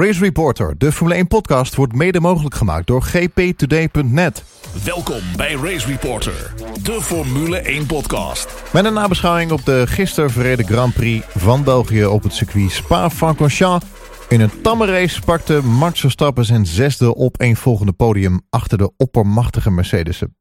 [0.00, 4.44] Race Reporter, de Formule 1 podcast, wordt mede mogelijk gemaakt door gptoday.net.
[4.84, 8.62] Welkom bij Race Reporter, de Formule 1 podcast.
[8.72, 13.86] Met een nabeschouwing op de gisteren verreden Grand Prix van België op het circuit Spa-Francorchamps.
[14.28, 18.92] In een tamme race pakte Max Verstappen zijn zesde op een volgende podium achter de
[18.96, 20.36] oppermachtige Mercedes'en.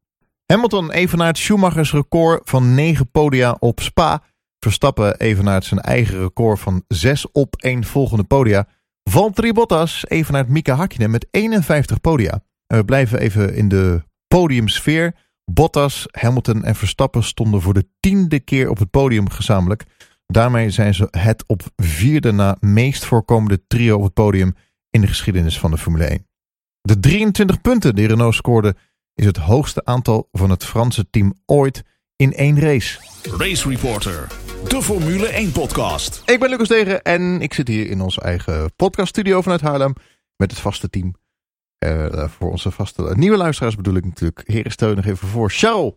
[0.46, 4.21] Hamilton evenaart Schumachers record van 9 podia op Spa.
[4.60, 8.68] Verstappen evenaart zijn eigen record van 6 op één volgende podia.
[9.10, 12.43] Valtteri Bottas evenaart Mika Hakkinen met 51 podia.
[12.68, 15.15] En we blijven even in de podiumsfeer.
[15.46, 19.84] Bottas, Hamilton en Verstappen stonden voor de tiende keer op het podium gezamenlijk.
[20.25, 24.56] Daarmee zijn ze het op vierde na meest voorkomende trio op het podium
[24.89, 26.28] in de geschiedenis van de Formule 1.
[26.82, 28.76] De 23 punten die Renault scoorde
[29.14, 31.84] is het hoogste aantal van het Franse team ooit
[32.16, 33.00] in één race.
[33.38, 34.28] Race Reporter,
[34.64, 36.22] de Formule 1 podcast.
[36.25, 39.94] Ik ben Lucas Degen en ik zit hier in onze eigen podcaststudio vanuit Haarlem
[40.36, 41.16] met het vaste team.
[41.86, 44.44] Uh, voor onze vaste nieuwe luisteraars bedoel ik natuurlijk.
[44.46, 45.52] Heren, steun nog even voor.
[45.52, 45.94] Charles,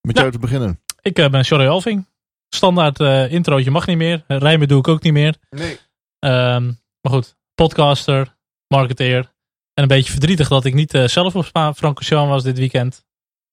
[0.00, 0.80] met jou te beginnen.
[1.00, 2.06] Ik uh, ben Charlie Alving.
[2.48, 4.24] Standaard uh, introotje mag niet meer.
[4.26, 5.36] Rijmen doe ik ook niet meer.
[5.50, 5.78] Nee.
[6.18, 8.36] Um, maar goed, podcaster,
[8.68, 9.34] marketeer.
[9.74, 13.05] En een beetje verdrietig dat ik niet uh, zelf op Spa-Francorchamps was dit weekend.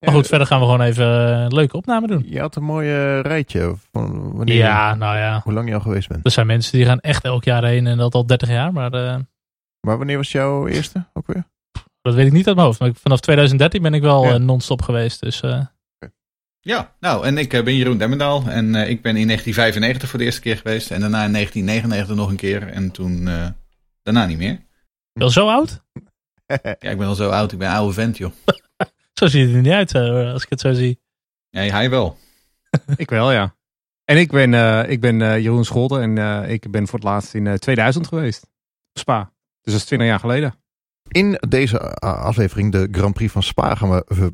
[0.04, 2.26] Maar goed, verder gaan we gewoon even een leuke opname doen.
[2.28, 3.76] Je had een mooi rijtje.
[3.92, 5.42] Van wanneer ja, nou ja.
[5.44, 6.26] Hoe lang je al geweest bent.
[6.26, 8.74] Er zijn mensen die gaan echt elk jaar heen en dat al 30 jaar.
[8.74, 9.16] Maar, uh,
[9.80, 11.44] maar wanneer was jouw eerste ook weer?
[12.02, 12.80] Dat weet ik niet uit mijn hoofd.
[12.80, 14.38] Maar vanaf 2013 ben ik wel ja.
[14.38, 15.20] non-stop geweest.
[15.20, 15.60] Dus, uh...
[16.60, 18.44] Ja, nou en ik ben Jeroen Demmendaal.
[18.48, 20.92] En uh, ik ben in 1995 voor de eerste keer geweest.
[20.92, 22.68] En daarna in 1999 nog een keer.
[22.68, 23.30] En toen
[24.04, 24.60] daarna niet meer.
[25.14, 25.84] Wel zo oud?
[26.80, 27.52] ja, ik ben al zo oud.
[27.52, 28.32] Ik ben een oude vent, joh.
[29.30, 29.96] zo ziet het er niet uit,
[30.34, 31.00] als ik het zo zie.
[31.50, 32.18] Ja, hij wel.
[32.96, 33.56] ik wel, ja.
[34.06, 37.08] En ik ben, uh, ik ben uh, Jeroen Scholten en uh, ik ben voor het
[37.08, 38.48] laatst in 2000 geweest.
[38.94, 39.34] Spa.
[39.62, 40.56] Dus dat is 20 jaar geleden.
[41.08, 44.34] In deze aflevering, de Grand Prix van Spa, gaan we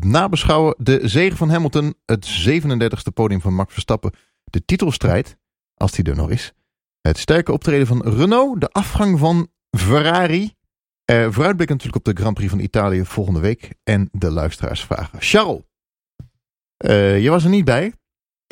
[0.00, 4.12] nabeschouwen de zege van Hamilton, het 37e podium van Max Verstappen,
[4.44, 5.36] de titelstrijd,
[5.74, 6.52] als die er nog is,
[7.00, 10.54] het sterke optreden van Renault, de afgang van Ferrari,
[11.10, 15.20] uh, vooruitblik natuurlijk op de Grand Prix van Italië volgende week en de luisteraarsvragen.
[15.20, 15.62] Charles,
[16.84, 17.92] uh, je was er niet bij.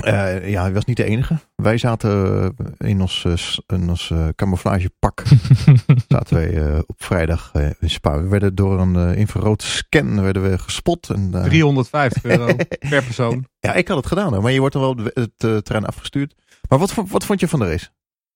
[0.05, 1.39] Uh, ja, hij was niet de enige.
[1.55, 3.25] Wij zaten in ons,
[3.67, 5.23] in ons camouflagepak.
[6.09, 8.23] zaten wij op vrijdag in Spa.
[8.23, 11.11] We werden door een infrarood scan werden we gespot.
[11.11, 12.57] En, 350 euro
[12.89, 13.47] per persoon.
[13.61, 14.43] Ja, ik had het gedaan.
[14.43, 16.35] Maar je wordt er wel het terrein afgestuurd.
[16.69, 17.89] Maar wat, wat vond je van de race?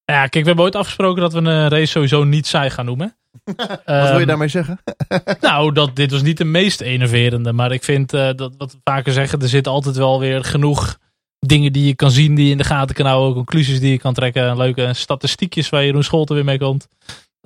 [0.04, 3.16] Ja, kijk, we hebben ooit afgesproken dat we een race sowieso niet saai gaan noemen.
[3.84, 4.78] Wat wil je daarmee zeggen?
[5.40, 7.52] nou, dat, dit was niet de meest enerverende.
[7.52, 10.98] Maar ik vind uh, dat wat we vaker zeggen, er zit altijd wel weer genoeg
[11.38, 13.34] dingen die je kan zien, die je in de gaten kan houden.
[13.34, 14.56] Conclusies die je kan trekken.
[14.56, 16.88] Leuke statistiekjes waar Jeroen Scholten weer mee komt.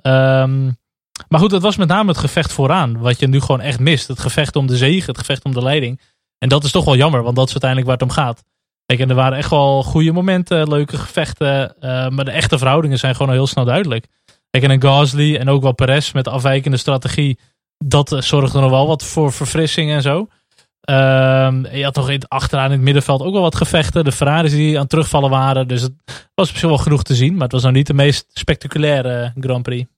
[0.02, 0.78] Um,
[1.28, 2.98] maar goed, dat was met name het gevecht vooraan.
[2.98, 4.08] Wat je nu gewoon echt mist.
[4.08, 6.00] Het gevecht om de zege, het gevecht om de leiding.
[6.38, 8.44] En dat is toch wel jammer, want dat is uiteindelijk waar het om gaat.
[8.86, 11.74] Kijk, en er waren echt wel goede momenten, leuke gevechten.
[11.80, 14.06] Uh, maar de echte verhoudingen zijn gewoon al heel snel duidelijk.
[14.50, 17.38] Kijk, en Gasly en ook wel Perez met afwijkende strategie.
[17.84, 20.28] Dat zorgde nog wel wat voor verfrissing en zo.
[20.90, 24.04] Um, je had toch achteraan in het middenveld ook wel wat gevechten.
[24.04, 25.68] De Ferraris die aan terugvallen waren.
[25.68, 25.92] Dus het
[26.34, 27.32] was misschien wel genoeg te zien.
[27.32, 29.90] Maar het was nou niet de meest spectaculaire Grand Prix.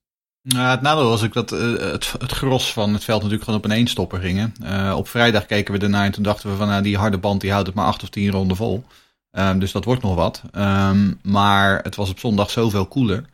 [0.43, 3.59] Nou, het nadeel was ook dat uh, het, het gros van het veld natuurlijk gewoon
[3.59, 4.55] op een eenstopper gingen.
[4.97, 7.51] Op vrijdag keken we ernaar en toen dachten we van nou, die harde band die
[7.51, 8.84] houdt het maar acht of tien ronden vol.
[9.31, 10.43] Um, dus dat wordt nog wat.
[10.57, 13.25] Um, maar het was op zondag zoveel koeler.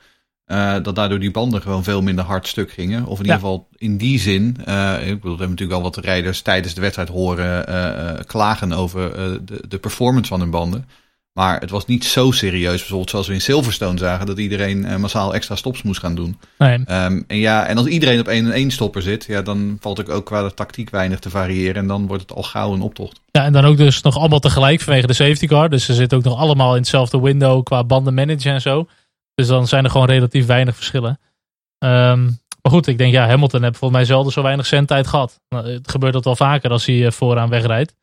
[0.48, 3.06] Uh, dat daardoor die banden gewoon veel minder hard stuk gingen.
[3.06, 4.56] Of in ieder geval in die zin.
[4.68, 8.72] Uh, ik bedoel, we hebben natuurlijk al wat rijders tijdens de wedstrijd horen uh, klagen
[8.72, 9.12] over
[9.44, 10.88] de, de performance van hun banden.
[11.32, 15.34] Maar het was niet zo serieus, bijvoorbeeld zoals we in Silverstone zagen, dat iedereen massaal
[15.34, 16.38] extra stops moest gaan doen.
[16.58, 16.78] Nee.
[16.78, 20.10] Um, en ja, en als iedereen op één en één stopper zit, ja, dan valt
[20.10, 21.74] ook qua de tactiek weinig te variëren.
[21.74, 23.20] En dan wordt het al gauw een optocht.
[23.30, 25.70] Ja, en dan ook dus nog allemaal tegelijk vanwege de safety car.
[25.70, 28.86] Dus ze zitten ook nog allemaal in hetzelfde window qua banden managen en zo.
[29.38, 31.20] Dus dan zijn er gewoon relatief weinig verschillen.
[31.78, 35.40] Um, maar goed, ik denk ja, Hamilton heeft volgens mij zelden zo weinig zendtijd gehad.
[35.48, 37.94] Nou, het gebeurt dat wel vaker als hij vooraan wegrijdt.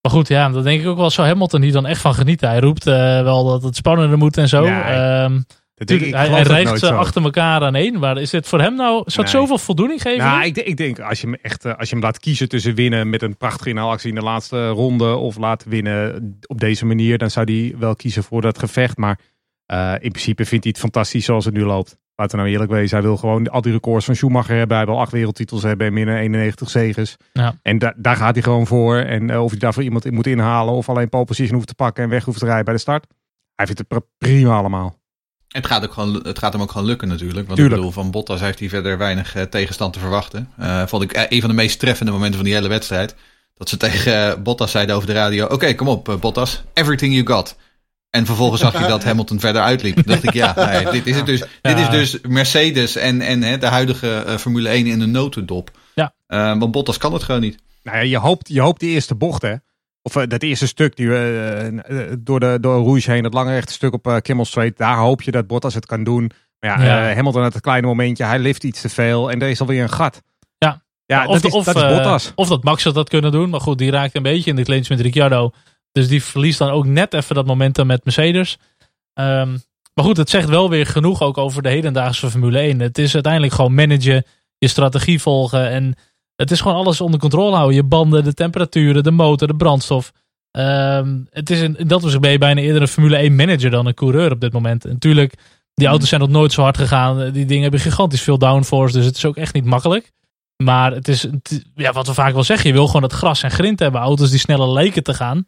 [0.00, 2.48] Maar goed, ja, dan denk ik ook wel zo Hamilton hier dan echt van genieten.
[2.48, 4.66] Hij roept uh, wel dat het spannender moet en zo.
[4.66, 5.44] Ja, um,
[5.74, 7.98] tuurlijk, hij, hij rijdt ze achter elkaar aan één.
[7.98, 9.42] Maar is dit voor hem nou, zou het nee.
[9.42, 10.24] zoveel voldoening geven?
[10.24, 13.10] Nou, ik, ik, denk als je hem echt, als je hem laat kiezen tussen winnen
[13.10, 15.14] met een prachtige inhaalactie in de laatste ronde.
[15.14, 17.18] Of laten winnen op deze manier.
[17.18, 18.96] Dan zou hij wel kiezen voor dat gevecht.
[18.96, 19.18] Maar
[19.72, 21.96] uh, in principe vindt hij het fantastisch zoals het nu loopt.
[22.16, 22.96] Laten we nou eerlijk wezen.
[22.96, 24.76] Hij wil gewoon al die records van Schumacher hebben.
[24.76, 27.16] Hij wil acht wereldtitels hebben en minder 91 zegens.
[27.32, 27.58] Ja.
[27.62, 28.96] En da daar gaat hij gewoon voor.
[28.96, 32.04] En uh, of hij daarvoor iemand moet inhalen of alleen pole position hoeft te pakken
[32.04, 33.06] en weg hoeft te rijden bij de start.
[33.54, 35.02] Hij vindt het prima allemaal.
[35.48, 37.46] Het gaat, ook gewoon, het gaat hem ook gewoon lukken natuurlijk.
[37.46, 37.80] Want Tuurlijk.
[37.80, 40.50] ik bedoel, van Bottas heeft hij verder weinig eh, tegenstand te verwachten.
[40.56, 43.14] Eh, vond ik eh, een van de meest treffende momenten van die hele wedstrijd.
[43.54, 45.46] Dat ze tegen eh, Bottas zeiden over de radio...
[45.46, 47.56] Oké, kom op eh, Bottas, everything you got.
[48.14, 49.94] En vervolgens zag je dat Hamilton verder uitliep.
[49.94, 51.42] Toen dacht ik, ja, nee, dit is het dus.
[51.60, 55.70] Dit is dus Mercedes en, en hè, de huidige eh, Formule 1 in de notendop.
[55.94, 56.14] Ja.
[56.26, 57.58] Eh, want Bottas kan het gewoon niet.
[57.82, 59.54] Nou ja, je hoopt, je hoopt die eerste bocht, hè.
[60.02, 61.08] Of eh, dat eerste stuk die,
[62.18, 64.78] door, de, door Rouge heen, dat lange rechte stuk op Kimmel Straight.
[64.78, 66.30] Daar hoop je dat Bottas het kan doen.
[66.60, 67.08] Maar ja, Ja.
[67.08, 68.24] eh, Hamilton had het kleine momentje.
[68.24, 70.22] Hij lift iets te veel en er is alweer een gat.
[70.58, 70.82] Ja.
[71.06, 72.32] Ja, of, dat, is, of, dat is Bottas.
[72.34, 73.50] of dat Max had dat kunnen doen.
[73.50, 75.50] Maar goed, die raakt een beetje in de clinch met Ricciardo.
[75.94, 78.58] Dus die verliest dan ook net even dat momentum met Mercedes.
[79.12, 79.50] Ehm,
[79.94, 82.80] maar goed, het zegt wel weer genoeg ook over de hedendaagse Formule 1.
[82.80, 84.24] Het is uiteindelijk gewoon managen,
[84.58, 85.68] je strategie volgen.
[85.70, 85.94] En
[86.36, 87.76] het is gewoon alles onder controle houden.
[87.76, 90.12] Je banden, de temperaturen, de motor, de brandstof.
[90.50, 93.86] Ehm, het is in, dat opzicht ben je bijna eerder een Formule 1 manager dan
[93.86, 94.84] een coureur op dit moment.
[94.84, 95.34] En natuurlijk,
[95.74, 97.32] die auto's zijn nog nooit zo hard gegaan.
[97.32, 98.96] Die dingen hebben gigantisch veel downforce.
[98.96, 100.12] Dus het is ook echt niet makkelijk.
[100.56, 101.26] Maar het is,
[101.74, 104.00] ja, wat we vaak wel zeggen, je wil gewoon het gras en grind hebben.
[104.00, 105.44] Auto's die sneller lijken te gaan.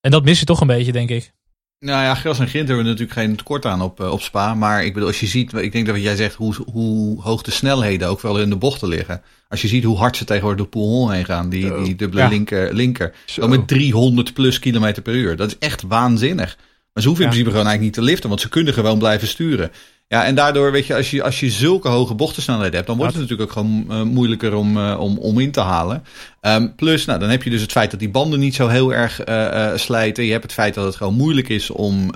[0.00, 1.34] En dat mis je toch een beetje, denk ik.
[1.78, 4.54] Nou ja, gras en grind hebben we natuurlijk geen tekort aan op, eh, op Spa.
[4.54, 7.42] Maar ik bedoel, als je ziet, ik denk dat wat jij zegt, hoe, hoe hoog
[7.42, 9.22] de snelheden ook wel in de bochten liggen.
[9.48, 12.28] Als je ziet hoe hard ze tegenwoordig door Poelhon heen gaan, die, die dubbele Ja.
[12.28, 13.14] linker, linker.
[13.26, 13.40] Zo.
[13.40, 15.36] Wel met 300 plus kilometer per uur.
[15.36, 16.56] Dat is echt waanzinnig.
[16.92, 19.28] Maar ze hoeven in principe gewoon eigenlijk niet te liften, want ze kunnen gewoon blijven
[19.28, 19.70] sturen.
[20.08, 23.12] Ja, en daardoor, weet je, als je, als je zulke hoge bochtensnelheden hebt, dan wordt
[23.12, 26.04] het natuurlijk ook gewoon eh, moeilijker om, eh, om, om in te halen.
[26.40, 28.94] Ehm, plus, nou, dan heb je dus het feit dat die banden niet zo heel
[28.94, 30.24] erg eh, slijten.
[30.24, 32.10] Je hebt het feit dat het gewoon moeilijk is om,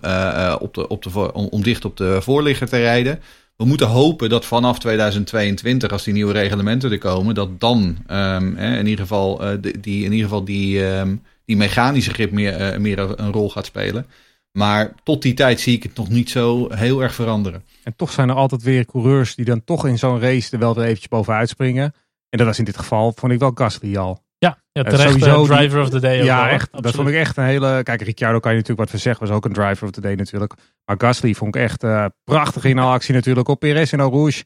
[0.58, 3.20] op de, op de, om, om dicht op de voorligger te rijden.
[3.56, 8.56] We moeten hopen dat vanaf 2022, als die nieuwe reglementen er komen, dat dan ehm,
[8.56, 13.32] in ieder geval, die, in ieder geval die, ehm, die mechanische grip meer, meer een
[13.32, 14.06] rol gaat spelen.
[14.52, 17.64] Maar tot die tijd zie ik het nog niet zo heel erg veranderen.
[17.84, 20.74] En toch zijn er altijd weer coureurs die dan toch in zo'n race er wel
[20.74, 21.94] weer eventjes bovenuit springen.
[22.28, 24.22] En dat was in dit geval, vond ik wel Gasly al.
[24.38, 26.22] Ja, ja Eh, terecht sowieso die- driver of the day.
[26.24, 26.68] ja, wel, echt.
[26.82, 27.80] Dat vond ik echt een hele...
[27.82, 29.26] Kijk, Ricciardo kan je natuurlijk wat voor zeggen.
[29.26, 30.54] Was ook een driver of the day natuurlijk.
[30.84, 33.48] Maar Gasly vond ik echt eh, prachtig in actie natuurlijk.
[33.48, 34.44] Op Perez en Rouge.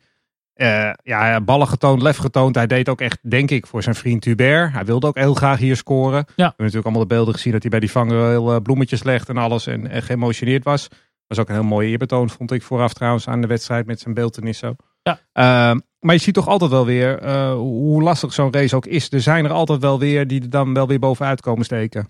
[0.55, 2.55] Eh, ja, ballen getoond, lef getoond.
[2.55, 4.73] Hij deed ook echt, denk ik, voor zijn vriend Hubert.
[4.73, 6.25] Hij wilde ook heel graag hier scoren.
[6.27, 9.29] We hebben natuurlijk allemaal de beelden gezien dat hij bij die vangrail eh, bloemetjes legt
[9.29, 9.67] en alles.
[9.67, 10.89] En, en geëmotioneerd was.
[11.27, 14.15] was ook een heel mooie eerbetoon, vond ik vooraf trouwens aan de wedstrijd met zijn
[14.15, 14.75] beeldenis zo.
[15.03, 15.21] Ja.
[15.33, 19.13] Ehm, maar je ziet toch altijd wel weer eh, hoe lastig zo'n race ook is.
[19.13, 22.09] Er zijn er altijd wel weer die er dan wel weer bovenuit komen steken.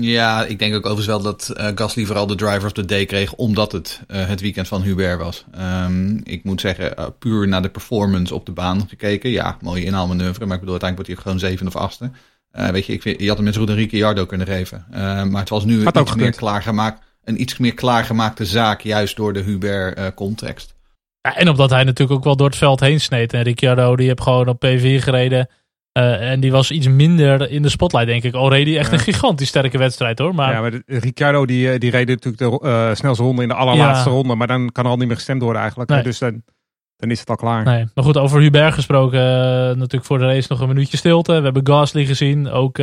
[0.00, 3.04] Ja, ik denk ook overigens wel dat eh, Gasly vooral de driver of the day
[3.04, 5.44] kreeg, omdat het eh, het weekend van Hubert was.
[5.52, 9.30] Ehm, ik moet zeggen, eh, puur naar de performance op de baan gekeken.
[9.30, 12.10] Ja, mooie inhaalmanoeuvre, maar ik bedoel, uiteindelijk wordt hij gewoon zevende of achtste.
[12.72, 14.86] Weet je, ik vind, je had hem met een Ricciardo kunnen geven.
[15.30, 19.32] Maar het was nu Had iets, meer klaargemaakt, een iets meer klaargemaakte zaak, juist door
[19.32, 20.74] de Hubert-context.
[21.20, 23.32] Ja, en omdat hij natuurlijk ook wel door het veld heen sneed.
[23.32, 25.48] En Ricciardo die heeft gewoon op P4 gereden.
[25.94, 28.34] Eh, en die was iets minder in de spotlight, denk ik.
[28.34, 28.92] Already echt Ja.
[28.92, 30.34] een gigantisch sterke wedstrijd hoor.
[30.34, 33.48] Maar ja, maar de- Ricciardo die, eh, die reed natuurlijk de eh, snelste ronde in
[33.48, 34.14] de allerlaatste Ja.
[34.14, 34.34] ronde.
[34.34, 35.90] Maar dan kan er al niet meer gestemd worden eigenlijk.
[35.90, 36.02] Nee.
[36.02, 36.42] Dus dan,
[36.96, 37.64] dan is het al klaar.
[37.64, 39.20] Nee, maar goed, over Hubert gesproken.
[39.78, 41.32] natuurlijk voor de race nog een minuutje stilte.
[41.38, 42.50] We hebben Gasly gezien.
[42.50, 42.74] Ook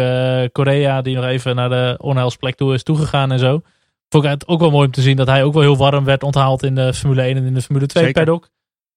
[0.51, 3.61] Korea, die nog even naar de onheilsplek toe is toegegaan en zo.
[4.09, 6.03] Vond ik het ook wel mooi om te zien dat hij ook wel heel warm
[6.03, 8.23] werd onthaald in de Formule 1 en in de Formule 2 Zeker.
[8.23, 8.49] paddock.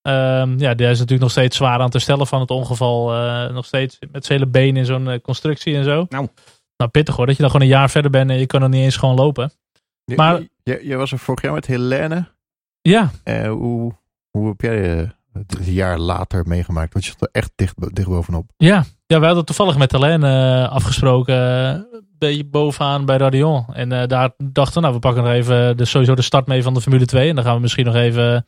[0.05, 3.15] Ehm, ja, die is natuurlijk nog steeds zwaar aan het herstellen van het ongeval.
[3.15, 6.07] eh, nog steeds met zijn hele benen in zo'n eh, constructie en zo.
[6.09, 6.28] Nou.
[6.76, 8.71] nou, pittig hoor, dat je dan gewoon een jaar verder bent en je kan nog
[8.71, 9.52] niet eens gewoon lopen.
[10.05, 12.26] Je- Maar- je- je, was er vorig jaar met Helene.
[12.81, 13.93] Ja, Eh, hoe,
[14.31, 16.93] hoe heb jij het een jaar later meegemaakt?
[16.93, 18.50] Want je stond er echt dicht, dicht bovenop.
[18.57, 21.37] Ja, ja we hadden toevallig met eh, afgesproken.
[21.37, 23.64] een beetje bovenaan bij Radion.
[23.73, 26.75] En daar dachten we, nou, we pakken nog even de, sowieso de start mee van
[26.75, 27.28] de Formule 2.
[27.28, 28.47] En dan gaan we misschien nog even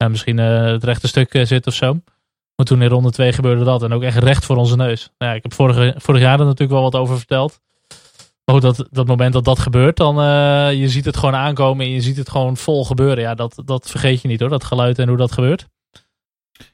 [0.00, 2.00] eh, misschien, eh, het rechte stuk eh, zitten of zo.
[2.56, 3.82] Maar toen in ronde 2 gebeurde dat.
[3.82, 5.10] En ook echt recht voor onze neus.
[5.18, 7.60] Nou, ja, ik heb vorige, vorig jaar er natuurlijk wel wat over verteld.
[8.44, 11.92] Maar dat, dat moment dat dat gebeurt, dan uh, je ziet het gewoon aankomen en
[11.92, 13.22] je ziet het gewoon vol gebeuren.
[13.22, 15.66] Ja, dat, dat vergeet je niet hoor, dat geluid en hoe dat gebeurt.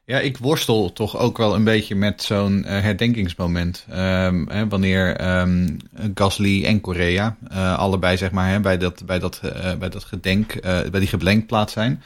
[0.05, 3.87] Ja, ik worstel toch ook wel een beetje met zo'n herdenkingsmoment.
[3.91, 5.77] Um, hè, wanneer um,
[6.15, 7.37] Gasly en Korea
[7.77, 9.41] allebei zeg maar, hè, bij, dat, bij, dat,
[9.79, 12.03] bij dat gedenk, bij die gedenkplaats zijn.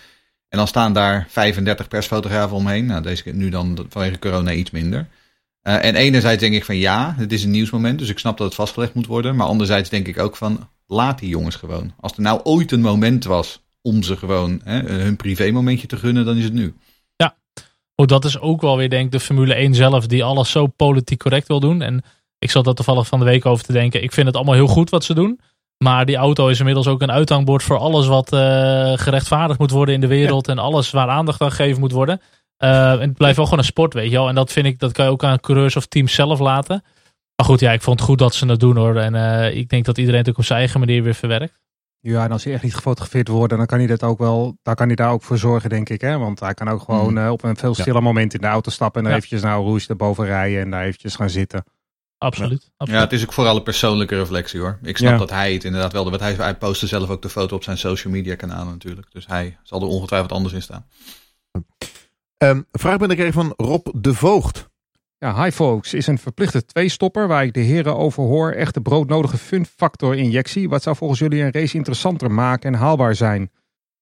[0.50, 2.86] En dan staan daar 35 persfotografen omheen.
[2.86, 5.08] Nou, deze keer nu dan vanwege corona iets minder.
[5.62, 8.46] Uh, en enerzijds denk ik van ja, het is een nieuwsmoment, dus ik snap dat
[8.46, 9.36] het vastgelegd moet worden.
[9.36, 11.92] Maar anderzijds denk ik ook van laat die jongens gewoon.
[12.00, 16.24] Als er nou ooit een moment was om ze gewoon hè, hun privémomentje te gunnen,
[16.24, 16.74] dan is het nu.
[17.16, 17.36] Ja,
[17.94, 20.66] oh, dat is ook wel weer denk ik de Formule 1 zelf die alles zo
[20.66, 21.82] politiek correct wil doen.
[21.82, 22.04] En
[22.38, 24.02] ik zat daar toevallig van de week over te denken.
[24.02, 25.40] Ik vind het allemaal heel goed wat ze doen.
[25.84, 28.40] Maar die auto is inmiddels ook een uithangbord voor alles wat uh,
[28.94, 30.48] gerechtvaardigd moet worden in de wereld.
[30.48, 32.20] En alles waar aandacht aan gegeven moet worden.
[32.58, 34.28] Uh, en het blijft wel gewoon een sport, weet je wel.
[34.28, 36.84] En dat vind ik, dat kan je ook aan coureurs of teams zelf laten.
[37.36, 38.96] Maar goed, ja, ik vond het goed dat ze het doen hoor.
[38.96, 41.58] En uh, ik denk dat iedereen het ook op zijn eigen manier weer verwerkt.
[42.00, 44.74] Ja, en als hij echt niet gefotografeerd wordt, dan kan hij dat ook wel, daar
[44.74, 46.00] kan hij daar ook voor zorgen, denk ik.
[46.00, 46.18] Hè?
[46.18, 47.28] Want hij kan ook gewoon mm.
[47.28, 48.00] op een veel stiller ja.
[48.00, 49.16] moment in de auto stappen en ja.
[49.16, 51.64] eventjes nou roes erboven rijden en daar eventjes gaan zitten.
[52.20, 52.70] Absoluut, ja.
[52.76, 53.00] absoluut.
[53.00, 54.78] Ja, het is ook vooral een persoonlijke reflectie hoor.
[54.82, 57.56] Ik snap dat hij het inderdaad wel, want hij, hij postte zelf ook de foto
[57.56, 59.12] op zijn social media kanalen natuurlijk.
[59.12, 60.86] Dus hij zal er ongetwijfeld anders in staan.
[62.44, 64.68] Um, vraag ben ik van Rob de Voogd.
[65.18, 68.50] Ja, High Folks is een verplichte twee-stopper waar ik de heren over hoor.
[68.52, 70.68] Echt de broodnodige fun-factor injectie.
[70.68, 73.50] Wat zou volgens jullie een race interessanter maken en haalbaar zijn?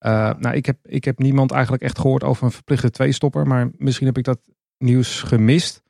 [0.07, 3.47] Uh, nou, ik heb, ik heb niemand eigenlijk echt gehoord over een verplichte twee-stopper.
[3.47, 4.41] Maar misschien heb ik dat
[4.79, 5.83] nieuws gemist.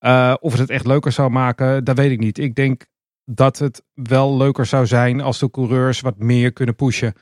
[0.00, 2.38] Uh, of het het echt leuker zou maken, dat weet ik niet.
[2.38, 2.86] Ik denk
[3.24, 7.14] dat het wel leuker zou zijn als de coureurs wat meer kunnen pushen.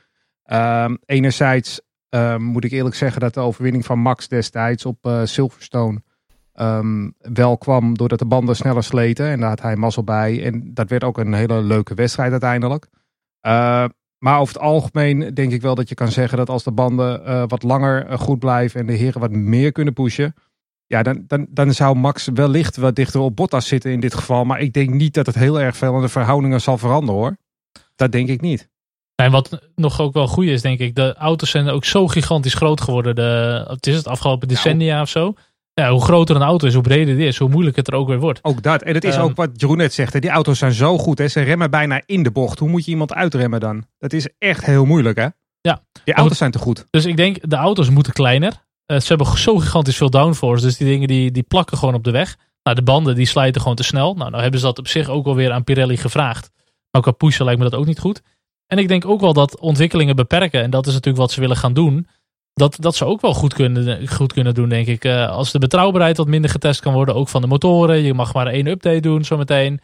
[0.45, 5.21] Uh, enerzijds um, moet ik eerlijk zeggen dat de overwinning van Max destijds op uh,
[5.23, 6.01] Silverstone
[6.55, 9.27] um, wel kwam doordat de banden sneller sleten.
[9.27, 10.43] En daar had hij mazzel bij.
[10.43, 12.87] En dat werd ook een hele leuke wedstrijd uiteindelijk.
[14.19, 17.21] Maar over het algemeen denk ik wel dat je kan zeggen dat als de banden
[17.21, 20.33] uh, wat langer goed blijven en de heren wat meer kunnen pushen.
[20.89, 24.43] Ja, dan, dan, dan zou Max wellicht wat dichter op Bottas zitten in dit geval.
[24.43, 27.37] Maar ik denk niet dat het heel erg veel aan de verhoudingen zal veranderen hoor.
[27.95, 28.69] Dat denk ik niet.
[29.15, 32.53] En wat nog ook wel goed is, denk ik, de auto's zijn ook zo gigantisch
[32.53, 33.15] groot geworden.
[33.15, 35.01] De, het is het afgelopen decennia nou.
[35.01, 35.33] of zo.
[35.73, 38.07] Ja, hoe groter een auto is, hoe breder die is, hoe moeilijk het er ook
[38.07, 38.39] weer wordt.
[38.41, 38.81] Ook dat.
[38.81, 40.13] En het is um, ook wat Jeroen net zegt.
[40.13, 40.19] Hè.
[40.19, 41.17] Die auto's zijn zo goed.
[41.17, 41.27] Hè.
[41.27, 42.59] Ze remmen bijna in de bocht.
[42.59, 43.85] Hoe moet je iemand uitremmen dan?
[43.97, 45.27] Dat is echt heel moeilijk hè.
[45.61, 45.83] Ja.
[46.03, 46.85] Die auto's zijn te goed.
[46.89, 48.67] Dus ik denk, de auto's moeten kleiner.
[48.91, 50.65] Uh, ze hebben zo gigantisch veel downforce.
[50.65, 52.37] Dus die dingen die, die plakken gewoon op de weg.
[52.63, 54.13] Nou, de banden die slijten gewoon te snel.
[54.13, 56.51] Nou, nou hebben ze dat op zich ook wel weer aan Pirelli gevraagd.
[56.91, 58.21] Maar qua pushen lijkt me dat ook niet goed.
[58.67, 60.61] En ik denk ook wel dat ontwikkelingen beperken.
[60.61, 62.07] En dat is natuurlijk wat ze willen gaan doen.
[62.53, 65.05] Dat, dat ze ook wel goed kunnen, goed kunnen doen, denk ik.
[65.05, 67.15] Uh, als de betrouwbaarheid wat minder getest kan worden.
[67.15, 68.01] Ook van de motoren.
[68.01, 69.79] Je mag maar één update doen zometeen.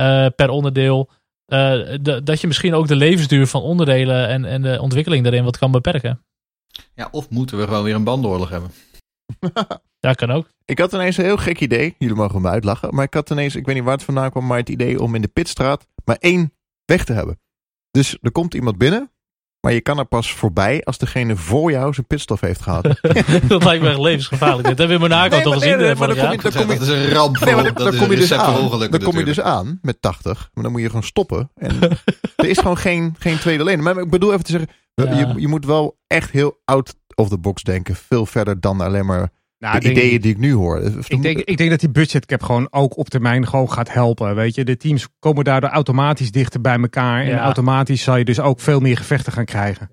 [0.00, 1.10] Uh, per onderdeel.
[1.46, 5.58] De, dat je misschien ook de levensduur van onderdelen en, en de ontwikkeling daarin wat
[5.58, 6.20] kan beperken.
[6.94, 8.70] Ja, of moeten we gewoon weer een bandenoorlog hebben?
[10.06, 10.48] ja, kan ook.
[10.64, 11.94] Ik had ineens een heel gek idee.
[11.98, 12.94] Jullie mogen me uitlachen.
[12.94, 15.14] Maar ik had ineens, ik weet niet waar het vandaan kwam, maar het idee om
[15.14, 16.52] in de pitstraat maar één
[16.84, 17.40] weg te hebben.
[17.90, 19.10] Dus er komt iemand binnen,
[19.60, 22.82] maar je kan er pas voorbij als degene voor jou zijn pitstop heeft gehad.
[23.48, 24.68] dat lijkt me echt levensgevaarlijk.
[24.68, 25.76] Dat hebben we in Monaco nee, toch gezien.
[25.76, 27.38] Nee, nee, maar dan kom je, dan kom je, dat is een ramp.
[27.38, 28.68] Nee, maar dan, kom je dus aan.
[28.90, 31.50] Dan kom je dus aan met 80, maar dan moet je gewoon stoppen.
[31.54, 31.80] En
[32.36, 33.82] er is gewoon geen, geen tweede lane.
[33.82, 34.70] Maar ik bedoel even te zeggen.
[35.02, 37.94] Je, je moet wel echt heel out of the box denken.
[37.94, 40.80] Veel verder dan alleen maar nou, de ideeën die ik nu hoor.
[41.08, 44.34] Ik denk, ik denk dat die budgetcap gewoon ook op termijn gewoon gaat helpen.
[44.34, 47.20] Weet je, de teams komen daardoor automatisch dichter bij elkaar.
[47.20, 47.42] En ja.
[47.42, 49.90] automatisch zal je dus ook veel meer gevechten gaan krijgen.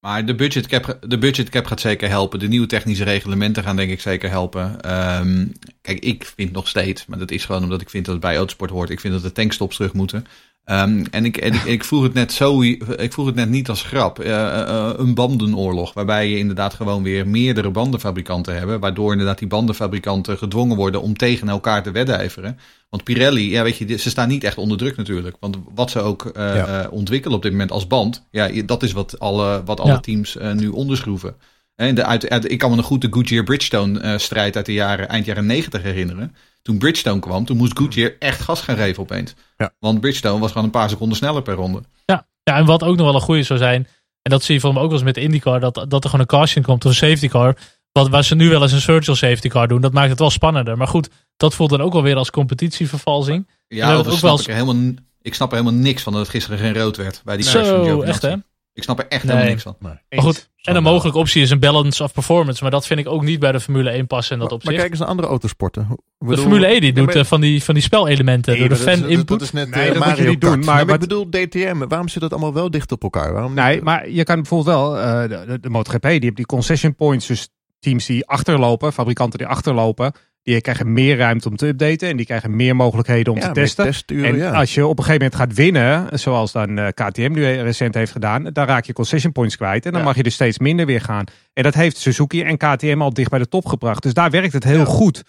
[0.00, 2.38] Maar de budgetcap, de budgetcap gaat zeker helpen.
[2.38, 4.92] De nieuwe technische reglementen gaan denk ik zeker helpen.
[5.20, 8.22] Um, kijk, ik vind nog steeds, maar dat is gewoon omdat ik vind dat het
[8.22, 8.90] bij autosport hoort.
[8.90, 10.26] Ik vind dat de tankstops terug moeten.
[10.66, 13.68] Um, en ik, en ik, ik vroeg het net zo, ik vroeg het net niet
[13.68, 14.20] als grap.
[14.20, 19.48] Uh, uh, een bandenoorlog, waarbij je inderdaad gewoon weer meerdere bandenfabrikanten hebben, waardoor inderdaad die
[19.48, 22.58] bandenfabrikanten gedwongen worden om tegen elkaar te wedijveren.
[22.90, 25.36] Want Pirelli, ja, weet je, ze staan niet echt onder druk natuurlijk.
[25.40, 26.88] Want wat ze ook uh, ja.
[26.90, 30.00] ontwikkelen op dit moment als band, ja, dat is wat alle, wat alle ja.
[30.00, 31.36] teams nu onderschroeven.
[31.74, 34.72] En de, uit, uit, ik kan me nog goed de Goodyear Bridgestone strijd uit de
[34.72, 39.02] jaren, eind jaren 90 herinneren toen Bridgestone kwam, toen moest Goodyear echt gas gaan geven
[39.02, 39.34] opeens.
[39.56, 39.74] Ja.
[39.78, 41.82] Want Bridgestone was gewoon een paar seconden sneller per ronde.
[42.04, 42.26] Ja.
[42.42, 43.88] ja, en wat ook nog wel een goede zou zijn,
[44.22, 46.10] en dat zie je van me ook wel eens met de IndyCar, dat, dat er
[46.10, 47.56] gewoon een caution komt of een safety car.
[47.92, 50.30] Wat, waar ze nu wel eens een virtual safety car doen, dat maakt het wel
[50.30, 50.76] spannender.
[50.76, 53.48] Maar goed, dat voelt dan ook wel weer als competitievervalsing.
[53.68, 54.46] Ja, ook wel eens...
[54.46, 54.92] ik, helemaal,
[55.22, 57.22] ik snap er helemaal niks van dat het gisteren geen rood werd.
[57.24, 58.34] Bij die Zo, echt hè?
[58.74, 59.32] Ik snap er echt nee.
[59.32, 59.76] helemaal niks van.
[59.78, 59.92] Nee.
[60.10, 62.62] Maar goed, en een mogelijke optie is een balance of performance.
[62.62, 64.72] Maar dat vind ik ook niet bij de Formule 1 passen in dat maar, opzicht.
[64.72, 65.88] Maar kijk eens naar andere autosporten.
[66.18, 67.24] De Formule 1 die doet maar...
[67.24, 69.28] van, die, van die spelelementen nee, door de fan input.
[69.28, 70.64] Dat is net nee, uh, dat moet je niet doen.
[70.64, 73.32] Maar, maar ik bedoel DTM, waarom zit dat allemaal wel dicht op elkaar?
[73.32, 76.94] Waarom nee, maar je kan bijvoorbeeld wel, uh, de, de MotoGP die heeft die concession
[76.94, 77.26] points.
[77.26, 80.12] Dus teams die achterlopen, fabrikanten die achterlopen.
[80.44, 83.52] Die krijgen meer ruimte om te updaten en die krijgen meer mogelijkheden om ja, te
[83.52, 83.84] testen.
[83.84, 84.50] Testuren, en ja.
[84.50, 88.12] als je op een gegeven moment gaat winnen, zoals dan uh, KTM nu recent heeft
[88.12, 90.06] gedaan, dan raak je concession points kwijt en dan ja.
[90.06, 91.24] mag je dus steeds minder weer gaan.
[91.52, 94.02] En dat heeft Suzuki en KTM al dicht bij de top gebracht.
[94.02, 95.22] Dus daar werkt het heel goed.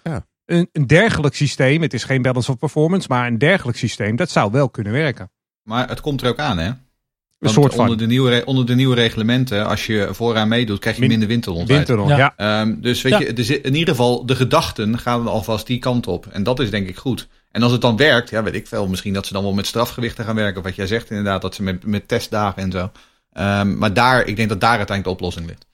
[0.45, 4.29] Een, een dergelijk systeem, het is geen balance of performance, maar een dergelijk systeem, dat
[4.29, 5.31] zou wel kunnen werken.
[5.63, 6.71] Maar het komt er ook aan, hè?
[7.39, 7.81] Een soort van.
[7.81, 11.27] Onder de, nieuwe, onder de nieuwe reglementen, als je vooraan meedoet, krijg je Min, minder
[11.27, 11.67] winterrond.
[11.67, 12.33] Winterrond, ja.
[12.37, 12.61] ja.
[12.61, 13.19] Um, dus weet ja.
[13.19, 16.27] je, in ieder geval, de gedachten gaan alvast die kant op.
[16.31, 17.27] En dat is denk ik goed.
[17.51, 18.87] En als het dan werkt, ja, weet ik veel.
[18.87, 20.57] Misschien dat ze dan wel met strafgewichten gaan werken.
[20.57, 22.91] Of wat jij zegt inderdaad, dat ze met, met testdagen en zo.
[23.33, 25.65] Um, maar daar, ik denk dat daar uiteindelijk de oplossing ligt.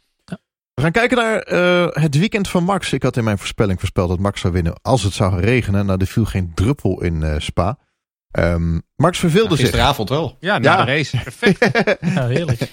[0.73, 2.93] We gaan kijken naar uh, het weekend van Max.
[2.93, 5.85] Ik had in mijn voorspelling voorspeld dat Max zou winnen als het zou regenen.
[5.85, 7.77] Nou, er viel geen druppel in uh, Spa.
[8.39, 9.65] Um, Max verveelde zich.
[9.65, 10.37] Gisteravond wel.
[10.39, 10.85] Ja, na ja.
[10.85, 11.17] de race.
[11.23, 11.59] Perfect.
[12.15, 12.69] ja, heerlijk.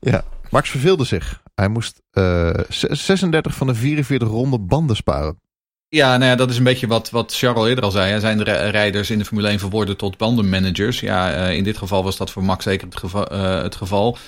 [0.00, 1.42] ja, Max verveelde zich.
[1.54, 5.40] Hij moest uh, 36 van de 44 ronden banden sparen.
[5.88, 8.12] Ja, nou ja, dat is een beetje wat, wat Charles eerder al zei.
[8.12, 11.00] Er zijn de rijders in de Formule 1 verworden tot bandenmanagers.
[11.00, 14.18] Ja, uh, in dit geval was dat voor Max zeker het, geva uh, het geval.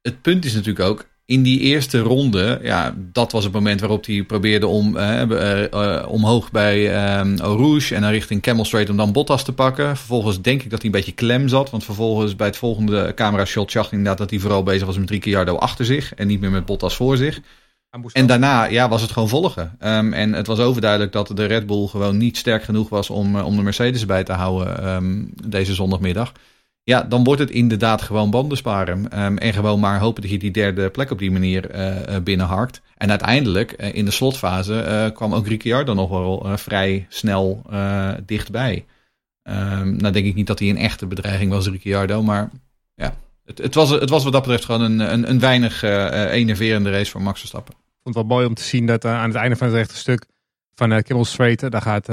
[0.00, 4.06] Het punt is natuurlijk ook, in die eerste ronde, ja, dat was het moment waarop
[4.06, 8.96] hij probeerde om uh, uh, omhoog bij Eau Rouge en dan richting Camel Straight om
[8.96, 9.96] dan Bottas te pakken.
[9.96, 13.44] Vervolgens denk ik dat hij een beetje klem zat, want vervolgens bij het volgende camera
[13.44, 16.40] shot zag hij inderdaad dat hij vooral bezig was met Ricciardo achter zich en niet
[16.40, 17.40] meer met Bottas voor zich.
[18.12, 19.76] En daarna ja, was het gewoon volgen.
[19.80, 23.40] Um, en het was overduidelijk dat de Red Bull gewoon niet sterk genoeg was om,
[23.40, 26.32] om de Mercedes bij te houden um, deze zondagmiddag.
[26.84, 29.24] Ja, dan wordt het inderdaad gewoon banden sparen.
[29.24, 32.80] Um, en gewoon maar hopen dat je die derde plek op die manier uh, binnenharkt.
[32.96, 37.62] En uiteindelijk, uh, in de slotfase, kwam ook Ricciardo nog wel vrij snel
[38.26, 38.84] dichtbij.
[39.42, 42.22] Um, nou denk ik niet dat hij een echte bedreiging was, Ricciardo.
[42.22, 42.50] Maar
[42.94, 45.82] ja, het, het, was, het was wat dat betreft gewoon een, een, een weinig
[46.30, 47.74] enerverende race voor Max Verstappen.
[47.74, 49.96] Ik vond het wel mooi om te zien dat aan het einde van het rechte
[49.96, 50.24] stuk
[50.74, 52.08] van uh, Kimmel daar gaat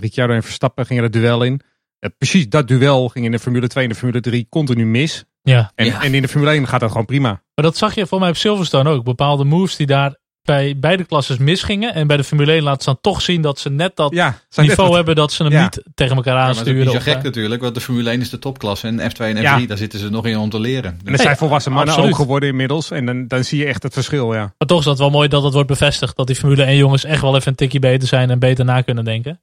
[0.00, 1.60] Ricciardo en Verstappen gingen het duel in.
[2.00, 5.24] Uh, precies dat duel ging in de Formule 2 en de Formule 3 continu mis.
[5.42, 5.72] Ja.
[5.74, 6.02] En, Ja.
[6.02, 7.28] en in de Formule 1 gaat dat gewoon prima.
[7.28, 9.04] Maar dat zag je voor mij op Silverstone ook.
[9.04, 11.94] Bepaalde moves die daar bij beide klasses misgingen.
[11.94, 14.38] En bij de Formule 1 laten ze dan toch zien dat ze net dat Ja,
[14.56, 15.62] niveau hebben dat ze hem Ja.
[15.62, 16.86] niet tegen elkaar Ja, maar dat is aansturen.
[16.92, 18.86] niet zo gek eh, natuurlijk, want de Formule 1 is de topklasse.
[18.86, 19.66] En F2 en F3, Ja.
[19.66, 20.90] daar zitten ze nog in om te leren.
[20.90, 22.12] En Nee, zijn volwassen mannen absoluut.
[22.14, 22.90] ook geworden inmiddels.
[22.90, 24.40] En dan, dan zie je echt het verschil, ja.
[24.58, 26.16] Maar toch is dat wel mooi dat het wordt bevestigd.
[26.16, 28.80] Dat die Formule 1 jongens echt wel even een tikje beter zijn en beter na
[28.80, 29.40] kunnen denken.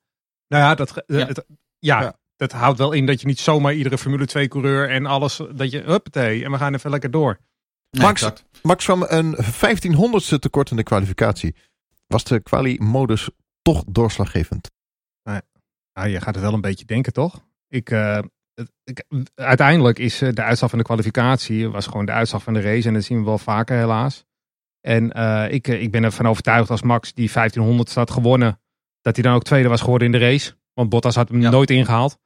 [0.48, 1.25] Nou ja, dat, Ja.
[1.27, 1.45] het-
[1.79, 2.15] ja, Ja.
[2.35, 5.71] Dat houdt wel in dat je niet zomaar iedere Formule 2 coureur en alles, dat
[5.71, 7.39] je, huppatee, en we gaan even lekker door.
[7.89, 8.45] Nee, Max- exact.
[8.61, 11.55] Max kwam een 1500ste tekort in de kwalificatie.
[12.07, 13.29] Was de quali-modus
[13.61, 14.71] toch doorslaggevend?
[15.93, 17.45] Nou, je gaat het wel een beetje denken, toch?
[17.67, 18.19] Ik, eh,
[18.53, 19.03] het- ik,
[19.35, 22.87] uiteindelijk is eh, de uitslag van de kwalificatie was gewoon de uitslag van de race.
[22.87, 24.25] En dat zien we wel vaker helaas.
[24.81, 28.59] En eh, ik, ik ben ervan overtuigd als Max die 1500 had gewonnen,
[29.01, 30.53] dat hij dan ook tweede was geworden in de race.
[30.74, 31.50] Want Bottas had hem Ja.
[31.50, 32.18] nooit ingehaald.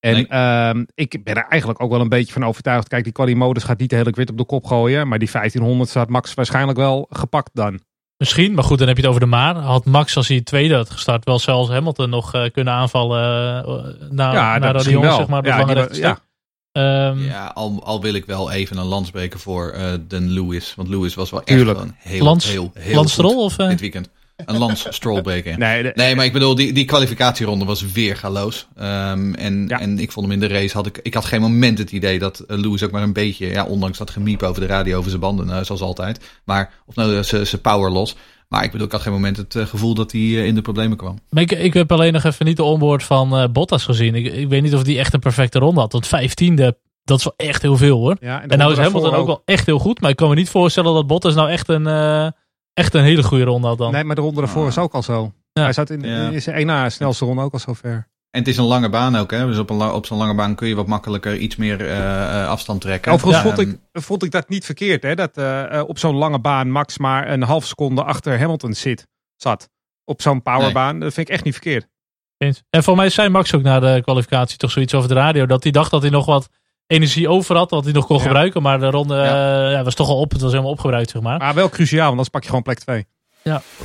[0.00, 0.26] En Nee.
[0.26, 2.88] ehm, ik ben er eigenlijk ook wel een beetje van overtuigd.
[2.88, 5.08] Kijk, die quali-modus gaat niet de hele kwit op de kop gooien.
[5.08, 7.80] Maar die 1500 had Max waarschijnlijk wel gepakt dan.
[8.16, 9.54] Misschien, maar goed, dan heb je het over de Maar.
[9.56, 14.10] Had Max, als hij tweede had gestart, wel zelfs Hamilton nog eh, kunnen aanvallen uh,
[14.10, 16.18] na, Ja, dat naar jongens, zeg maar, Ja, die ja.
[16.72, 20.74] Ehm, Ja, al, al wil ik wel even een lans breken voor eh Den Lewis.
[20.74, 21.78] Want Lewis was wel echt Tuurlijk.
[21.78, 23.58] gewoon heel, Lans- heel, heel Stroll of...
[23.58, 24.10] eh, dit weekend.
[24.54, 25.58] Een Stroll breken.
[25.58, 28.66] Nee, de- Nee, maar ik bedoel, die, die kwalificatieronde was weer galoos.
[28.76, 29.80] Ehm, en, Ja.
[29.80, 32.18] en ik vond hem in de race, had ik, ik had geen moment het idee
[32.18, 35.08] dat eh, Lewis ook maar een beetje, ja, ondanks dat gemiep over de radio over
[35.10, 36.20] zijn banden, eh, zoals altijd.
[36.44, 38.16] Maar, of nou, eh, zijn power los.
[38.48, 41.18] Maar ik bedoel, ik had geen moment het gevoel dat hij in de problemen kwam.
[41.28, 44.14] Maar ik, ik heb alleen nog even niet de onboard van eh, Bottas gezien.
[44.14, 45.92] Ik, ik weet niet of die echt een perfecte ronde had.
[45.92, 48.16] Want vijftiende, dat is wel echt heel veel hoor.
[48.20, 50.00] ja, En nou is Hamilton daarvoor ook wel echt heel goed.
[50.00, 52.26] Maar ik kan me niet voorstellen dat Bottas nou echt een, eh,
[52.74, 53.92] echt een hele goede ronde had dan.
[53.92, 54.68] Nee, maar de ronde daarvoor Ah.
[54.68, 55.32] is ook al zo.
[55.52, 55.62] Ja.
[55.62, 56.28] Hij zat in, Ja.
[56.28, 58.08] in zijn snelste ronde ook al zo ver.
[58.30, 59.46] En het is een lange baan ook, hè.
[59.46, 61.96] Dus op, een op zo'n lange baan kun je wat makkelijker iets meer eh,
[62.42, 63.12] eh, afstand trekken.
[63.12, 65.02] Overigens Ja, vond, ik, vond ik dat niet verkeerd.
[65.02, 65.14] Hè?
[65.14, 69.06] Dat eh, op zo'n lange baan Max maar een half seconde achter Hamilton zit,
[69.36, 69.68] zat.
[70.04, 71.00] Op zo'n powerbaan.
[71.00, 71.86] Dat vind ik echt niet verkeerd.
[72.36, 72.62] Eens.
[72.70, 75.46] En voor mij zei Max ook na de kwalificatie toch zoiets over de radio.
[75.46, 76.48] Dat hij dacht dat hij nog wat
[76.90, 77.70] energie over had.
[77.70, 78.22] Wat hij nog kon Ja.
[78.22, 78.62] gebruiken.
[78.62, 79.66] Maar de ronde Ja.
[79.66, 80.30] eh, ja, was toch al op.
[80.32, 81.38] Het was helemaal opgebruikt zeg maar.
[81.38, 83.06] Maar wel cruciaal, want anders pak je gewoon plek 2.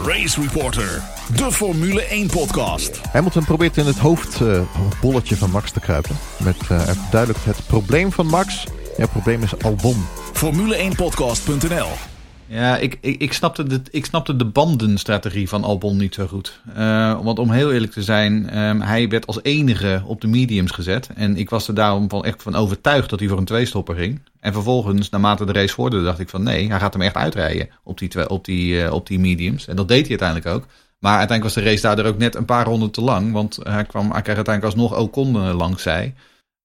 [0.06, 1.02] Race Reporter,
[1.36, 3.02] de Formule 1 podcast.
[3.12, 6.16] Hamilton probeert in het hoofdbolletje van Max te kruipen.
[6.38, 8.64] Met eh, duidelijk het probleem van Max.
[8.98, 10.06] Ja, het probleem is Albon.
[10.34, 12.15] Formule1podcast.nl
[12.48, 16.62] Ja, ik, ik, ik, snapte de, ik snapte de bandenstrategie van Albon niet zo goed.
[16.76, 20.72] Eh, want om heel eerlijk te zijn, ehm, hij werd als enige op de mediums
[20.72, 21.10] gezet.
[21.16, 24.22] En ik was er daarom van, echt van overtuigd dat hij voor een tweestopper ging.
[24.40, 27.70] En vervolgens, naarmate de race vorderde, dacht ik van nee, hij gaat hem echt uitrijden
[27.84, 29.68] op die, op die, eh, op die mediums.
[29.68, 30.66] En dat deed hij uiteindelijk ook.
[31.00, 33.32] Maar uiteindelijk was de race daardoor ook net een paar ronden te lang.
[33.32, 36.14] Want hij, kwam, hij kreeg uiteindelijk alsnog Ocon eh, langs zij.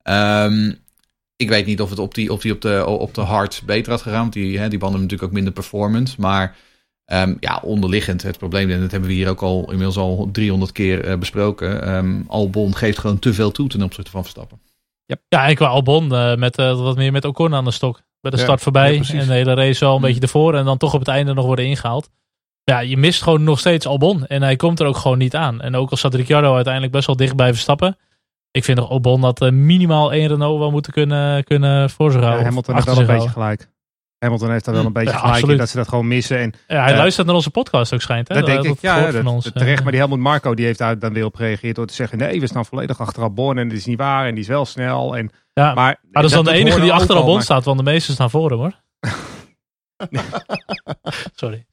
[0.02, 0.72] Ehm,
[1.40, 3.92] ik weet niet of het op, die, of die op, de, op de hard beter
[3.92, 4.20] had gegaan.
[4.20, 6.14] Want die, hè, die banden hebben natuurlijk ook minder performance.
[6.18, 6.56] Maar
[7.04, 10.72] ehm, ja, onderliggend het probleem, en dat hebben we hier ook al inmiddels al 300
[10.72, 11.82] keer eh, besproken.
[11.82, 14.58] ehm, Albon geeft gewoon te veel toe ten opzichte van Verstappen.
[15.28, 18.02] Ja, ik wou Albon eh, met eh, wat meer met Ocon aan de stok.
[18.20, 20.06] Bij de Ja, start voorbij ja, en de hele race al een Hmm.
[20.06, 20.54] beetje ervoor.
[20.54, 22.10] En dan toch op het einde nog worden ingehaald.
[22.64, 24.26] ja, je mist gewoon nog steeds Albon.
[24.26, 25.60] En hij komt er ook gewoon niet aan.
[25.60, 27.96] En ook al staat Ricciardo uiteindelijk best wel dicht bij Verstappen.
[28.52, 32.20] Ik vind nog Albon dat uh, minimaal één Renault wel moeten kunnen, kunnen voor zich
[32.20, 32.40] houden.
[32.40, 33.68] Ja, Hamilton heeft wel een beetje gelijk.
[34.18, 35.54] Hamilton heeft daar wel een beetje ja, gelijk absoluut.
[35.54, 36.38] in dat ze dat gewoon missen.
[36.38, 38.28] En, ja, hij uh, luistert naar onze podcast ook schijnt.
[38.28, 38.34] Hè?
[38.34, 39.82] Dat, dat denk ik, ja, dat, ons, terecht.
[39.82, 42.18] Maar die Helmut Marco die heeft daar dan weer op gereageerd door te zeggen...
[42.18, 44.64] nee, we staan volledig achter Albon en dat is niet waar en die is wel
[44.64, 45.16] snel.
[45.16, 47.84] En, ja, maar, maar dat is dan de enige die achter Albon staat, want de
[47.84, 48.74] meeste staan voor hem hoor.
[51.34, 51.66] Sorry.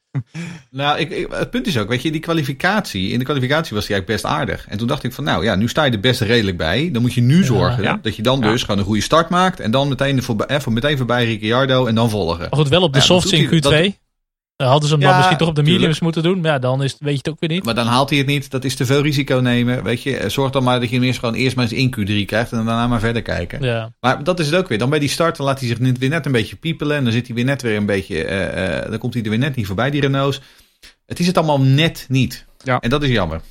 [0.72, 3.12] Nou, ik, ik, het punt is ook, weet je, die kwalificatie.
[3.12, 4.68] In de kwalificatie was hij eigenlijk best aardig.
[4.68, 6.90] En toen dacht ik van, nou ja, nu sta je er best redelijk bij.
[6.92, 8.00] Dan moet je nu zorgen ja, ja.
[8.02, 9.60] dat je dan dus gewoon een goede start maakt.
[9.60, 12.40] En dan meteen, voorbij, eh, meteen voorbij Ricciardo en dan volgen.
[12.40, 13.60] Maar goed, wel op de softs in Q2.
[13.60, 13.74] Dat,
[14.58, 16.02] uh, hadden ze hem dan misschien toch op de mediums tuurlijk.
[16.02, 16.42] moeten doen.
[16.42, 17.64] Maar ja, dan is, weet je het ook weer niet.
[17.66, 18.52] Maar dan haalt hij het niet.
[18.52, 19.84] Dat is te veel risico nemen.
[19.84, 22.26] Weet je, zorg dan maar dat je hem eerst gewoon eerst maar eens in Q3
[22.26, 22.52] krijgt.
[22.52, 23.62] En daarna maar verder kijken.
[23.62, 23.92] Ja.
[24.00, 24.78] Maar dat is het ook weer.
[24.78, 26.98] Dan bij die start dan laat hij zich weer net een beetje piepelen.
[26.98, 28.26] En dan zit hij weer net weer een beetje.
[28.26, 30.42] Uh, uh, dan komt hij er weer net niet voorbij, die Renaults.
[31.06, 32.46] Het is het allemaal net niet.
[32.64, 32.80] Ja.
[32.80, 33.42] En dat is jammer.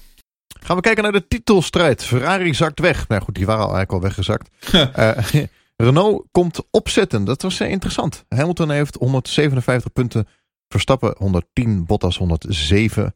[0.60, 2.04] Gaan we kijken naar de titelstrijd.
[2.04, 3.08] Ferrari zakt weg.
[3.08, 4.50] Nou goed, die waren al eigenlijk al weggezakt.
[4.74, 5.42] uh,
[5.86, 7.24] Renault komt opzetten.
[7.24, 8.24] Dat was interessant.
[8.28, 10.28] Hamilton heeft 157 punten.
[10.76, 11.84] Verstappen 110.
[11.86, 13.14] Bottas 107.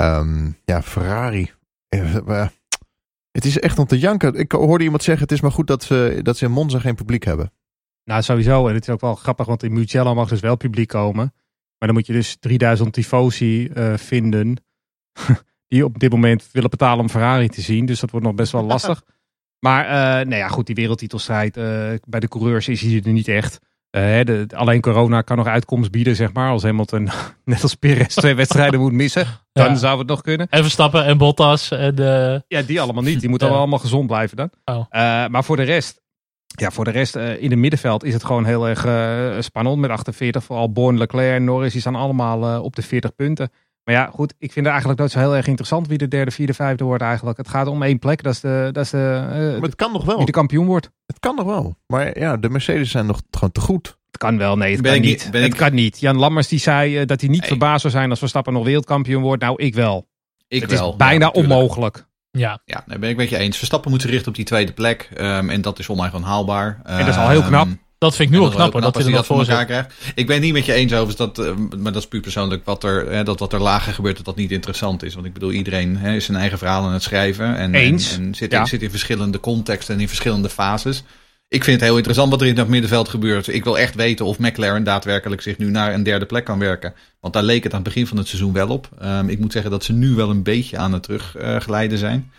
[0.00, 1.50] Um, ja, Ferrari.
[1.94, 2.46] Uh,
[3.30, 4.34] het is echt om te janken.
[4.34, 6.94] Ik hoorde iemand zeggen: het is maar goed dat ze, dat ze in Monza geen
[6.94, 7.52] publiek hebben.
[8.04, 8.68] Nou, sowieso.
[8.68, 11.34] En het is ook wel grappig, want in Mugello mag dus wel publiek komen.
[11.78, 14.56] Maar dan moet je dus 3000 tifosi uh, vinden.
[15.68, 17.86] die op dit moment willen betalen om Ferrari te zien.
[17.86, 19.02] Dus dat wordt nog best wel lastig.
[19.66, 19.90] maar uh,
[20.28, 23.60] nou ja, goed, die wereldtitelstrijd uh, bij de coureurs is hier er niet echt.
[23.92, 26.50] De, alleen corona kan nog uitkomst bieden, zeg maar.
[26.50, 27.08] Als Hamilton,
[27.44, 29.26] net als Perez, twee wedstrijden moet missen.
[29.52, 29.74] Dan ja.
[29.74, 30.46] zou het nog kunnen.
[30.50, 31.70] En Verstappen en Bottas.
[31.70, 31.94] En,
[32.48, 33.20] Ja, die allemaal niet.
[33.20, 33.54] Die moeten ja.
[33.54, 34.50] allemaal gezond blijven dan.
[34.64, 34.84] Oh.
[35.28, 36.00] maar voor de rest,
[36.46, 38.80] ja, voor de rest in het middenveld is het gewoon heel erg
[39.44, 40.44] spannend met 48.
[40.44, 43.50] Vooral Born, Leclerc en Norris die staan allemaal op de 40 punten.
[43.84, 46.30] Maar ja, goed, ik vind het eigenlijk nooit zo heel erg interessant wie de derde,
[46.30, 47.36] vierde, vijfde wordt eigenlijk.
[47.36, 50.04] Het gaat om één plek, dat is de, dat is de, maar het kan nog
[50.04, 50.16] wel.
[50.16, 50.90] wie de kampioen wordt.
[51.06, 51.76] Het kan nog wel.
[51.86, 53.98] Maar ja, de Mercedes zijn nog gewoon te goed.
[54.06, 55.24] Het kan wel, nee, het ben kan niet.
[55.24, 55.56] het ik...
[55.56, 56.00] kan niet.
[56.00, 57.48] Jan Lammers die zei dat hij niet nee.
[57.48, 59.42] verbaasd zou zijn als Verstappen nog wereldkampioen wordt.
[59.42, 60.08] Nou, ik wel.
[60.48, 60.90] Ik het wel.
[60.90, 62.06] is bijna ja, onmogelijk.
[62.30, 63.56] Ja, ja daar ben ik met je eens.
[63.56, 65.10] Verstappen moet zich richten op die tweede plek.
[65.18, 66.80] Um, en dat is gewoon haalbaar.
[66.84, 67.68] En dat is al heel knap.
[68.02, 69.94] Dat vind ik nu al knap, knap dat hij dat voor elkaar krijgt.
[70.14, 72.84] Ik ben niet met je eens over dat, uh, maar dat is puur persoonlijk wat
[72.84, 75.14] er, hè, dat wat er lager gebeurt, dat dat niet interessant is.
[75.14, 77.56] Want ik bedoel, iedereen hè, is zijn eigen verhaal aan het schrijven.
[77.56, 78.16] En, eens.
[78.16, 78.60] en, en zit, ja.
[78.60, 81.02] in, zit in verschillende contexten en in verschillende fases.
[81.48, 83.48] Ik vind het heel interessant wat er in dat middenveld gebeurt.
[83.48, 86.94] Ik wil echt weten of McLaren daadwerkelijk zich nu naar een derde plek kan werken.
[87.20, 88.88] Want daar leek het aan het begin van het seizoen wel op.
[89.02, 92.30] Um, ik moet zeggen dat ze nu wel een beetje aan het terugglijden uh, zijn.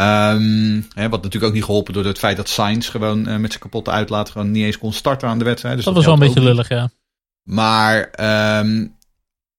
[0.00, 3.50] Um, hè, wat natuurlijk ook niet geholpen door het feit dat Sainz gewoon uh, met
[3.50, 5.76] zijn kapotte uitlaat gewoon niet eens kon starten aan de wedstrijd.
[5.76, 6.90] Dus dat, dat was wel een beetje lullig, ja.
[7.42, 7.98] Maar,
[8.60, 8.96] um,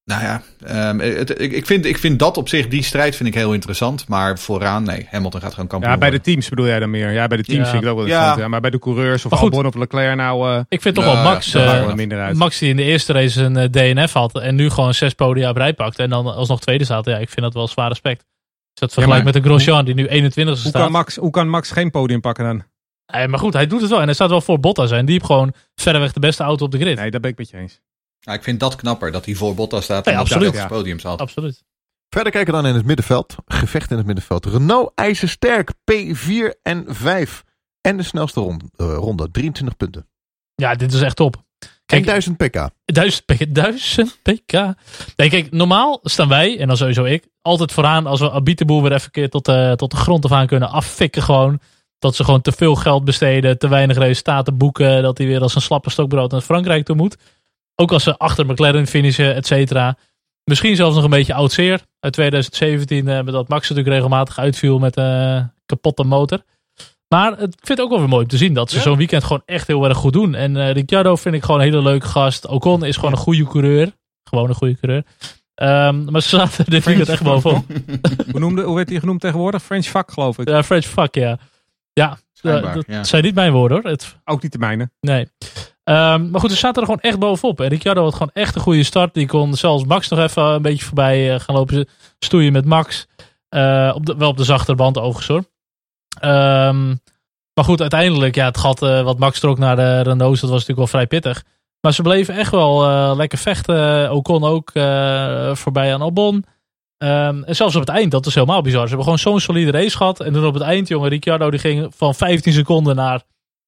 [0.03, 0.41] nou ja,
[0.89, 3.53] um, het, ik, ik, vind, ik vind dat op zich, die strijd vind ik heel
[3.53, 4.07] interessant.
[4.07, 6.25] Maar vooraan, nee, Hamilton gaat gewoon kampioen Ja, bij worden.
[6.25, 7.11] de teams bedoel jij dan meer.
[7.11, 7.69] Ja, bij de teams ja.
[7.69, 8.37] vind ik dat wel interessant.
[8.37, 8.43] Ja.
[8.43, 8.49] ja.
[8.49, 10.49] maar bij de coureurs of Albon of Leclerc nou...
[10.49, 12.37] Uh, ik vind toch wel Max, uh, minder uit.
[12.37, 15.49] Max die in de eerste race een uh, DNF had en nu gewoon zes podia
[15.49, 15.99] op rij pakt.
[15.99, 17.05] En dan alsnog tweede staat.
[17.05, 18.25] Ja, ik vind dat wel zwaar respect.
[18.79, 20.81] Dus dat vergelijkt ja, met een Grosjean die nu 21 hoe staat.
[20.81, 22.63] Kan Max, hoe kan Max geen podium pakken dan?
[23.13, 23.99] Nee, maar goed, hij doet het wel.
[23.99, 24.91] En hij staat wel voor Bottas.
[24.91, 26.97] En die heeft gewoon verreweg de beste auto op de grid.
[26.97, 27.81] Nee, dat ben ik met je eens.
[28.19, 30.47] Ja, ik vind dat knapper, dat hij voor Bottas staat ja, en absoluut.
[30.47, 31.21] op het podium staat.
[31.21, 31.63] Absoluut.
[32.09, 33.35] Verder kijken dan in het middenveld.
[33.45, 34.45] Gevecht in het middenveld.
[34.45, 35.71] Renault ijzersterk.
[35.91, 37.43] P4 en 5.
[37.81, 40.09] En de snelste ronde, uh, ronde 23 punten.
[40.55, 41.45] Ja, dit is echt top.
[41.87, 42.69] Kijk, 1000 pk.
[42.85, 43.55] 1000 pk.
[43.55, 44.51] 1000 pk.
[45.15, 48.91] Nee, kijk, normaal staan wij, en dan sowieso ik, altijd vooraan als we Abiteboel weer
[48.93, 51.59] even keer tot de, tot de grond af aan kunnen affikken gewoon.
[51.99, 55.03] Dat ze gewoon te veel geld besteden, te weinig resultaten boeken.
[55.03, 57.17] Dat hij weer als een slappe stokbrood naar Frankrijk toe moet.
[57.75, 59.97] Ook als ze achter McLaren finishen, et cetera.
[60.43, 61.81] Misschien zelfs nog een beetje oud zeer.
[61.99, 66.43] Uit 2017, eh, met dat Max natuurlijk regelmatig uitviel met een uh, kapotte motor.
[67.07, 68.81] Maar ik vind het ook wel weer mooi om te zien dat ze ja.
[68.81, 70.35] zo'n weekend gewoon echt heel erg goed doen.
[70.35, 72.47] En uh, Ricciardo vind ik gewoon een hele leuke gast.
[72.47, 73.91] Ocon is gewoon een goede coureur.
[74.23, 75.03] Gewoon een goede coureur.
[75.61, 77.65] Um, maar ze zaten dit weekend echt bovenop.
[78.31, 79.63] hoe, noemde, hoe werd hij genoemd tegenwoordig?
[79.63, 80.49] French fuck geloof ik.
[80.49, 81.37] Ja, French fuck, ja.
[81.93, 83.03] Ja, uh, dat ja.
[83.03, 83.91] zijn niet mijn woorden hoor.
[83.91, 84.15] Het...
[84.25, 84.89] Ook niet de mijne.
[84.99, 85.27] Nee.
[85.83, 87.61] Um, maar goed, ze zaten er gewoon echt bovenop.
[87.61, 89.13] En Ricciardo had gewoon echt een goede start.
[89.13, 91.87] Die kon zelfs Max nog even een beetje voorbij uh, gaan lopen
[92.19, 93.07] stoeien met Max.
[93.49, 95.43] Uh, op de, wel op de zachtere band overigens hoor.
[96.21, 96.99] Um,
[97.53, 100.59] maar goed, uiteindelijk, ja, het gat uh, wat Max trok naar de Renaults, dat was
[100.59, 101.43] natuurlijk wel vrij pittig.
[101.81, 104.11] Maar ze bleven echt wel uh, lekker vechten.
[104.11, 106.35] Ocon ook uh, voorbij aan Albon.
[107.03, 108.81] Um, en zelfs op het eind, dat is helemaal bizar.
[108.81, 110.19] Ze hebben gewoon zo'n solide race gehad.
[110.19, 113.21] En toen op het eind, jongen, Ricciardo die ging van 15 seconden naar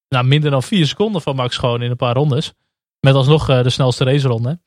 [0.08, 2.54] nou, minder dan 4 seconden van Max gewoon in een paar rondes.
[3.00, 4.60] Met alsnog de snelste raceronde.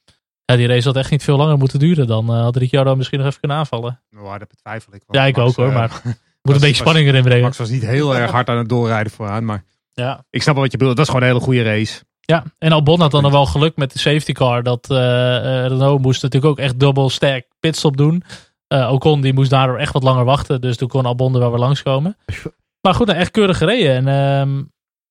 [0.45, 2.07] Ja, die race had echt niet veel langer moeten duren.
[2.07, 4.01] Dan eh, had Ricciardo misschien nog even kunnen aanvallen.
[4.11, 5.03] Nou, dat betwijfel ik.
[5.07, 5.68] want Ja, ik Max, ook hoor.
[5.68, 6.03] eh, Maar
[6.43, 7.43] moet een beetje was- spanning erin brengen.
[7.43, 9.45] Max was niet heel erg hard aan het doorrijden vooraan.
[9.45, 10.25] Maar Ja.
[10.31, 10.97] ik snap wel wat je bedoelt.
[10.97, 12.03] Dat is gewoon een hele goede race.
[12.21, 14.63] ja, en Albon had dan wel geluk met de safety car.
[14.63, 18.23] Dat eh, eh, Renault moest natuurlijk ook echt dubbel sterk pitstop doen.
[18.67, 20.61] Eh Ocon die moest daardoor echt wat langer wachten.
[20.61, 22.17] Dus toen kon Albon er wel weer langskomen.
[22.81, 23.95] Maar goed, nou, echt keurig gereden.
[23.95, 24.09] En
[24.41, 24.59] ehm,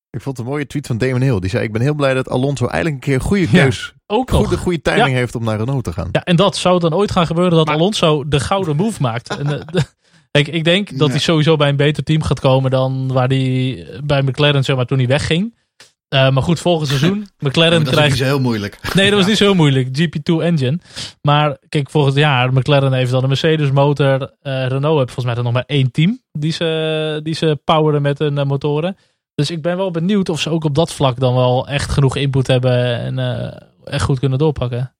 [0.10, 1.40] Ik vond het een mooie tweet van Damon Hill.
[1.40, 3.64] Die zei, ik ben heel blij dat Alonso eigenlijk een keer een goede Ja.
[3.64, 4.42] keus, ook nog.
[4.42, 6.10] goede, goede timing heeft om naar Renault te gaan.
[6.12, 9.38] Ja, en dat zou dan ooit gaan gebeuren dat Maar- Alonso de gouden move maakt.
[9.38, 9.84] En, de-
[10.32, 11.14] Kijk, ik denk dat Ja.
[11.14, 14.86] hij sowieso bij een beter team gaat komen dan waar hij bij McLaren, zeg maar,
[14.86, 15.60] toen hij wegging.
[16.08, 17.28] Eh, maar goed, volgend seizoen.
[17.40, 18.10] McLaren dat is ook krijgt.
[18.10, 18.80] niet zo heel moeilijk.
[18.94, 19.88] Nee, dat was niet zo heel moeilijk.
[19.88, 20.80] GP2 engine.
[21.22, 24.34] Maar kijk, volgend jaar, McLaren heeft dan een Mercedes motor.
[24.42, 28.02] Eh, Renault heeft volgens mij dan nog maar één team die ze, die ze poweren
[28.02, 28.98] met hun eh, motoren.
[29.36, 32.16] Dus ik ben wel benieuwd of ze ook op dat vlak dan wel echt genoeg
[32.16, 34.94] input hebben en eh, echt goed kunnen doorpakken.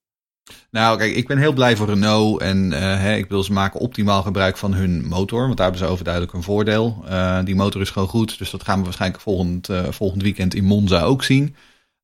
[0.70, 2.40] Nou, kijk, ik ben heel blij voor Renault.
[2.40, 5.42] En eh, hè, ik wil ze maken optimaal gebruik van hun motor.
[5.42, 7.04] Want daar hebben ze overduidelijk een voordeel.
[7.08, 8.38] Eh, die motor is gewoon goed.
[8.38, 11.56] Dus dat gaan we waarschijnlijk volgend, eh, volgend weekend in Monza ook zien.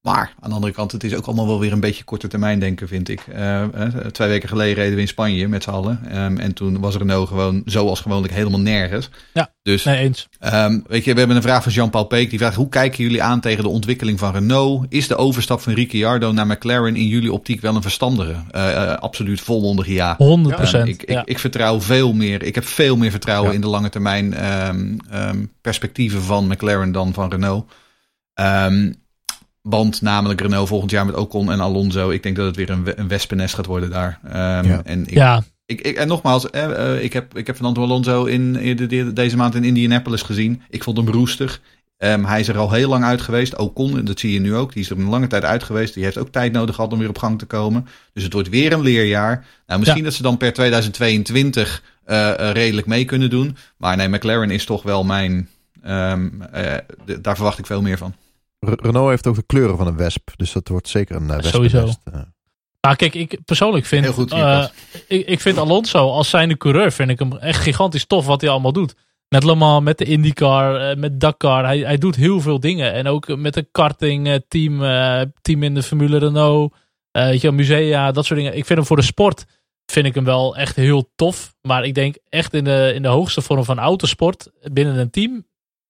[0.09, 2.59] Maar aan de andere kant, het is ook allemaal wel weer een beetje korte termijn
[2.59, 3.21] denken, vind ik.
[3.33, 3.71] Eh, eh,
[4.13, 6.01] twee weken geleden reden we in Spanje met z'n allen.
[6.11, 9.11] Ehm, en toen was Renault gewoon zoals gewoonlijk helemaal nergens.
[9.33, 10.29] Ja, dus Nee, eens.
[10.39, 12.31] Ehm, weet je, we hebben een vraag van Jean-Paul Peek.
[12.31, 14.87] Die vraagt, hoe kijken jullie aan tegen de ontwikkeling van Renault?
[14.89, 18.37] Is de overstap van Ricciardo naar McLaren in jullie optiek wel een verstandige?
[18.51, 20.15] Eh, absoluut volmondig ja.
[20.19, 20.89] 100 Ehm, procent.
[20.89, 22.43] ik, ik, ik vertrouw veel meer.
[22.43, 23.55] Ik heb veel meer vertrouwen Ja.
[23.55, 24.35] in de lange termijn
[25.61, 27.71] perspectieven van McLaren dan van Renault.
[29.63, 32.11] Want namelijk Renault volgend jaar met Ocon en Alonso.
[32.11, 34.19] Ik denk dat het weer een, een wespennest gaat worden daar.
[34.25, 34.81] Ehm, Ja.
[34.85, 38.25] En ik, ja, ik, ik, en nogmaals, eh, eh, ik, heb, ik heb Fernando Alonso
[38.25, 40.63] in, in de- de- deze maand in Indianapolis gezien.
[40.71, 41.61] Ik vond hem roestig.
[41.99, 43.57] Ehm, hij is er al heel lang uit geweest.
[43.57, 44.73] Ocon, dat zie je nu ook.
[44.73, 45.95] Die is er een lange tijd uit geweest.
[45.95, 47.87] Die heeft ook tijd nodig gehad om weer op gang te komen.
[48.13, 49.45] Dus het wordt weer een leerjaar.
[49.67, 50.09] Nou, misschien Ja.
[50.09, 53.57] dat ze dan per 2022 eh, redelijk mee kunnen doen.
[53.77, 55.49] Maar nee, McLaren is toch wel mijn...
[55.83, 56.75] ehm, eh,
[57.21, 58.15] daar verwacht ik veel meer van.
[58.59, 60.31] Re- Renault heeft ook de kleuren van een wesp.
[60.37, 61.87] Dus dat wordt zeker een uh, Sowieso.
[61.87, 62.21] Uh,
[62.81, 64.67] Nou, kijk, ik persoonlijk vind, Heel goed, eh,
[65.09, 68.51] ik, ik vind Alonso als zijnde coureur vind ik hem echt gigantisch tof wat hij
[68.51, 68.95] allemaal doet.
[69.29, 71.65] Met Le Mans, met de IndyCar, eh, met Dakar.
[71.65, 72.93] Hij, hij doet heel veel dingen.
[72.93, 76.75] En ook met een karting eh, team, eh, team in de Formule Renault,
[77.11, 78.57] eh, weet je, wel, musea, dat soort dingen.
[78.57, 79.45] Ik vind hem voor de sport
[79.93, 81.55] vind ik hem wel echt heel tof.
[81.63, 85.47] Maar ik denk echt in de, in de hoogste vorm van autosport binnen een team.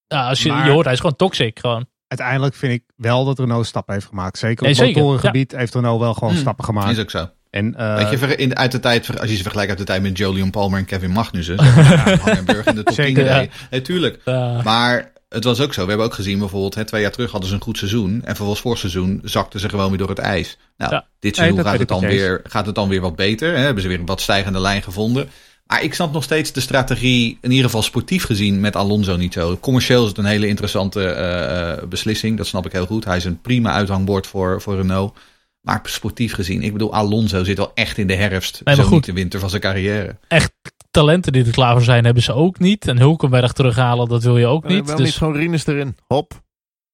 [0.09, 1.59] Nou, als je, Maar- je hoort, hij is gewoon toxic.
[1.59, 1.87] Gewoon.
[2.08, 4.38] Uiteindelijk vind ik wel dat Renault stappen heeft gemaakt.
[4.38, 6.40] Zeker Nee, op zeker, motorengebied heeft Renault wel gewoon Hmm.
[6.40, 6.90] stappen gemaakt.
[6.90, 7.30] Is ook zo.
[7.50, 10.02] En, eh, Weet je, in, uit de tijd, als je ze vergelijkt uit de tijd
[10.02, 11.56] met Jolion Palmer en Kevin Magnussen.
[11.58, 13.46] in de top 10 Zeker, ja.
[13.70, 14.20] Nee, tuurlijk.
[14.64, 15.82] Maar het was ook zo.
[15.82, 18.12] We hebben ook gezien bijvoorbeeld, hè, twee jaar terug hadden ze een goed seizoen.
[18.12, 20.58] En vervolgens vorig seizoen zakten ze gewoon weer door het ijs.
[20.76, 21.06] Nou, Ja.
[21.20, 23.54] dit seizoen gaat, het dan weer, gaat het dan weer wat beter.
[23.56, 23.62] Hè?
[23.62, 25.28] Hebben ze weer een wat stijgende lijn gevonden.
[25.68, 29.33] Maar ik snap nog steeds de strategie, in ieder geval sportief gezien, met Alonso niet
[29.33, 29.57] zo.
[29.57, 32.37] Commercieel is het een hele interessante eh, eh, beslissing.
[32.37, 33.04] Dat snap ik heel goed.
[33.04, 35.16] Hij is een prima uithangbord voor, voor Renault.
[35.61, 38.61] Maar sportief gezien, ik bedoel, Alonso zit wel echt in de herfst.
[38.64, 38.92] maar zo goed.
[38.92, 40.16] niet de winter van zijn carrière.
[40.28, 40.52] echt
[40.90, 42.88] talenten die er klaar voor zijn, hebben ze ook niet.
[42.88, 44.87] En Hulkenberg terughalen, dat wil je ook niet.
[44.87, 45.96] Wel Dus, niet gewoon Rinus erin.
[46.07, 46.42] Hop.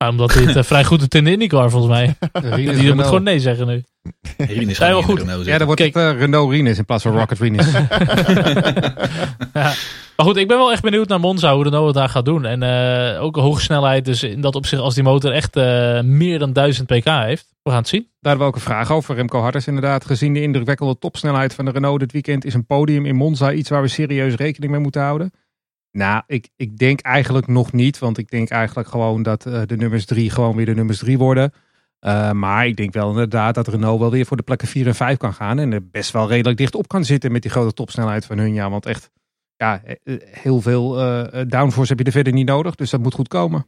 [0.09, 2.15] Omdat hij het eh, vrij goed doet in de IndyCar volgens mij.
[2.77, 3.83] Die moet gewoon nee zeggen nu.
[4.37, 5.25] Hierin is Ja, wel goed.
[5.45, 5.95] Ja, dan wordt Kijk.
[5.95, 7.39] het eh, Renault Rinus in plaats van Rocket.
[9.53, 9.73] Ja.
[10.17, 12.45] Maar goed, ik ben wel echt benieuwd naar Monza, hoe Renault het daar gaat doen.
[12.45, 16.01] En eh, ook een hoge snelheid, dus in dat opzicht als die motor echt eh,
[16.01, 17.55] meer dan 1000 pk heeft.
[17.63, 18.01] We gaan het zien.
[18.01, 19.15] Daar hebben we ook een vraag over.
[19.15, 20.05] Remco Harters inderdaad.
[20.05, 22.45] Gezien de indrukwekkende topsnelheid van de Renault dit weekend...
[22.45, 25.33] is een podium in Monza iets waar we serieus rekening mee moeten houden?
[25.97, 27.99] Nou, ik, ik denk eigenlijk nog niet.
[27.99, 31.19] Want ik denk eigenlijk gewoon dat eh, de nummers drie gewoon weer de nummers drie
[31.19, 31.53] worden.
[31.99, 34.95] Eh, maar ik denk wel inderdaad dat Renault wel weer voor de plekken 4 en
[34.95, 35.59] 5 kan gaan.
[35.59, 38.55] En er best wel redelijk dicht op kan zitten met die grote topsnelheid van hun.
[38.55, 39.11] Ja, want echt
[39.57, 42.75] ja, eh, heel veel eh, downforce heb je er verder niet nodig.
[42.75, 43.67] Dus dat moet goed komen.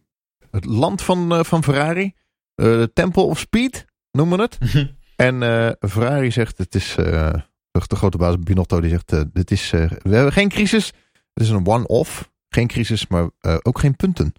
[0.50, 2.12] Het land van, eh, van Ferrari.
[2.54, 4.58] Eh, De Temple of Speed, noemen we het.
[5.16, 6.96] en eh, Ferrari zegt, het is...
[6.96, 7.32] eh,
[7.70, 10.92] de, de grote baas Binotto die zegt, dit is, eh, we hebben geen crisis.
[11.36, 12.30] Het is een one-off.
[12.48, 14.32] Geen crisis, maar eh, ook geen punten.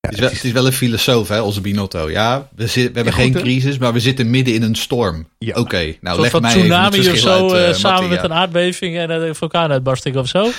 [0.00, 2.10] Ja, Het is, wel, het is wel een filosoof, hè, onze Binotto.
[2.10, 5.28] Ja, we, zit, we hebben Ja, geen crisis, maar we zitten midden in een storm.
[5.38, 5.56] Ja.
[5.56, 8.00] Oké, nou soort leg van mij even het tsunami of zo, uit, eh, eh, samen
[8.00, 8.14] Mattia.
[8.20, 10.50] met een aardbeving en een vulkaanuitbarsting of zo.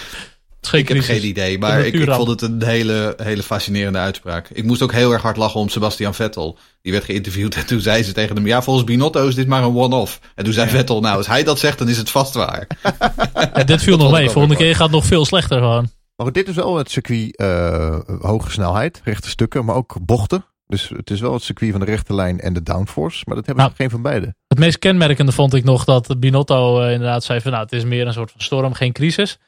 [0.72, 4.50] Ik heb geen idee, maar ik, ik vond het een hele, hele fascinerende uitspraak.
[4.50, 6.58] Ik moest ook heel erg hard lachen om Sebastian Vettel.
[6.82, 8.48] Die werd geïnterviewd en toen zei ze tegen hem...
[8.48, 10.20] Ja, volgens Binotto is dit maar een one-off.
[10.36, 12.68] En toen zei Vettel, nou, als hij dat zegt, dan is het vast waar.
[13.54, 14.30] Ja, dit viel Dat nog mee.
[14.30, 15.90] Volgende keer gaat het nog veel slechter gewoon.
[16.16, 20.46] Maar dit is wel het circuit eh, hoge snelheid, rechte stukken, maar ook bochten.
[20.68, 23.24] Dus het is wel het circuit van de rechte lijn en de downforce.
[23.26, 24.36] Maar dat hebben Nou, ze geen van beide.
[24.48, 27.84] Het meest kenmerkende vond ik nog dat Binotto eh, inderdaad zei van nou, het is
[27.84, 29.40] meer een soort van storm, geen crisis.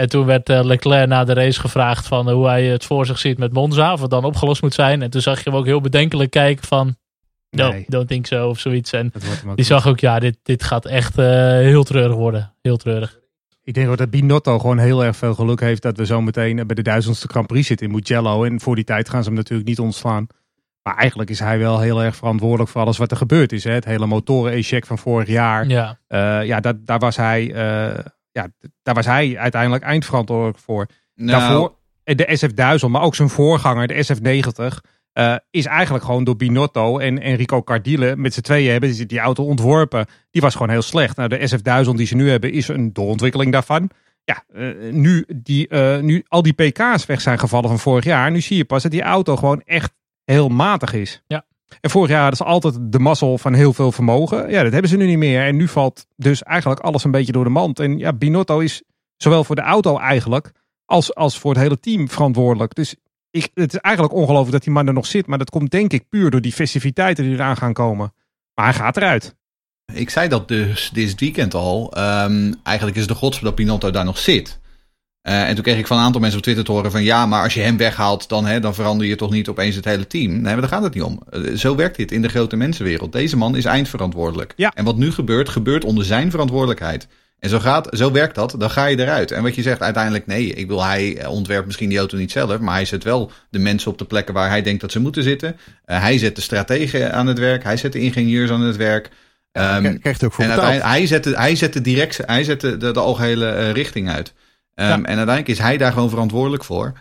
[0.00, 3.06] En toen werd eh, Leclerc na de race gevraagd van eh, hoe hij het voor
[3.06, 5.02] zich ziet met Monza, of het dan opgelost moet zijn.
[5.02, 6.96] En toen zag je hem ook heel bedenkelijk kijken van,
[7.50, 7.84] no, Nee.
[7.88, 8.92] don't think so, of zoiets.
[8.92, 9.12] En
[9.54, 12.54] die zag ook, ja, dit, dit gaat echt eh, heel treurig worden.
[12.62, 13.18] Heel treurig.
[13.62, 16.56] Ik denk ook dat Binotto gewoon heel erg veel geluk heeft dat we zo meteen
[16.56, 18.44] bij de duizendste Grand Prix zitten in Mugello.
[18.44, 20.26] En voor die tijd gaan ze hem natuurlijk niet ontslaan.
[20.82, 23.64] Maar eigenlijk is hij wel heel erg verantwoordelijk voor alles wat er gebeurd is.
[23.64, 23.72] Hè?
[23.72, 25.66] Het hele motoren-eject van vorig jaar.
[25.66, 25.98] Ja,
[26.42, 27.54] ja, dat, daar, was hij,
[28.32, 28.48] ja,
[28.82, 30.86] daar was hij uiteindelijk eindverantwoordelijk voor.
[31.14, 36.24] Nou, Daarvoor eh, de SF1000, maar ook zijn voorganger, de SF90, eh, is eigenlijk gewoon
[36.24, 40.06] door Binotto en Enrico Cardile met z'n tweeën hebben die, die auto ontworpen.
[40.30, 41.16] Die was gewoon heel slecht.
[41.16, 43.90] Nou, de SF1000 die ze nu hebben is een doorontwikkeling daarvan.
[44.24, 48.30] Ja, eh, nu, die, eh, nu al die pk's weg zijn gevallen van vorig jaar,
[48.30, 49.92] nu zie je pas dat die auto gewoon echt
[50.24, 51.22] heel matig is.
[51.26, 51.44] Ja.
[51.80, 54.50] En vorig jaar hadden altijd de mazzel van heel veel vermogen.
[54.50, 55.46] Ja, dat hebben ze nu niet meer.
[55.46, 57.78] En nu valt dus eigenlijk alles een beetje door de mand.
[57.78, 58.82] En ja, Binotto is
[59.16, 60.52] zowel voor de auto eigenlijk
[60.84, 62.74] als, als voor het hele team verantwoordelijk.
[62.74, 62.94] Dus
[63.30, 65.26] ik, het is eigenlijk ongelooflijk dat die man er nog zit.
[65.26, 68.12] Maar dat komt denk ik puur door die festiviteiten die eraan gaan komen.
[68.54, 69.34] Maar hij gaat eruit.
[69.92, 71.92] Ik zei dat dus dit weekend al.
[71.92, 74.59] Ehm, eigenlijk is de godsbe dat Pinotto daar nog zit.
[75.22, 77.02] Eh, en toen kreeg ik van een aantal mensen op Twitter te horen van...
[77.02, 79.84] ja, maar als je hem weghaalt, dan, hè, dan verander je toch niet opeens het
[79.84, 80.32] hele team.
[80.32, 81.22] Nee, maar daar gaat het niet om.
[81.30, 83.12] Eh, zo werkt dit in de grote mensenwereld.
[83.12, 84.52] Deze man is eindverantwoordelijk.
[84.56, 84.72] Ja.
[84.74, 87.06] En wat nu gebeurt, gebeurt onder zijn verantwoordelijkheid.
[87.38, 89.30] En zo, gaat, zo werkt dat, dan ga je eruit.
[89.30, 90.54] En wat je zegt, uiteindelijk nee.
[90.54, 92.58] Ik wil, hij eh, ontwerpt misschien die auto niet zelf...
[92.58, 95.22] maar hij zet wel de mensen op de plekken waar hij denkt dat ze moeten
[95.22, 95.56] zitten.
[95.84, 97.62] Hij zet de strategen aan het werk.
[97.62, 99.10] Hij zet de ingenieurs aan het werk...
[99.52, 102.76] Daar krijgt ook voor en hij zet de, hij zet de directie, hij zet de,
[102.76, 104.32] de, de algehele eh, richting uit.
[104.80, 104.94] Ehm, Ja.
[104.94, 106.92] En uiteindelijk is hij daar gewoon verantwoordelijk voor.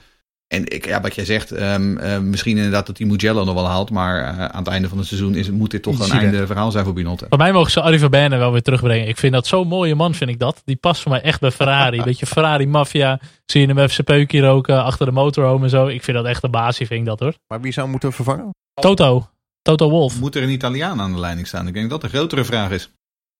[0.47, 3.67] En ik, ja, wat jij zegt, ehm, eh, misschien inderdaad dat hij Mugello nog wel
[3.67, 3.89] haalt.
[3.91, 6.71] Maar eh, aan het einde van het seizoen is, moet dit toch een einde verhaal
[6.71, 7.25] zijn voor Binotto.
[7.29, 9.07] Voor mij mogen ze Arie Verberne wel weer terugbrengen.
[9.07, 10.61] Ik vind dat zo'n mooie man, vind ik dat.
[10.65, 12.01] Die past voor mij echt bij Ferrari.
[12.09, 13.19] Beetje Ferrari-maffia.
[13.45, 15.87] Zie je hem even zijn peukje roken achter de motorhome en zo.
[15.87, 17.33] Ik vind dat echt een basie, vind ik dat hoor.
[17.47, 18.49] Maar wie zou hem moeten vervangen?
[18.73, 19.29] Toto.
[19.61, 20.19] Toto Wolf.
[20.19, 21.67] Moet er een Italiaan aan de leiding staan?
[21.67, 22.89] Ik denk dat dat de grotere vraag is.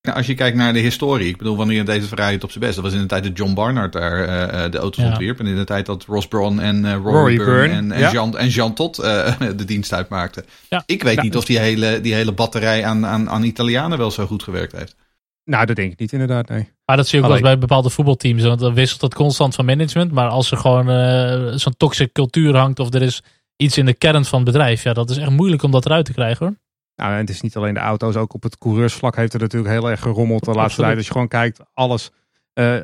[0.02, 2.64] Nou, als je kijkt naar de historie, ik bedoel, wanneer deze Ferrari het op zijn
[2.64, 5.10] best, dat was in de tijd dat John Barnard daar eh, eh, de auto's Ja.
[5.10, 5.40] ontwierp.
[5.40, 8.00] En in de tijd dat Ross Brawn en eh, Rory, Rory Byrne Byrne, en, en,
[8.00, 8.12] ja.
[8.12, 10.46] Jean, en Jean Todt eh, de dienst uitmaakten.
[10.70, 10.84] Ja.
[10.86, 11.22] Ik weet Ja.
[11.22, 14.72] niet of die hele, die hele batterij aan, aan, aan Italianen wel zo goed gewerkt
[14.78, 14.96] heeft.
[15.44, 16.70] Nou, dat denk ik niet inderdaad, nee.
[16.86, 18.44] Maar dat zie je ook wel eens bij bepaalde voetbalteams.
[18.44, 20.12] Want dan wisselt het constant van management.
[20.12, 22.80] Maar als er gewoon eh, zo'n toxic cultuur hangt.
[22.80, 23.22] Of er is
[23.56, 24.84] iets in de kern van het bedrijf.
[24.84, 26.56] Ja, dat is echt moeilijk om dat eruit te krijgen hoor.
[27.00, 29.74] Nou, en het is niet alleen de auto's, ook op het coureursvlak heeft er natuurlijk
[29.74, 30.98] heel erg gerommeld de laatste tijd.
[30.98, 32.12] Als je gewoon kijkt, alles
[32.54, 32.76] eh,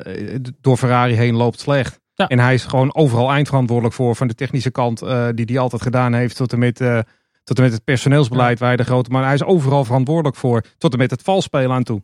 [0.60, 2.00] door Ferrari heen loopt slecht.
[2.14, 2.26] Ja.
[2.26, 5.82] En hij is gewoon overal eindverantwoordelijk voor, van de technische kant eh, die hij altijd
[5.82, 6.98] gedaan heeft, tot en met, eh,
[7.44, 9.22] tot en met het personeelsbeleid waar hij de grote man.
[9.22, 12.02] Hij is overal verantwoordelijk voor, tot en met het valspelen aan toe.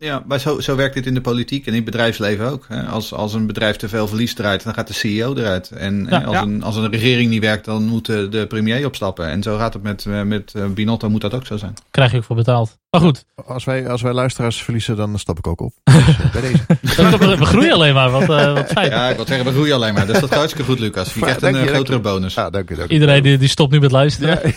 [0.00, 2.64] Ja, maar zo, zo werkt dit in de politiek en in het bedrijfsleven ook.
[2.68, 2.82] Hè.
[2.82, 5.70] Als, als een bedrijf te veel verlies draait, dan gaat de CEO eruit.
[5.70, 6.42] En Ja, als, ja.
[6.42, 9.26] Een, als een regering niet werkt, dan moet de, de premier opstappen.
[9.28, 11.74] En zo gaat het met, eh, met eh, Binotto, moet dat ook zo zijn.
[11.90, 12.78] Krijg je ook voor betaald.
[12.90, 15.72] Maar goed, Als wij, als wij luisteraars verliezen, dan stap ik ook op.
[15.84, 17.36] Dus, eh, bij deze.
[17.38, 18.10] we groeien alleen maar.
[18.10, 18.90] Wat, eh, wat fijn.
[18.90, 20.06] Ja, ik wil zeggen, we groeien alleen maar.
[20.06, 21.14] Dus dat gaat hartstikke goed, Lucas.
[21.14, 22.02] Je krijgt een Dank je, dank grotere je.
[22.02, 22.34] bonus.
[22.34, 22.74] Ja, dank u.
[22.74, 22.90] Dank.
[22.90, 24.40] Iedereen die, die stopt nu met luisteren.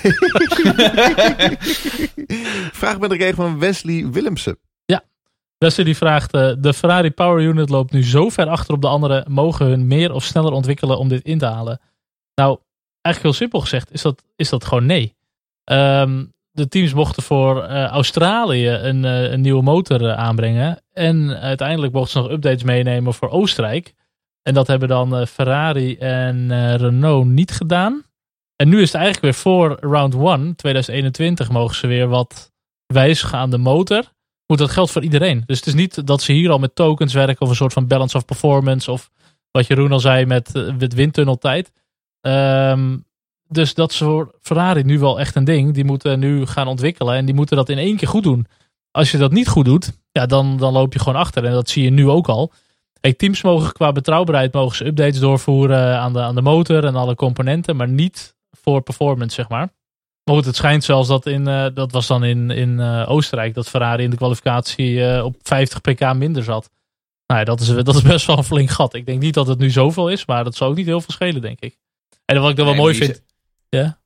[2.82, 4.58] Vraag met de regen van Wesley Willemsen.
[5.64, 8.88] Wesley die vraagt, eh, de Ferrari Power Unit loopt nu zo ver achter op de
[8.88, 9.32] anderen.
[9.32, 11.80] Mogen hun meer of sneller ontwikkelen om dit in te halen?
[12.36, 12.60] Nou,
[13.02, 15.16] eigenlijk heel simpel gezegd is dat, is dat gewoon nee.
[15.64, 20.84] Ehm, de teams mochten voor eh, Australië een, eh, een nieuwe motor aanbrengen.
[20.94, 23.94] En uiteindelijk mochten ze nog updates meenemen voor Oostenrijk.
[24.42, 28.04] En dat hebben dan Ferrari en Renault niet gedaan.
[28.56, 32.52] En nu is het eigenlijk weer voor round 1, 2021, mogen ze weer wat
[32.86, 34.04] wijzigen aan de motor
[34.52, 35.44] moet dat geldt voor iedereen.
[35.46, 37.88] Dus het is niet dat ze hier al met tokens werken of een soort van
[37.88, 39.10] balance of performance of
[39.52, 41.72] wat Jeroen al zei met, eh, met windtunneltijd.
[42.22, 42.98] Ehm,
[43.48, 45.74] dus dat is voor Ferrari nu wel echt een ding.
[45.74, 48.46] Die moeten nu gaan ontwikkelen en die moeten dat in één keer goed doen.
[48.92, 51.46] Als je dat niet goed doet, ja, dan, dan loop je gewoon achter.
[51.46, 52.52] En dat zie je nu ook al.
[53.18, 57.16] Teams mogen qua betrouwbaarheid mogen ze updates doorvoeren aan de, aan de motor en alle
[57.16, 59.70] componenten, maar niet voor performance, zeg maar.
[60.24, 63.54] Maar goed, het schijnt zelfs dat in, eh, dat was dan in, in eh, Oostenrijk,
[63.54, 66.70] dat Ferrari in de kwalificatie eh, op 50 pk minder zat.
[67.28, 68.94] Nou ja, dat is, dat is best wel een flink gat.
[68.94, 71.14] Ik denk niet dat het nu zoveel is, maar dat zal ook niet heel veel
[71.14, 71.78] schelen, denk ik.
[72.26, 73.24] En wat ik dan wel Nee, mooi vind.
[73.70, 74.00] Ja,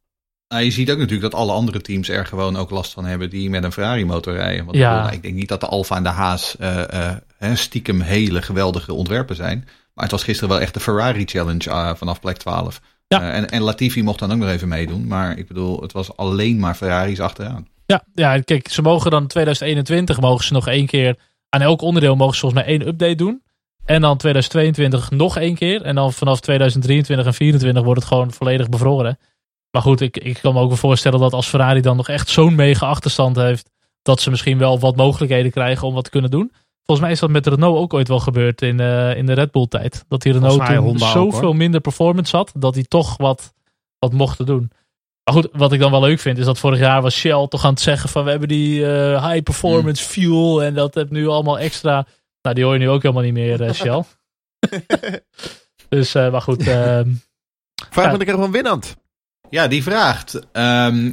[0.47, 3.29] Nou, je ziet ook natuurlijk dat alle andere teams er gewoon ook last van hebben
[3.29, 4.65] die met een Ferrari motor rijden.
[4.65, 4.91] Want Ja.
[4.91, 6.57] ik, bedoel, ik denk niet dat de Alfa en de Haas
[7.53, 9.67] stiekem hele geweldige ontwerpen zijn.
[9.93, 12.81] Maar het was gisteren wel echt de Ferrari Challenge vanaf plek 12.
[13.07, 13.21] Ja.
[13.21, 15.07] Eh, en, en Latifi mocht dan ook nog even meedoen.
[15.07, 17.67] Maar ik bedoel, het was alleen maar Ferraris achteraan.
[17.85, 21.17] Ja, ja, kijk, ze mogen dan 2021 mogen ze nog één keer
[21.49, 23.43] aan elk onderdeel mogen ze volgens mij één update doen.
[23.85, 25.81] En dan 2022 nog één keer.
[25.81, 29.17] En dan vanaf 2023 en 2024 wordt het gewoon volledig bevroren.
[29.71, 32.29] Maar goed, ik, ik kan me ook wel voorstellen dat als Ferrari dan nog echt
[32.29, 33.69] zo'n mega achterstand heeft,
[34.01, 36.51] dat ze misschien wel wat mogelijkheden krijgen om wat te kunnen doen.
[36.85, 39.51] Volgens mij is dat met Renault ook ooit wel gebeurd in, eh, in de Red
[39.51, 40.05] Bull tijd.
[40.07, 43.53] Dat die Renault toen Honda zoveel minder performance had, dat die toch wat,
[43.99, 44.71] wat mochten doen.
[45.23, 47.63] Maar goed, wat ik dan wel leuk vind, is dat vorig jaar was Shell toch
[47.65, 50.11] aan het zeggen van we hebben die eh, high performance Hmm.
[50.13, 52.05] fuel en dat heb nu allemaal extra.
[52.41, 54.03] Nou, die hoor je nu ook helemaal niet meer, eh, Shell.
[55.89, 56.67] dus, maar goed.
[56.67, 57.09] ehm,
[57.89, 58.11] Vraag Ja.
[58.11, 58.95] me de keer van Winnand.
[59.49, 61.11] Ja, die vraagt: ehm,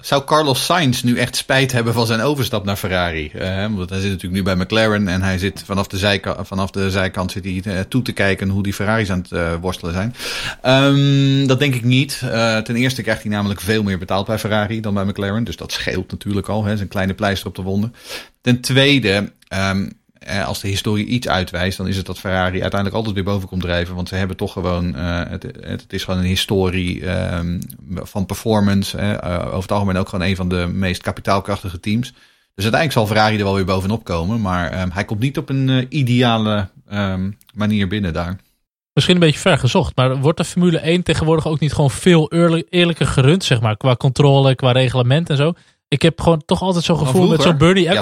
[0.00, 3.30] zou, Carlos Sainz nu echt spijt hebben van zijn overstap naar Ferrari?
[3.30, 6.70] Eh, want hij zit natuurlijk nu bij McLaren en hij zit vanaf de, zijka vanaf
[6.70, 9.92] de zijkant zit hij, eh, toe te kijken hoe die Ferraris aan het eh, worstelen
[9.92, 10.14] zijn.
[10.62, 12.18] Ehm, dat denk ik niet.
[12.64, 15.44] Ten eerste krijgt hij namelijk veel meer betaald bij Ferrari dan bij McLaren.
[15.44, 16.64] Dus dat scheelt natuurlijk al.
[16.64, 17.94] Hè, een kleine pleister op de wonden.
[18.40, 19.32] Ten tweede.
[19.48, 19.86] ehm, eh,
[20.46, 23.62] als de historie iets uitwijst, dan is het dat Ferrari uiteindelijk altijd weer boven komt
[23.62, 23.94] drijven.
[23.94, 27.60] Want ze hebben toch gewoon, eh, het, het, is gewoon een historie ehm,
[27.94, 28.96] van performance.
[28.96, 29.12] hè.
[29.14, 32.12] Eh, over het algemeen ook gewoon een van de meest kapitaalkrachtige teams.
[32.54, 34.40] Dus uiteindelijk zal Ferrari er wel weer bovenop komen.
[34.40, 38.36] Maar ehm, hij komt niet op een eh, ideale ehm, manier binnen daar.
[38.92, 42.32] misschien een beetje ver gezocht, maar wordt de Formule 1 tegenwoordig ook niet gewoon veel
[42.32, 45.52] eerlijk- eerlijker gerund, zeg maar, qua controle, qua reglement en zo?
[45.88, 48.00] Ik heb gewoon toch altijd zo'n gevoel met zo'n Bernie Ja,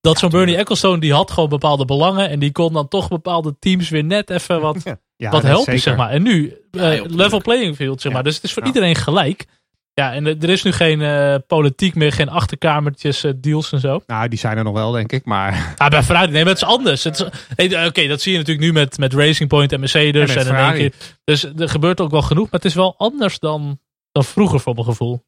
[0.00, 2.28] Dat zo'n Bernie Ecclestone, die had gewoon bepaalde belangen.
[2.28, 4.82] En die kon dan toch bepaalde teams weer net even wat,
[5.16, 5.80] Ja, wat helpen, zeker.
[5.80, 6.10] zeg maar.
[6.10, 8.22] En nu, eh, level playing field, zeg maar.
[8.22, 9.46] Dus het is voor iedereen gelijk.
[9.94, 14.02] Ja, en er is nu geen eh, politiek meer, geen achterkamertjes, eh, deals en zo.
[14.06, 15.24] Nou, die zijn er nog wel, denk ik.
[15.24, 17.06] Maar Ah, bij Ferrari, nee, maar het is anders.
[17.86, 20.34] Oké, dat zie je natuurlijk nu met, met Racing Point en Mercedes.
[20.34, 20.92] En en in één keer,
[21.24, 23.80] dus er gebeurt ook wel genoeg, maar het is wel anders dan,
[24.12, 25.24] dan vroeger voor mijn gevoel.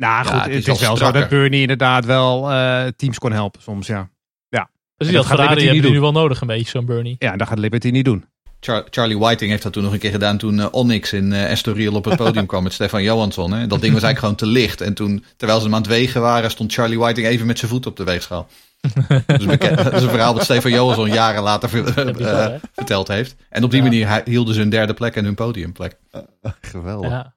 [0.00, 3.18] Nou Ja, goed, het het is is, wel zo dat Bernie inderdaad wel eh, teams
[3.18, 4.08] kon helpen soms, ja.
[4.50, 6.84] Dus En die dat had gaat Ferrari Liberty niet nu wel nodig, een beetje, zo'n
[6.86, 7.16] Bernie.
[7.18, 8.24] Ja, dat gaat Liberty niet doen.
[8.60, 11.50] Char- Charlie Whiting heeft dat toen nog een keer gedaan toen eh, Onyx in eh
[11.50, 13.52] Estoril op het podium kwam met Stefan Johansson.
[13.52, 13.66] Hè.
[13.66, 14.80] Dat ding was eigenlijk gewoon te licht.
[14.80, 17.70] En toen, terwijl ze hem aan het wegen waren, stond Charlie Whiting even met zijn
[17.70, 18.48] voet op de weegschaal.
[19.26, 21.76] dus dat is een verhaal dat Stefan Johansson jaren later
[22.18, 23.34] Ja, eh, verteld heeft.
[23.48, 23.88] En op die Ja.
[23.88, 25.96] manier hi- hielden ze hun derde plek en hun podiumplek.
[26.60, 27.10] Geweldig.
[27.10, 27.34] Ja.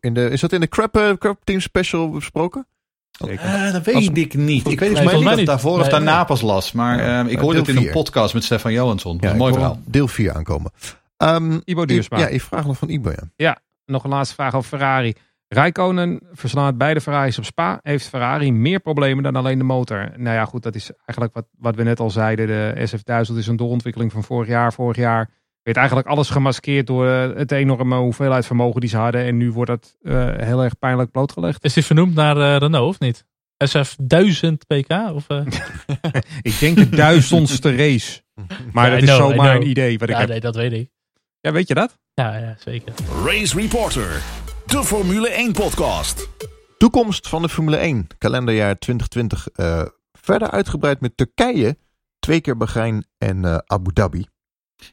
[0.00, 2.66] In de, is dat in de Crap, eh, Crap Team Special besproken?
[3.10, 3.44] Zeker.
[3.44, 4.66] Eh, dat weet Als- ik niet.
[4.70, 6.72] Ik weet Nee, niet of ik daarvoor of daarna pas las.
[6.72, 7.18] Maar Ja.
[7.18, 9.12] ehm, ik Ja, hoorde het in een podcast met Stefan Johansson.
[9.12, 9.80] Dat is Ja, een mooi verhaal.
[9.84, 10.70] Deel 4 aankomen.
[11.16, 12.18] Ehm, Ibo Duursma.
[12.18, 13.12] Ja, ik vraag nog van Ibo.
[13.36, 13.58] Ja.
[13.84, 15.14] Nog een laatste vraag over Ferrari.
[15.48, 17.80] Rijkonen verslaat beide Ferraris op Spa.
[17.82, 20.10] Heeft Ferrari meer problemen dan alleen de motor?
[20.16, 22.46] Nou ja, goed, dat is eigenlijk wat, wat we net al zeiden.
[22.46, 24.72] De SF1000 is een doorontwikkeling van vorig jaar.
[24.72, 25.30] Vorig jaar
[25.66, 29.24] werd eigenlijk alles gemaskeerd door eh, het enorme hoeveelheid vermogen die ze hadden.
[29.24, 31.64] En nu wordt dat eh, heel erg pijnlijk blootgelegd.
[31.64, 33.24] Is die vernoemd naar eh, Renault, of niet?
[33.58, 34.90] SF 1000 pk?
[35.14, 35.46] Of, eh?
[36.42, 38.22] Ik denk de duizendste race.
[38.72, 40.28] Maar Ja, dat is know, zomaar een idee wat ik Ja, heb.
[40.28, 40.90] nee, dat weet ik.
[41.40, 41.98] Ja, weet je dat?
[42.14, 42.92] Ja, ja zeker.
[43.24, 44.22] Race Reporter,
[44.66, 46.28] de Formule 1 podcast.
[46.78, 49.48] Toekomst van de Formule 1, kalenderjaar 2020.
[49.54, 51.76] eh, verder uitgebreid met Turkije,
[52.18, 54.26] twee keer Bahrein en eh, Abu Dhabi.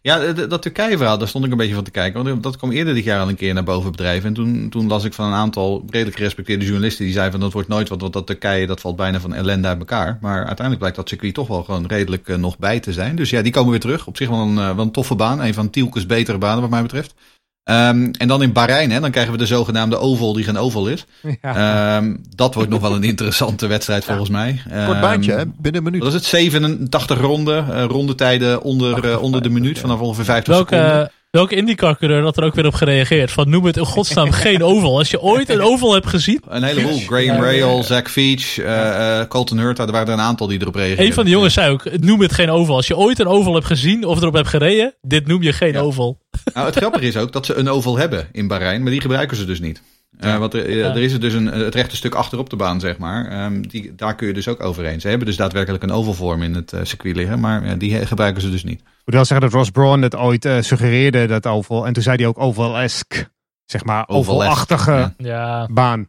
[0.01, 2.23] Ja, dat, Turkije-verhaal, daar stond ik een beetje van te kijken.
[2.23, 4.27] Want dat kwam eerder dit jaar al een keer naar boven bedrijven.
[4.27, 7.03] En toen, toen las ik van een aantal redelijk gerespecteerde journalisten...
[7.03, 9.67] die zeiden van dat wordt nooit wat, want dat Turkije dat valt bijna van ellende
[9.67, 10.17] uit elkaar.
[10.21, 13.15] Maar uiteindelijk blijkt dat circuit toch wel gewoon redelijk eh, nog bij te zijn.
[13.15, 14.07] Dus ja, die komen weer terug.
[14.07, 15.41] Op zich wel een, eh, wel een toffe baan.
[15.41, 17.15] Een van Tielkes betere banen wat mij betreft.
[17.63, 20.87] Ehm, en dan in Bahrein, hè, dan krijgen we de zogenaamde oval die geen oval
[20.87, 21.05] is.
[21.41, 21.95] Ja.
[21.97, 24.61] Ehm, dat wordt nog wel een interessante wedstrijd volgens mij.
[24.63, 25.43] Kort Ehm, baantje, hè?
[25.45, 25.99] binnen een minuut.
[26.03, 26.25] Wat is het?
[26.25, 27.73] 87 ronden.
[27.75, 29.79] eh rondetijden onder, eh, onder de minuut.
[29.79, 31.11] Vanaf ongeveer 50 Welke, seconden.
[31.33, 33.31] Welke IndyCar-coureur had er ook weer op gereageerd?
[33.31, 34.97] Van noem het in godsnaam geen oval.
[34.97, 36.41] Als je ooit een oval hebt gezien.
[36.47, 36.97] Een heleboel.
[36.97, 39.85] Graham Ja, Rail, Zach Veach, eh, eh, Colton Hurta.
[39.85, 41.05] Er waren er een aantal die erop reageerden.
[41.05, 42.75] Een van de jongens zei ook, noem het geen oval.
[42.75, 45.73] Als je ooit een oval hebt gezien of erop hebt gereden, dit noem je geen
[45.73, 45.79] Ja.
[45.79, 46.19] oval.
[46.53, 48.81] Nou, het grappige is ook dat ze een oval hebben in Bahrein.
[48.81, 49.81] Maar die gebruiken ze dus niet.
[50.19, 50.89] Eh, want er, eh, Ja.
[50.89, 53.25] er is er dus een, het rechte stuk achterop de baan, zeg maar.
[53.25, 55.01] Ehm, die, daar kun je dus ook overheen.
[55.01, 57.39] Ze hebben dus daadwerkelijk een ovalvorm in het eh, circuit liggen.
[57.39, 58.79] Maar ja, die gebruiken ze dus niet.
[58.79, 61.85] Ik moet wel zeggen dat Ross Brawn het ooit eh, suggereerde, dat oval.
[61.87, 63.31] En toen zei hij ook oval-esque.
[63.65, 65.67] Zeg maar, ovalachtige ja.
[65.71, 66.07] Baan.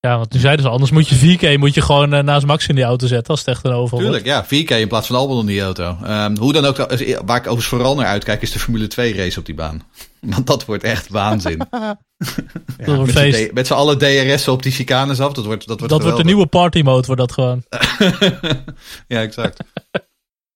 [0.00, 2.66] Ja, want toen zeiden ze anders moet je 4K moet je gewoon eh, naast Max
[2.68, 4.44] in die auto zetten als het echt een oval Tuurlijk, ja.
[4.44, 5.96] 4K in plaats van Albon in die auto.
[6.02, 9.38] Ehm, hoe dan ook, waar ik overigens vooral naar uitkijk, is de Formule 2 race
[9.38, 9.82] op die baan.
[10.20, 11.60] Want dat wordt echt waanzin.
[12.76, 12.90] wordt.
[12.90, 13.52] Dat wordt met feest.
[13.52, 15.32] Met z'n allen DRS'en op die chicanes af.
[15.32, 17.64] Dat wordt, dat wordt, Dat wordt de nieuwe party mode, wordt dat gewoon.
[19.14, 19.64] ja, exact.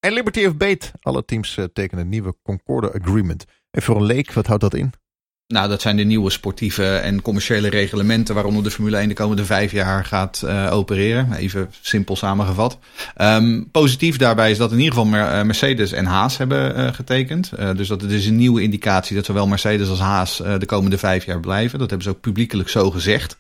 [0.00, 0.92] En Liberty of Bait.
[1.00, 3.44] Alle teams eh, tekenen een nieuwe Concorde Agreement.
[3.70, 4.92] En voor een leek, wat houdt dat in?
[5.50, 9.44] Nou, dat zijn de nieuwe sportieve en commerciële reglementen waaronder de Formule 1 de komende
[9.44, 11.32] vijf jaar gaat uh, opereren.
[11.32, 12.78] Even simpel samengevat.
[13.16, 17.50] Um, positief daarbij is dat in ieder geval Mercedes en Haas hebben uh, getekend.
[17.58, 20.98] Uh, dus dat het is een nieuwe indicatie dat zowel Mercedes als Haas de komende
[20.98, 21.78] vijf jaar blijven.
[21.78, 23.36] Dat hebben ze ook publiekelijk zo gezegd.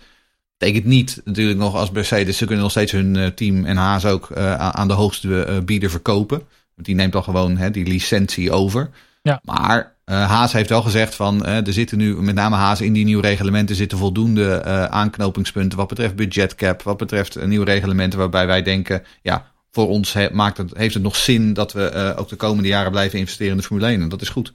[0.58, 4.32] Betekent niet natuurlijk nog als Mercedes, ze kunnen nog steeds hun team en Haas ook
[4.56, 6.42] aan de hoogste bieder verkopen.
[6.76, 8.90] Die neemt dan gewoon hè, die licentie over.
[9.22, 9.40] Ja.
[9.44, 12.92] Maar uh, Haas heeft wel gezegd van uh, er zitten nu, met name Haas in
[12.92, 18.46] die nieuwe reglementen zitten voldoende uh, aanknopingspunten wat betreft budgetcap, wat betreft nieuwe reglementen waarbij
[18.46, 22.36] wij denken, ja, voor ons maakt het, heeft het nog zin dat we ook de
[22.36, 24.52] komende jaren blijven investeren in de Formule 1 en dat is goed.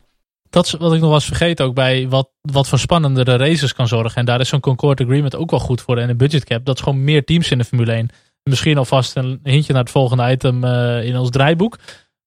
[0.50, 3.88] Dat is wat ik nog was vergeten ook bij wat, wat voor spannendere races kan
[3.88, 4.16] zorgen.
[4.16, 5.98] En daar is zo'n Concord Agreement ook wel goed voor.
[5.98, 8.10] En een budgetcap, dat is gewoon meer teams in de Formule 1.
[8.44, 10.64] Misschien alvast een hintje naar het volgende item
[11.04, 11.78] in ons draaiboek.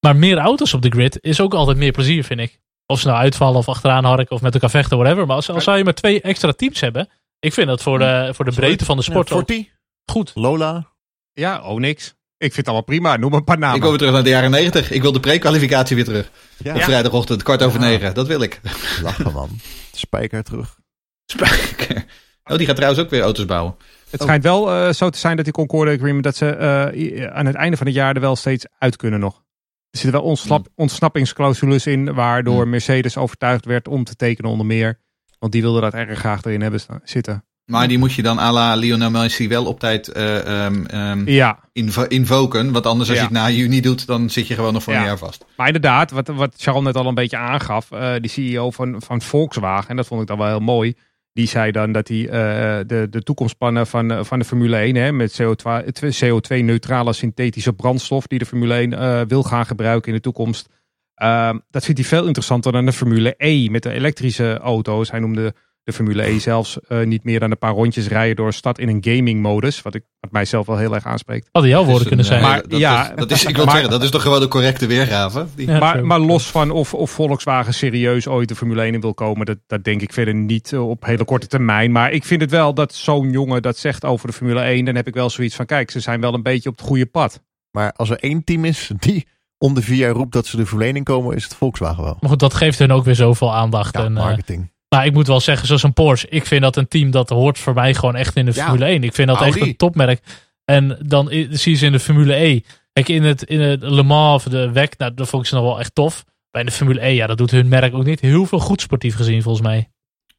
[0.01, 2.59] Maar meer auto's op de grid is ook altijd meer plezier, vind ik.
[2.91, 5.26] Of ze nou uitvallen of achteraan harken of met elkaar vechten, whatever.
[5.26, 7.09] Maar als, als zou je maar twee extra teams hebben.
[7.41, 9.62] Ik vind dat voor de, voor de breedte van de sport ja,
[10.05, 10.32] goed.
[10.34, 10.86] Lola.
[11.32, 12.07] Ja, oh niks.
[12.36, 13.16] Ik vind het allemaal prima.
[13.16, 13.76] Noem een paar namen.
[13.76, 14.91] Ik wil weer terug naar de jaren 90.
[14.91, 16.30] Ik wil de pre-kwalificatie weer terug.
[16.57, 16.74] Ja.
[16.74, 18.14] Op vrijdagochtend, kwart over negen.
[18.14, 18.61] Dat wil ik.
[19.03, 19.49] Lachen man.
[19.93, 20.78] Spijker terug.
[21.26, 22.05] Spijker.
[22.45, 23.76] Oh, die gaat trouwens ook weer auto's bouwen.
[24.11, 26.57] Het schijnt wel uh, zo te zijn dat die Concorde Agreement, dat ze
[26.95, 29.43] uh, aan het einde van het jaar er wel steeds uit kunnen nog.
[29.91, 30.72] Er zitten wel ontsnap, hmm.
[30.74, 32.70] ontsnappingsclausules in, waardoor hmm.
[32.70, 34.99] Mercedes overtuigd werd om te tekenen onder meer.
[35.39, 37.45] Want die wilde dat erg graag erin hebben zitten.
[37.68, 41.28] Maar die moet je dan à la Lionel Messi wel op tijd uh, um, um,
[41.28, 41.59] ja.
[42.09, 42.72] invoken.
[42.72, 43.24] Want anders als ja.
[43.24, 44.99] je het na juni doet, dan zit je gewoon nog voor ja.
[44.99, 45.45] een jaar vast.
[45.57, 47.91] Maar inderdaad, wat, wat Charles net al een beetje aangaf.
[47.91, 50.95] Uh, die CEO van, van Volkswagen, en dat vond ik dan wel heel mooi.
[51.33, 52.31] Die zei dan dat hij uh,
[52.87, 55.41] de, de toekomstplannen van, van de Formule 1 hè, met
[56.24, 60.68] CO2-neutrale synthetische brandstof die de Formule 1 uh, wil gaan gebruiken in de toekomst.
[61.22, 65.11] Uh, dat vindt hij veel interessanter dan de Formule E met de elektrische auto's.
[65.11, 65.55] Hij noemde
[65.89, 68.78] de Formule E zelfs uh, niet meer dan een paar rondjes rijden door een stad
[68.78, 69.82] in een gaming modus.
[69.82, 71.49] Wat, ik, wat mij zelf wel heel erg aanspreekt.
[71.53, 72.43] Hadden jouw woorden kunnen zijn.
[72.43, 74.86] Maar, dat, ja, dat, is, ik wil maar, zeggen, dat is toch gewoon de correcte
[74.86, 75.47] weergave.
[75.55, 75.66] Die...
[75.66, 79.14] Ja, maar, maar, los van of, of Volkswagen serieus ooit de Formule 1 in wil
[79.14, 81.93] komen, dat, dat denk ik verder niet op hele korte termijn.
[81.93, 84.95] Maar ik vind het wel dat zo'n jongen dat zegt over de Formule 1, dan
[84.95, 87.43] heb ik wel zoiets van, kijk, ze zijn wel een beetje op het goede pad.
[87.70, 89.26] Maar als er één team is die
[89.59, 92.05] om de vier jaar roept dat ze de Formule 1 in komen, is het Volkswagen
[92.05, 92.16] wel.
[92.20, 93.97] Maar goed, dat geeft hun ook weer zoveel aandacht.
[93.97, 94.70] Ja, en, marketing.
[94.89, 96.28] Nou, ik moet wel zeggen, zoals een Porsche.
[96.28, 98.64] Ik vind dat een team dat hoort voor mij gewoon echt in de ja.
[98.64, 99.03] Formule 1.
[99.03, 99.59] Ik vind dat Audi.
[99.59, 100.22] echt een topmerk.
[100.64, 102.61] En dan zie je ze in de Formule E.
[102.93, 105.55] Kijk, in het, in het Le Mans of de WEC, nou, dat vond ik ze
[105.55, 106.24] nog wel echt tof.
[106.51, 109.14] Bij de Formule E, ja, dat doet hun merk ook niet heel veel goed sportief
[109.14, 109.89] gezien, volgens mij.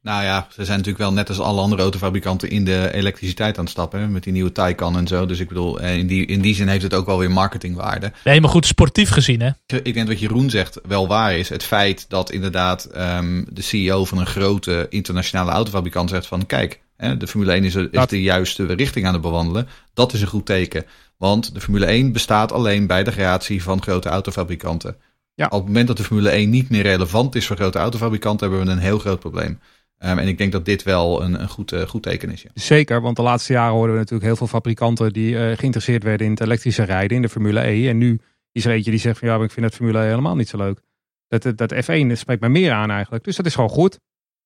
[0.02, 3.64] Nou ja, ze zijn natuurlijk wel net als alle andere autofabrikanten in de elektriciteit aan
[3.64, 4.00] het stappen.
[4.00, 5.26] Hè, met die nieuwe Taycan en zo.
[5.26, 8.12] Dus ik bedoel, in die, in die zin heeft het ook wel weer marketingwaarde.
[8.24, 9.50] Nee, maar goed, sportief gezien hè.
[9.82, 11.48] Ik denk dat Jeroen zegt wel waar is.
[11.48, 16.46] Het feit dat inderdaad um, de CEO van een grote internationale autofabrikant zegt van...
[16.46, 19.68] Kijk, hè, de Formule 1 is, is de juiste richting aan het bewandelen.
[19.94, 20.86] Dat is een goed teken.
[21.16, 24.96] Want de Formule 1 bestaat alleen bij de creatie van grote autofabrikanten.
[25.34, 25.46] Ja.
[25.46, 28.48] Op het moment dat de Formule 1 niet meer relevant is voor grote autofabrikanten...
[28.48, 29.60] hebben we een heel groot probleem.
[30.04, 32.42] Um, en ik denk dat dit wel een, een goed, uh, goed teken is.
[32.42, 32.50] Ja.
[32.54, 36.26] Zeker, want de laatste jaren hoorden we natuurlijk heel veel fabrikanten die uh, geïnteresseerd werden
[36.26, 37.88] in het elektrische rijden, in de Formule E.
[37.88, 38.20] En nu
[38.52, 40.48] is er eentje die zegt van ja, maar ik vind het Formule E helemaal niet
[40.48, 40.80] zo leuk.
[41.28, 43.24] Dat, dat F1 spreekt mij meer aan eigenlijk.
[43.24, 43.98] Dus dat is gewoon goed.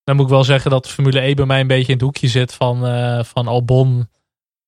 [0.05, 2.03] Dan moet ik wel zeggen dat de Formule E bij mij een beetje in het
[2.03, 4.09] hoekje zit van, uh, van Albon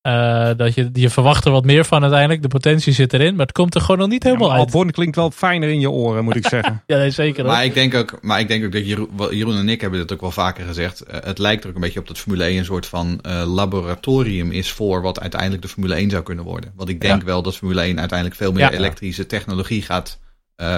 [0.07, 2.43] uh, dat je, je verwacht er wat meer van uiteindelijk.
[2.43, 4.65] De potentie zit erin, maar het komt er gewoon nog niet helemaal ja, uit.
[4.65, 6.83] Albon klinkt wel fijner in je oren, moet ik zeggen.
[6.87, 7.45] ja, nee, zeker.
[7.45, 10.13] Maar ik, denk ook, maar ik denk ook dat Jeroen, Jeroen en ik hebben dit
[10.13, 11.05] ook wel vaker gezegd.
[11.09, 13.43] Uh, het lijkt er ook een beetje op dat Formule 1 een soort van uh,
[13.47, 16.73] laboratorium is voor wat uiteindelijk de Formule 1 zou kunnen worden.
[16.77, 17.27] Want ik denk ja.
[17.27, 18.73] wel dat Formule 1 uiteindelijk veel meer ja.
[18.73, 20.19] elektrische technologie gaat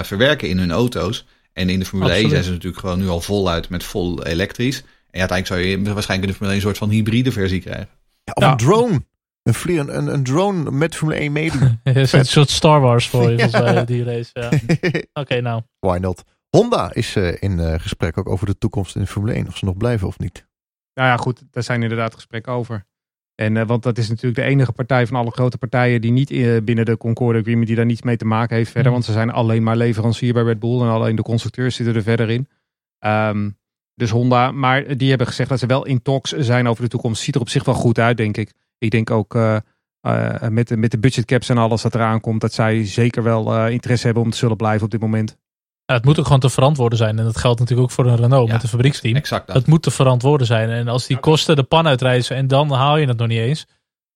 [0.01, 1.25] verwerken in hun auto's.
[1.53, 2.33] En in de Formule Absoluut.
[2.33, 4.83] 1 zijn ze natuurlijk gewoon nu al voluit met vol elektrisch.
[5.11, 7.89] En uiteindelijk zou je waarschijnlijk in de Formule 1 een soort van hybride versie krijgen.
[8.33, 9.01] of een drone.
[9.43, 11.79] Een, vlieg, een, een drone met Formule 1 meedoen.
[11.83, 13.83] een soort Star Wars voor je, ja.
[13.83, 14.29] die race.
[14.33, 14.45] Ja.
[14.89, 15.61] Oké, okay, nou.
[15.79, 16.23] Why not?
[16.49, 19.47] Honda is uh, in uh, gesprek ook over de toekomst in Formule 1.
[19.47, 20.47] Of ze nog blijven of niet.
[20.93, 21.43] Nou ja, goed.
[21.51, 22.85] Daar zijn inderdaad gesprekken over.
[23.35, 26.29] En, uh, want dat is natuurlijk de enige partij van alle grote partijen die niet
[26.65, 28.87] binnen de Concorde Agreement, die daar niets mee te maken heeft verder.
[28.87, 28.93] Mm.
[28.93, 32.03] Want ze zijn alleen maar leverancier bij Red Bull en alleen de constructeurs zitten er
[32.03, 32.47] verder in.
[32.99, 33.57] Um,
[33.99, 37.21] dus Honda, maar die hebben gezegd dat ze wel in talks zijn over de toekomst.
[37.21, 38.53] Ziet er op zich wel goed uit, denk ik.
[38.79, 39.57] Ik denk ook uh,
[40.01, 43.55] uh, met, de, met de budgetcaps en alles dat eraan komt, dat zij zeker wel
[43.55, 45.37] uh, interesse hebben om te zullen blijven op dit moment.
[45.85, 47.19] Ja, het moet ook gewoon te verantwoorden zijn.
[47.19, 49.15] En dat geldt natuurlijk ook voor een Renault ja, met een fabrieksteam.
[49.15, 49.55] Exact dat.
[49.55, 50.69] Het moet te verantwoorden zijn.
[50.69, 53.67] En als die kosten de pan uitreizen en dan haal je het nog niet eens.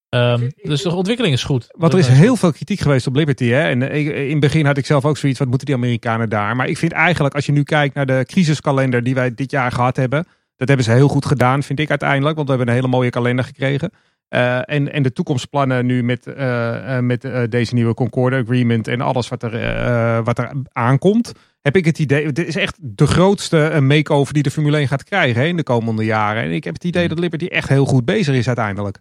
[0.10, 1.68] Um, dus de ontwikkeling is goed.
[1.72, 3.46] Want er is heel veel kritiek geweest op Liberty.
[3.46, 3.70] Hè?
[3.70, 6.56] En in het begin had ik zelf ook zoiets, wat moeten die Amerikanen daar?
[6.56, 9.72] Maar ik vind eigenlijk, als je nu kijkt naar de crisiskalender die wij dit jaar
[9.72, 12.36] gehad hebben Dat hebben ze heel goed gedaan, vind ik uiteindelijk.
[12.36, 13.92] Want we hebben een hele mooie kalender gekregen.
[14.34, 19.02] Uh, en, en de toekomstplannen nu met, uh, met uh, deze nieuwe Concorde Agreement en
[19.02, 23.80] alles wat er, wat er aankomt, heb ik het idee, dit is echt de grootste
[23.82, 26.44] make-over die de Formule 1 gaat krijgen hè, in de komende jaren.
[26.44, 29.00] En ik heb het idee dat Liberty echt heel goed bezig is uiteindelijk.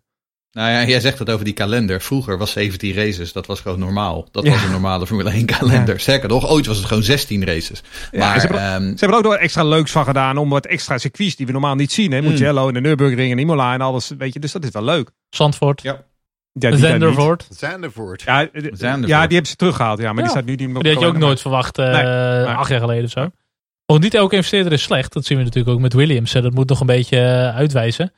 [0.52, 2.00] Nou ja, jij zegt het over die kalender.
[2.00, 4.28] Vroeger was 17 races, dat was gewoon normaal.
[4.30, 5.94] Dat was een normale Formule 1 kalender.
[5.94, 6.00] Ja.
[6.00, 7.82] Sterker nog, ooit was het gewoon 16 races.
[8.12, 10.66] Maar, ze, hebben, um, ze hebben er ook nog extra leuks van gedaan om wat
[10.66, 12.12] extra circuits die we normaal niet zien.
[12.12, 12.20] Hè?
[12.20, 12.28] Mm.
[12.28, 14.10] Mugello en de Nürburgring en Imola en alles.
[14.18, 15.10] Weet je, dus dat is wel leuk.
[15.30, 15.82] Zandvoort.
[15.82, 16.04] Ja.
[16.52, 17.46] Ja, Zandervoort.
[17.50, 18.22] Zandervoort.
[18.22, 19.08] Ja, Zandervoort.
[19.08, 19.98] ja, die hebben ze teruggehaald.
[19.98, 20.22] Ja, maar ja.
[20.22, 22.56] die staat nu niet Die had je ook nooit verwacht uh, nee, maar.
[22.56, 23.30] acht jaar geleden of zo.
[23.86, 25.12] Oh, niet elke investeerder is slecht.
[25.12, 26.32] Dat zien we natuurlijk ook met Williams.
[26.32, 28.12] Dat moet nog een beetje uh, uitwijzen.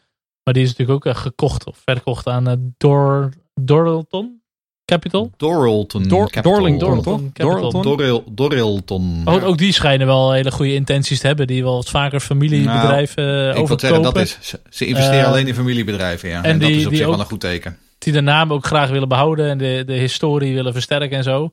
[0.45, 4.43] Maar die is natuurlijk ook uh, gekocht of verkocht aan uh, Dor, Doralton
[4.85, 5.31] Capital.
[5.37, 6.79] Doralton Dor, Capital.
[6.79, 7.83] Doralton Doralton.
[7.83, 9.23] Doril, Dorilton.
[9.25, 11.47] Oh, ook die schijnen wel hele goede intenties te hebben.
[11.47, 13.63] Die wel wat vaker familiebedrijven nou, overkopen.
[13.63, 16.29] Ik wil zeggen, dat is, ze, ze investeren uh, alleen in familiebedrijven.
[16.29, 16.43] Ja.
[16.43, 17.79] En, en die, dat is op zich ook, wel een goed teken.
[17.99, 21.51] Die de naam ook graag willen behouden en de, de historie willen versterken en zo.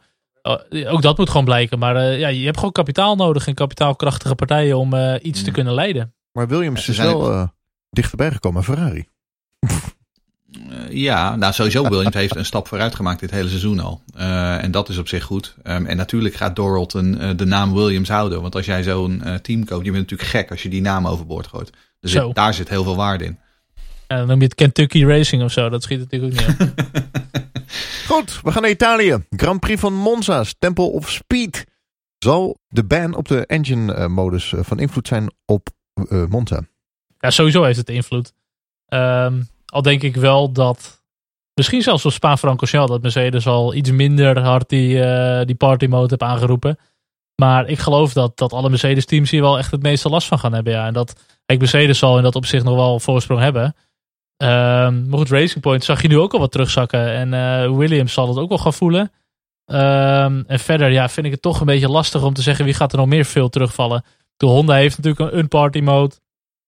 [0.69, 1.79] Uh, ook dat moet gewoon blijken.
[1.79, 5.45] Maar uh, ja, je hebt gewoon kapitaal nodig en kapitaalkrachtige partijen om uh, iets mm.
[5.45, 6.13] te kunnen leiden.
[6.31, 7.49] Maar Williams is wel
[7.91, 9.05] dichterbij gekomen, Ferrari.
[10.51, 14.01] Uh, ja, nou sowieso Williams heeft een stap vooruit gemaakt dit hele seizoen al.
[14.17, 15.55] Uh, en dat is op zich goed.
[15.63, 18.41] Um, en natuurlijk gaat Doralton uh, de naam Williams houden.
[18.41, 21.47] Want als jij zo'n team koopt, je bent natuurlijk gek als je die naam overboord
[21.47, 21.69] gooit.
[21.99, 23.39] Dus zit, daar zit heel veel waarde in.
[24.07, 25.69] Ja, dan noem je het Kentucky Racing of zo.
[25.69, 26.85] Dat schiet natuurlijk ook niet op.
[28.13, 29.25] goed, we gaan naar Italië.
[29.29, 31.65] Grand Prix van Monza's, Temple of Speed.
[32.17, 35.69] Zal de ban op de engine modus van invloed zijn op
[36.29, 36.63] Monza?
[37.21, 38.33] Ja, sowieso heeft het invloed.
[38.87, 41.03] Um, al denk ik wel dat,
[41.53, 46.07] misschien zelfs op Spa-Francorchamps, dat Mercedes al iets minder hard die, uh, die party mode
[46.09, 46.77] heeft aangeroepen.
[47.35, 50.39] Maar ik geloof dat, dat alle Mercedes teams hier wel echt het meeste last van
[50.39, 50.73] gaan hebben.
[50.73, 50.85] Ja.
[50.85, 53.63] En dat ik Mercedes zal in dat opzicht nog wel voorsprong hebben.
[53.63, 57.13] Um, maar goed, Racing Point zag je nu ook al wat terugzakken.
[57.13, 59.11] En uh, Williams zal het ook wel gaan voelen.
[59.65, 62.73] Um, en verder ja, vind ik het toch een beetje lastig om te zeggen wie
[62.73, 64.03] gaat er nog meer veel terugvallen.
[64.37, 66.15] De Honda heeft natuurlijk een unparty mode.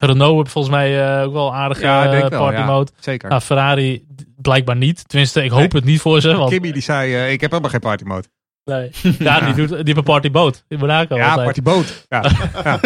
[0.06, 2.92] Renault heeft volgens mij uh, ook wel aardige ja, uh, party wel, mode.
[2.96, 3.30] Ja, zeker.
[3.30, 4.06] Nou, Ferrari
[4.42, 5.08] blijkbaar niet.
[5.08, 5.70] Tenminste, ik hoop nee.
[5.72, 6.36] het niet voor ze.
[6.36, 6.50] Want...
[6.50, 8.28] Kimmy die zei, uh, ik heb helemaal geen party mode.
[8.66, 8.92] Nee.
[9.20, 11.16] Ja, die, doet, die heeft een party boot in Monaco.
[11.16, 11.46] Ja, altijd.
[11.46, 12.06] party boot.
[12.10, 12.24] Ja.
[12.64, 12.80] ja.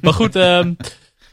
[0.00, 0.76] maar goed, um,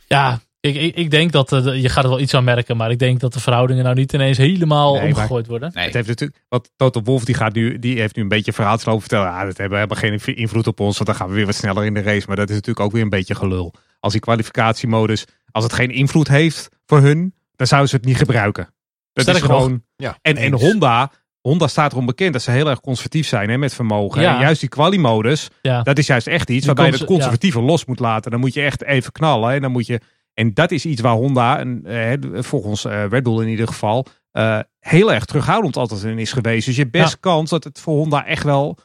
[0.08, 2.92] ja, ik, ik, ik, denk dat uh, je gaat er wel iets aan merken, maar
[2.92, 5.72] ik denk dat de verhoudingen nou niet ineens helemaal nee, omgegooid maar, worden.
[5.74, 8.54] Nee, het heeft natuurlijk, wat Toto Wolf die gaat nu, die heeft nu een beetje
[8.54, 9.26] verhaal te vertellen.
[9.26, 11.86] Ja, dat hebben helemaal geen invloed op ons, want dan gaan we weer wat sneller
[11.86, 12.28] in de race.
[12.28, 13.74] Maar dat is natuurlijk ook weer een beetje gelul.
[14.08, 18.18] Als die kwalificatiemodus, als het geen invloed heeft voor hun, dan zouden ze het niet
[18.18, 18.74] gebruiken.
[19.14, 19.84] Dat is gewoon.
[19.96, 23.58] Ja, en, en Honda, Honda staat erom bekend dat ze heel erg conservatief zijn hè,
[23.58, 24.22] met vermogen.
[24.22, 24.36] Ja.
[24.36, 25.84] En juist die quali-modus, ja.
[25.84, 28.32] dat is juist echt iets waarbij je het conservatieve los moet laten.
[28.32, 29.54] Dan moet je echt even knallen.
[29.54, 30.02] En dan moet je
[30.38, 34.06] en dat is iets waar Honda, en, eh, volgens uh, Red Bull in ieder geval,
[34.34, 36.66] uh, heel erg terughoudend altijd in is geweest.
[36.66, 38.78] Dus je hebt best kans dat het voor Honda echt wel,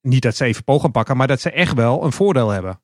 [0.00, 2.80] niet dat ze even po gaan pakken, maar dat ze echt wel een voordeel hebben.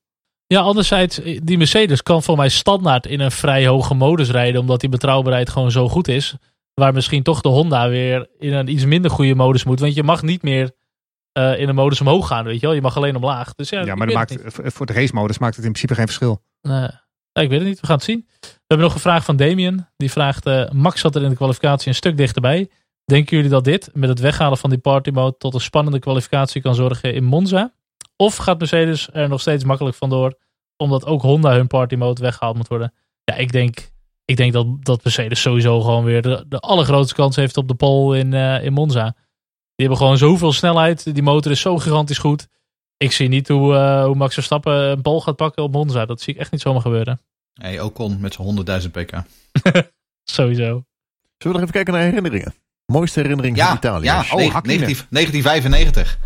[0.54, 4.80] Ja, anderzijds, die Mercedes kan voor mij standaard in een vrij hoge modus rijden, omdat
[4.80, 6.34] die betrouwbaarheid gewoon zo goed is.
[6.74, 9.80] Waar misschien toch de Honda weer in een iets minder goede modus moet.
[9.80, 10.70] Want je mag niet meer
[11.38, 12.74] uh, in een modus omhoog gaan, weet je wel.
[12.74, 13.54] Je mag alleen omlaag.
[13.54, 16.06] Dus ja, ja maar dat maakt, voor de race modus maakt het in principe geen
[16.06, 16.42] verschil.
[16.62, 16.88] Nee.
[17.32, 18.26] Ja, ik weet het niet, we gaan het zien.
[18.40, 19.88] We hebben nog een vraag van Damien.
[19.96, 22.70] Die vraagt, uh, Max zat er in de kwalificatie een stuk dichterbij.
[23.04, 26.62] Denken jullie dat dit, met het weghalen van die party mode, tot een spannende kwalificatie
[26.62, 27.72] kan zorgen in Monza?
[28.20, 30.38] Of gaat Mercedes er nog steeds makkelijk vandoor,
[30.76, 32.94] omdat ook Honda hun party mode weggehaald moet worden?
[33.24, 33.90] Ja, ik denk,
[34.24, 37.74] ik denk dat, dat Mercedes sowieso gewoon weer de, de allergrootste kans heeft op de
[37.74, 39.04] pole in, uh, in Monza.
[39.74, 41.14] Die hebben gewoon zoveel snelheid.
[41.14, 42.48] Die motor is zo gigantisch goed.
[42.96, 46.06] Ik zie niet hoe, uh, hoe Max Verstappen een pole gaat pakken op Monza.
[46.06, 47.20] Dat zie ik echt niet zomaar gebeuren.
[47.54, 49.22] Hey, Ocon met zijn 100.000 pk.
[50.24, 50.64] Sowieso.
[50.64, 50.84] Zullen
[51.38, 52.54] we nog even kijken naar herinneringen?
[52.86, 54.04] Mooiste herinnering ja, van Italië.
[54.04, 56.18] Ja, oh, 19, 1995.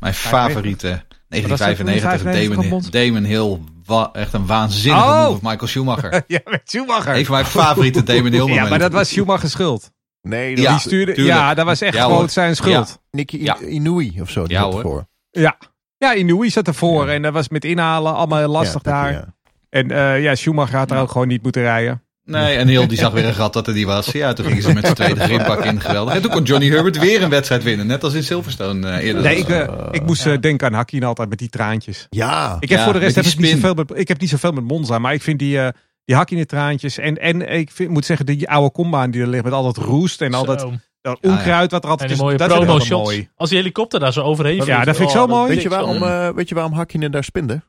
[0.00, 1.02] Mijn favoriete.
[1.28, 2.60] 1995.
[2.60, 3.58] Damon, Damon Hill.
[3.84, 5.28] Wa, echt een waanzinnige oh.
[5.28, 6.22] move Michael Schumacher.
[6.26, 7.16] ja, met Schumacher.
[7.16, 9.90] Een van mijn favoriete Damon Hill Ja, maar dat was Schumacher's schuld.
[10.22, 11.36] Nee, dat ja, die stuurde, tuurlijk.
[11.36, 12.88] ja, dat was echt ja, gewoon zijn schuld.
[12.88, 12.96] Ja.
[13.10, 13.58] Nicky ja.
[13.58, 14.44] Inouye of zo.
[14.46, 14.80] Ja, hoor.
[14.80, 15.06] Voor.
[15.30, 15.56] Ja.
[15.96, 17.08] ja, Inouye zat ervoor.
[17.08, 19.34] En dat was met inhalen allemaal heel lastig daar.
[19.70, 22.02] En uh, ja, Schumacher had er ook gewoon niet moeten rijden.
[22.26, 24.06] Nee, en heel die zag weer een gat dat er die was.
[24.06, 25.80] Ja, toen gingen ze met z'n tweede grindbak in.
[25.80, 26.14] Geweldig.
[26.14, 27.86] En toen kon Johnny Herbert weer een wedstrijd winnen.
[27.86, 29.22] Net als in Silverstone uh, eerder.
[29.22, 30.36] Nee, ik, uh, ik moest ja.
[30.36, 32.06] denken aan Hakkien altijd met die traantjes.
[32.10, 32.56] Ja.
[32.60, 34.52] Ik heb ja, voor de rest heb ik, niet zoveel met, ik heb niet zoveel
[34.52, 34.98] met Monza.
[34.98, 35.68] Maar ik vind die, uh,
[36.04, 36.98] die Hakkien traantjes.
[36.98, 39.76] En, en ik vind, moet zeggen, die oude kombaan die er ligt met al dat
[39.76, 40.68] roest en al dat...
[41.00, 42.18] Dat onkruid wat er altijd is.
[42.18, 43.04] mooie dat promo shots.
[43.04, 43.28] Mooi.
[43.36, 45.48] Als die helikopter daar zo overheen Ja, dat vind ik zo mooi.
[45.54, 47.62] Weet je waarom, uh, weet je waarom Hakkinen daar spinde?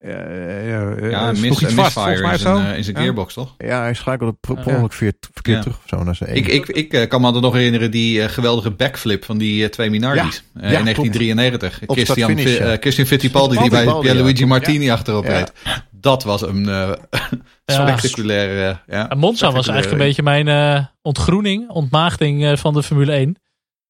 [0.00, 2.56] Eh, eh, Ja, eh, mis, iets vast, volgens misfire mij in of zo.
[2.56, 3.02] eh, zijn Ja.
[3.02, 3.54] gearbox, toch?
[3.58, 4.72] Ja, hij schakelde per per Ja.
[4.72, 5.60] ongeluk verkeerd Ja.
[5.60, 8.22] terug of zo naar zijn Ik, ik, ik eh, kan me altijd nog herinneren die
[8.22, 10.22] eh, geweldige backflip van die eh, twee Minardis
[10.54, 10.84] eh, in klopt.
[10.84, 11.80] 1993.
[11.86, 12.72] Op Christian, ja.
[12.72, 14.44] eh, Christian Fittipaldi die bij ja, Pierluigi.
[14.46, 15.32] Martini achterop Ja.
[15.38, 15.52] reed.
[15.90, 16.90] Dat was een eh
[17.66, 18.78] spectaculaire...
[18.86, 23.12] eh, ja, Monza was eigenlijk een beetje mijn eh, ontgroening, ontmaagding eh, van de Formule
[23.12, 23.36] 1.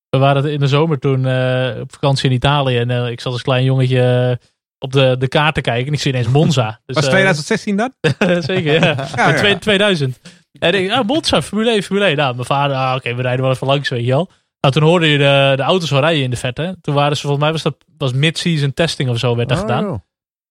[0.08, 2.78] We waren in de zomer toen eh, op vakantie in Italië.
[2.78, 4.00] En eh, ik zat als klein jongetje
[4.40, 4.46] eh,
[4.82, 5.86] op de, de kaart te kijken.
[5.86, 6.80] En ik zie ineens Monza.
[6.86, 7.92] Dus, Was eh, 2016 dan?
[8.42, 8.80] zeker, ja.
[9.16, 9.34] Ja, In ja.
[9.34, 10.18] twee- 2000.
[10.58, 12.16] En ik, ah, Monza, Formule 1, Formule 1.
[12.16, 14.28] Nou, mijn vader, ah, oké, we rijden wel even langs, weet je wel.
[14.60, 16.76] Nou, toen hoorde je de, de auto's al rijden in de vette.
[16.80, 19.64] Toen waren ze, volgens mij was dat was mid-season testing of zo, werd dat Oh,
[19.64, 19.84] gedaan.
[19.84, 19.98] joh.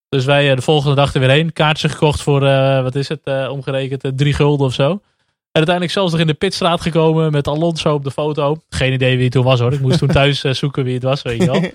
[0.09, 1.53] Dus wij eh, de volgende dag er weer heen.
[1.53, 4.89] Kaartje gekocht voor, eh, wat is het, eh, omgerekend, eh, drie gulden of zo.
[4.91, 8.61] En uiteindelijk zelfs nog in de pitstraat gekomen met Alonso op de foto.
[8.69, 9.73] Geen idee wie het toen was hoor.
[9.73, 11.71] Ik moest toen thuis zoeken wie het was, weet je wel.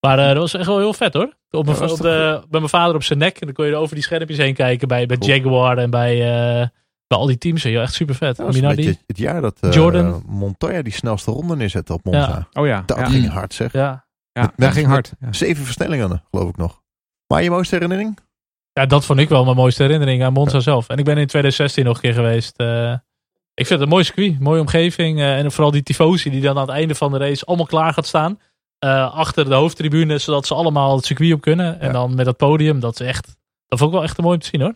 [0.00, 1.36] Maar eh, dat was echt wel heel vet hoor.
[1.50, 3.38] Op mijn, Ja, op de, bij mijn vader op zijn nek.
[3.38, 5.30] En dan kon je er over die schermpjes heen kijken bij, bij Cool.
[5.30, 6.66] Jaguar en bij, eh,
[7.06, 7.64] bij al die teams.
[7.64, 8.36] Echt super vet.
[8.36, 10.22] Het jaar dat eh, Jordan.
[10.26, 12.48] Montoya die snelste ronde neerzette op Monza.
[12.52, 12.82] Oh ja.
[12.86, 13.04] Dat ja.
[13.08, 13.72] ging hard zeg.
[13.72, 14.06] Ja.
[14.32, 15.12] Ja, Met- dat ging hard.
[15.20, 15.32] Ja.
[15.32, 16.82] Zeven versnellingen, geloof ik nog.
[17.26, 18.18] Maar je mooiste herinnering?
[18.72, 20.88] ja, dat vond ik wel mijn mooiste herinnering aan Monza zelf.
[20.88, 22.56] En ik ben in 2016 nog een keer geweest.
[22.56, 22.92] eh,
[23.54, 25.20] ik vind het een mooi circuit, mooie omgeving.
[25.20, 28.06] en vooral die tifosi die dan aan het einde van de race allemaal klaar gaat
[28.06, 28.38] staan.
[28.78, 31.80] Eh, achter de hoofdtribune, zodat ze allemaal het circuit op kunnen.
[31.80, 31.92] En Ja.
[31.92, 33.26] dan met dat podium, dat is echt...
[33.68, 34.74] Dat vond ik wel echt een mooi om te zien hoor.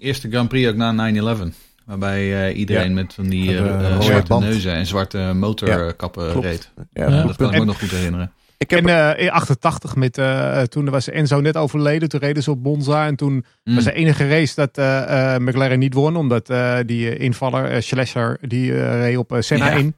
[0.00, 1.54] Eerste Grand Prix ook na 9-11.
[1.86, 2.94] Waarbij eh, iedereen Ja.
[2.94, 3.58] met van die eh,
[3.90, 6.70] rode zwarte neuzen en zwarte motorkappen reed.
[6.92, 7.52] Ja, Dat kan ik punt.
[7.52, 8.32] me nog goed herinneren.
[8.58, 12.08] Ik heb En eh, in 88 met, eh, toen was Enzo net overleden.
[12.08, 13.06] Toen reden ze op Monza.
[13.06, 13.74] En toen Mm.
[13.74, 16.16] was de enige race dat eh, eh, McLaren niet won.
[16.16, 19.76] Omdat eh, die invaller, Schlesser, die eh, reed op Senna Ja.
[19.76, 19.94] in.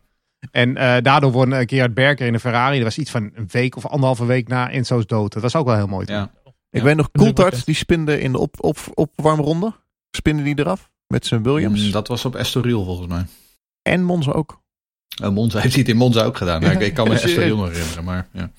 [0.50, 2.74] En eh, daardoor won eh, Gerhard Berger in een Ferrari.
[2.76, 5.32] Dat was iets van een week of anderhalve week na Enzo's dood.
[5.32, 6.06] Dat was ook wel heel mooi.
[6.12, 6.30] Ja.
[6.70, 6.82] Ik Ja.
[6.82, 9.72] weet nog, Coulthard, die spinde in de op, op, opwarmronde.
[10.10, 11.84] Spinde die eraf met zijn Williams.
[11.86, 13.24] Mm, Dat was op Estoril volgens mij.
[13.82, 14.62] En Monza ook.
[15.22, 16.60] Oh, Monza heeft hij het in Monza ook gedaan.
[16.60, 18.50] Nou, ik, ik kan me Estoril nog herinneren, maar ja.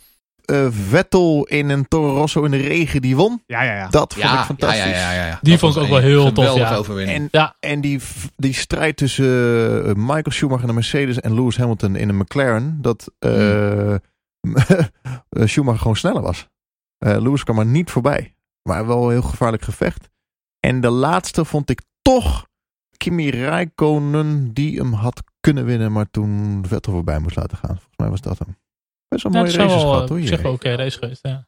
[0.45, 3.43] Eh, Vettel in een Toro Rosso in de regen, die won.
[3.45, 3.87] Ja, ja, ja.
[3.87, 4.79] Dat vond ik Ja, fantastisch.
[4.83, 5.39] ja, ja, ja, ja.
[5.41, 6.75] Die Dat vond ik ook wel heel tof, ja.
[6.75, 7.17] overwinning.
[7.17, 7.55] En, Ja.
[7.59, 7.99] en die,
[8.35, 12.77] die strijd tussen eh, Michael Schumacher en de Mercedes en Lewis Hamilton in een McLaren,
[12.81, 13.95] dat eh,
[15.29, 16.47] Schumacher gewoon sneller was.
[16.97, 18.35] Eh, Lewis kwam er niet voorbij.
[18.69, 20.09] Maar wel een heel gevaarlijk gevecht.
[20.59, 22.47] En de laatste vond ik toch
[22.97, 27.69] Kimi Räikkönen die hem had kunnen winnen, maar toen Vettel voorbij moest laten gaan.
[27.75, 28.57] Volgens mij was dat hem.
[29.15, 30.53] Best wel mooie races wel, gehad eh, hoor.
[30.53, 31.19] oké race geweest.
[31.21, 31.47] Ja.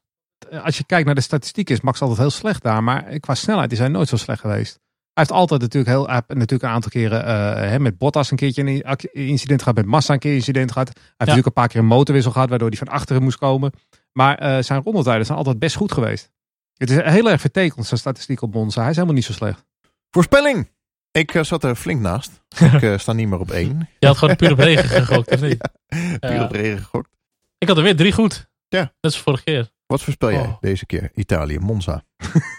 [0.50, 2.84] Eh, Als je kijkt naar de statistieken is Max altijd heel slecht daar.
[2.84, 4.80] Maar qua snelheid is hij nooit zo slecht geweest.
[5.14, 8.62] Hij heeft altijd natuurlijk, heel, natuurlijk een aantal keren eh, hè, met Bottas een keertje
[8.62, 9.78] een incident gehad.
[9.78, 10.88] Met Massa een keer een incident gehad.
[10.88, 12.50] Hij heeft natuurlijk een paar keer een motorwissel gehad.
[12.50, 13.72] Waardoor hij van achteren moest komen.
[14.12, 16.32] Maar eh, zijn rondetijden zijn altijd best goed geweest.
[16.74, 18.80] Het is heel erg vertekend zijn statistiek op Monza.
[18.82, 19.66] Hij is helemaal niet zo slecht.
[20.10, 20.70] Voorspelling!
[21.12, 22.42] Ik eh, zat er flink naast.
[22.74, 23.90] Ik eh, sta niet meer op één.
[24.00, 25.70] Je had gewoon puur op regen gegokt, of niet?
[26.20, 27.10] Puur op regen gegokt.
[27.58, 28.48] Ik had er weer drie goed.
[28.68, 28.94] Ja.
[29.00, 29.70] Dat is vorige keer.
[29.86, 30.58] Wat voorspel jij Oh.
[30.62, 31.12] deze keer?
[31.16, 32.04] Italië, Monza.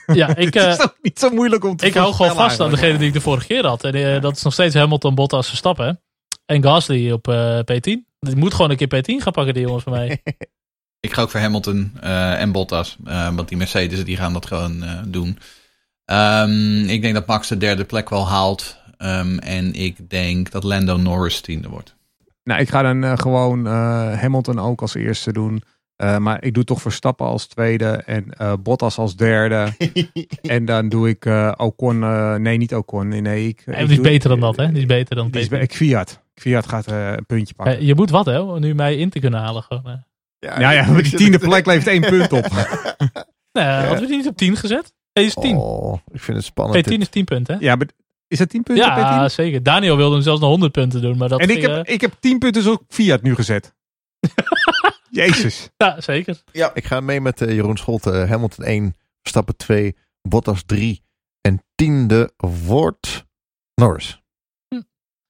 [0.07, 2.61] Ja, ik, het eh, is ook niet zo moeilijk om te ik hou gewoon vast
[2.61, 3.85] aan degene die ik de vorige keer had.
[3.85, 6.01] En eh, dat is nog steeds Hamilton, Bottas, Verstappen.
[6.47, 8.07] En Gasly op eh, P10.
[8.21, 10.23] Die moet gewoon een keer P10 gaan pakken, die jongens van mij.
[11.01, 12.97] Ik ga ook voor Hamilton eh, en Bottas.
[13.05, 15.39] eh, want die Mercedes die gaan dat gewoon eh, doen.
[16.05, 18.77] Ehm, ik denk dat Max de derde plek wel haalt.
[18.97, 21.97] Ehm, en ik denk dat Lando Norris tiende wordt.
[22.49, 23.73] Nou, ik ga dan eh, gewoon eh,
[24.21, 25.63] Hamilton ook als eerste doen.
[25.97, 29.69] Eh, maar ik doe toch Verstappen als tweede en eh, Bottas als derde.
[30.43, 32.03] en dan doe ik eh, Ocon.
[32.03, 33.09] eh, nee, niet Ocon.
[33.09, 34.69] Nee, nee, ik, ik die is doe- beter dan dat, hè?
[34.69, 35.51] Die is beter dan Die is P10.
[35.51, 36.23] be- ik Fiat.
[36.35, 37.77] Fiat gaat eh, een puntje pakken.
[37.79, 38.41] Eh, je moet wat, hè?
[38.41, 39.63] Om nu mij in te kunnen halen.
[39.63, 40.05] Gewoon,
[40.39, 42.47] ja, ja, maar die tiende plek levert één punt op.
[43.53, 44.93] Nee, hadden we die niet op 10 gezet?
[45.13, 45.57] Deze is 10.
[45.57, 46.87] Oh, ik vind het spannend.
[46.91, 47.61] P10 is 10 punten, hè?
[47.65, 47.87] ja, maar
[48.29, 49.33] is dat tien punten op Ja, P10?
[49.33, 49.63] zeker.
[49.63, 51.17] Daniel wilde hem zelfs nog 100 punten doen.
[51.17, 53.75] Maar dat En ik ging, heb, eh, ik heb tien punten op Fiat nu gezet.
[55.11, 55.71] Jezus.
[55.77, 56.43] Ja, zeker.
[56.53, 58.11] Ja, ik ga mee met eh, Jeroen Scholte.
[58.11, 61.03] Hamilton 1, Verstappen 2, Bottas 3
[61.41, 63.27] en tiende wordt
[63.75, 64.23] Norris.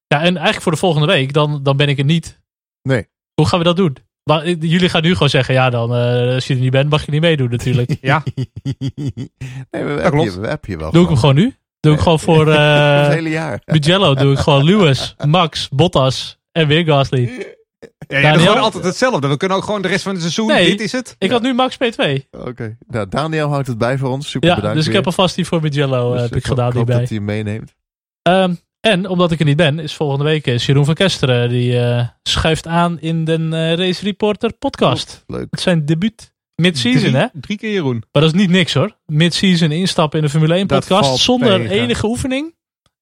[0.07, 2.41] Ja, en eigenlijk voor de volgende week, dan, dan ben ik er niet.
[2.83, 3.09] Nee.
[3.35, 3.97] Hoe gaan we dat doen?
[4.25, 6.91] Maar, eh, jullie gaan nu gewoon zeggen, ja dan, eh, als je er niet bent,
[6.91, 7.97] mag je niet meedoen natuurlijk.
[8.01, 9.31] Ja, nee,
[9.71, 10.91] we, hebben je, we hebben je wel.
[10.91, 11.55] Doe ik hem gewoon nu?
[11.81, 13.63] Doe ik gewoon voor het eh hele jaar.
[13.73, 17.21] Mugello, doe ik gewoon Lewis, Max, Bottas en weer Gasly.
[17.21, 18.47] ja, ja Daniel?
[18.47, 19.29] gewoon altijd hetzelfde.
[19.29, 20.47] We kunnen ook gewoon de rest van het seizoen.
[20.47, 20.67] Nee.
[20.67, 21.15] Dit is het.
[21.19, 22.05] Ik had nu Max P2.
[22.31, 24.31] Oké, nou, Daniel houdt het bij voor ons.
[24.31, 24.77] Super Ja, bedankt.
[24.77, 26.99] dus ik heb alvast die voor Mugello Dus heb ik hoop- gedaan hoop hierbij.
[26.99, 27.75] dat hij hem meeneemt.
[28.23, 31.49] Ehm, en omdat ik er niet ben, is volgende week is Jeroen van Kesteren.
[31.49, 35.25] Die eh, schuift aan in de eh, Race Reporter podcast.
[35.27, 35.47] Leuk.
[35.51, 36.33] Het zijn debuut.
[36.63, 37.27] Mid-season, hè?
[37.33, 38.03] Drie keer Jeroen.
[38.13, 38.97] Maar dat is niet niks hoor.
[39.07, 41.71] Mid-season instappen in de Formule 1 Dat podcast zonder tegen.
[41.71, 42.55] enige oefening.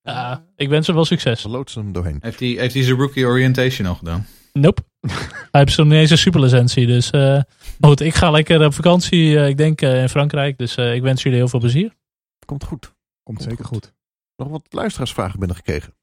[0.02, 1.40] Ja, ik wens hem wel succes.
[1.40, 2.18] Ze loodsen hem doorheen.
[2.20, 4.26] Heeft hij heeft hij zijn rookie orientation al gedaan?
[4.52, 4.82] Nope.
[5.50, 6.86] Hij heeft zo niet eens een superlicentie.
[6.86, 7.40] Dus eh,
[7.80, 9.38] goed, ik ga lekker op vakantie.
[9.38, 10.59] eh, ik denk eh, in Frankrijk.
[10.59, 11.92] Dus eh, ik wens jullie heel veel plezier.
[12.44, 12.94] Komt goed.
[13.22, 13.92] Komt zeker goed.
[14.36, 15.94] Nog wat luisteraarsvragen binnengekregen.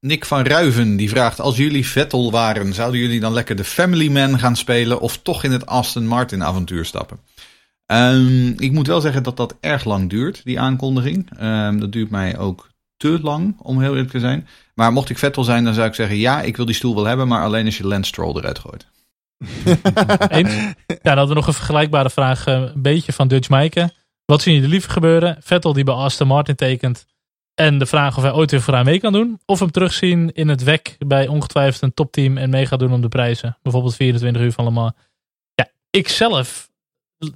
[0.00, 4.08] Nick van Ruiven die vraagt: Als jullie Vettel waren, zouden jullie dan lekker de Family
[4.08, 7.20] Man gaan spelen of toch in het Aston Martin avontuur stappen?
[7.86, 11.30] Ehm, ik moet wel zeggen dat dat erg lang duurt, die aankondiging.
[11.38, 14.48] Ehm, dat duurt mij ook te lang, om heel eerlijk te zijn.
[14.74, 17.04] Maar mocht ik Vettel zijn, dan zou ik zeggen: ja, ik wil die stoel wel
[17.04, 18.86] hebben, maar alleen als je Lance Stroll eruit gooit.
[20.86, 22.46] Ja, dan hadden we nog een vergelijkbare vraag.
[22.46, 23.90] eh, een beetje van Dutch Maaike.
[24.24, 25.36] Wat zien jullie liever gebeuren?
[25.40, 27.06] Vettel die bij Aston Martin tekent.
[27.58, 29.40] En de vraag of hij ooit weer vooraan mee kan doen.
[29.46, 32.36] Of hem terugzien in het WEC bij ongetwijfeld een topteam.
[32.36, 33.58] En mee gaat doen om de prijzen.
[33.62, 34.92] Bijvoorbeeld 24 uur van Le Mans.
[35.54, 36.70] Ja, ik zelf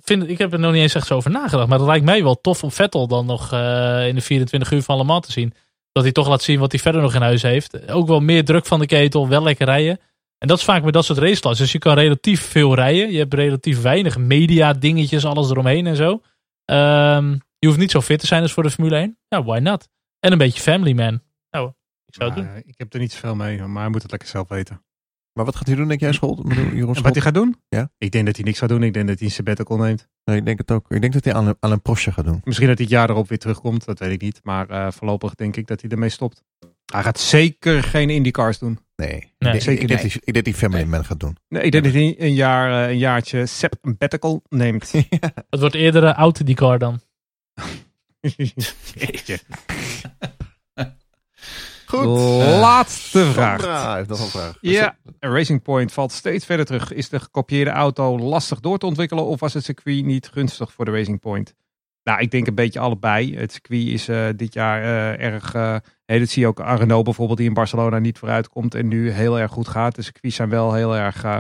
[0.03, 1.69] vind, ik heb er nog niet eens echt zo over nagedacht.
[1.69, 4.83] Maar het lijkt mij wel tof om Vettel dan nog eh, in de 24 uur
[4.83, 5.55] van Le Mans te zien.
[5.93, 7.91] Dat hij toch laat zien wat hij verder nog in huis heeft.
[7.91, 10.01] Ook wel meer druk van de ketel, wel lekker rijden.
[10.39, 11.65] En dat is vaak met dat soort raceklassen.
[11.65, 13.13] Dus je kan relatief veel rijden.
[13.13, 16.23] Je hebt relatief weinig media dingetjes, alles eromheen en zo.
[16.65, 19.19] Ehm, je hoeft niet zo fit te zijn als voor de Formule 1.
[19.29, 19.89] Ja, why not?
[20.23, 21.21] En een beetje family man.
[21.51, 21.73] Nou,
[22.07, 22.49] ik zou het doen.
[22.55, 24.85] Eh, ik heb er niet zoveel mee, maar hij moet het lekker zelf weten.
[25.33, 27.57] Maar wat gaat hij doen, denk jij, En wat hij gaat doen?
[27.69, 27.91] Ja.
[27.99, 28.83] Ik denk dat hij niks gaat doen.
[28.83, 30.09] Ik denk dat hij een sabbatical neemt.
[30.25, 30.91] Nee, ik denk het ook.
[30.91, 32.41] Ik denk dat hij aan een, aan een Porsche gaat doen.
[32.45, 33.85] Misschien dat hij het jaar erop weer terugkomt.
[33.85, 34.41] Dat weet ik niet.
[34.43, 36.43] Maar eh, voorlopig denk ik dat hij ermee stopt.
[36.93, 38.79] Hij gaat zeker geen IndyCars doen.
[38.97, 39.89] Nee, Nee, ik, denk- zeker ik, niet.
[39.89, 40.91] dat hij- ik denk dat hij Family Nee.
[40.91, 41.37] Man gaat doen.
[41.49, 44.93] Nee, ik denk dat hij een, jaar, eh, een jaartje sabbatical neemt.
[45.51, 47.01] Het wordt eerder een auto die car dan.
[51.87, 52.07] Goed.
[52.61, 53.61] Laatste vraag.
[53.61, 54.57] Sandra heeft nog een vraag.
[54.61, 56.93] Ja, Racing Point valt steeds verder terug.
[56.93, 60.85] Is de gekopieerde auto lastig door te ontwikkelen of was het circuit niet gunstig voor
[60.85, 61.55] de Racing Point?
[62.03, 63.37] Nou, ik denk een beetje allebei.
[63.37, 65.55] Het circuit is eh, dit jaar eh, erg.
[65.55, 68.75] eh hey, dat zie je ook aan Renault bijvoorbeeld, die in Barcelona niet vooruit komt
[68.75, 69.95] en nu heel erg goed gaat.
[69.95, 71.25] De circuits zijn wel heel erg.
[71.25, 71.39] eh,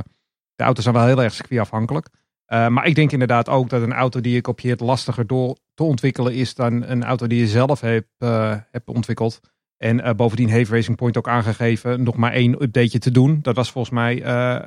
[0.54, 2.08] de auto's zijn wel heel erg circuitafhankelijk.
[2.52, 5.82] Eh, maar ik denk inderdaad ook dat een auto die je kopieert lastiger door te
[5.82, 9.40] ontwikkelen is dan een auto die je zelf hebt, eh, hebt ontwikkeld.
[9.76, 13.38] En eh, bovendien heeft Racing Point ook aangegeven nog maar één updateje te doen.
[13.42, 14.22] Dat was volgens mij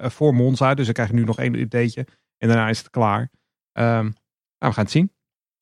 [0.09, 0.73] voor Monza.
[0.73, 2.07] Dus dan krijg nu nog één updateje.
[2.37, 3.29] En daarna is het klaar.
[3.71, 4.13] Ehm, nou,
[4.57, 5.14] we gaan het zien.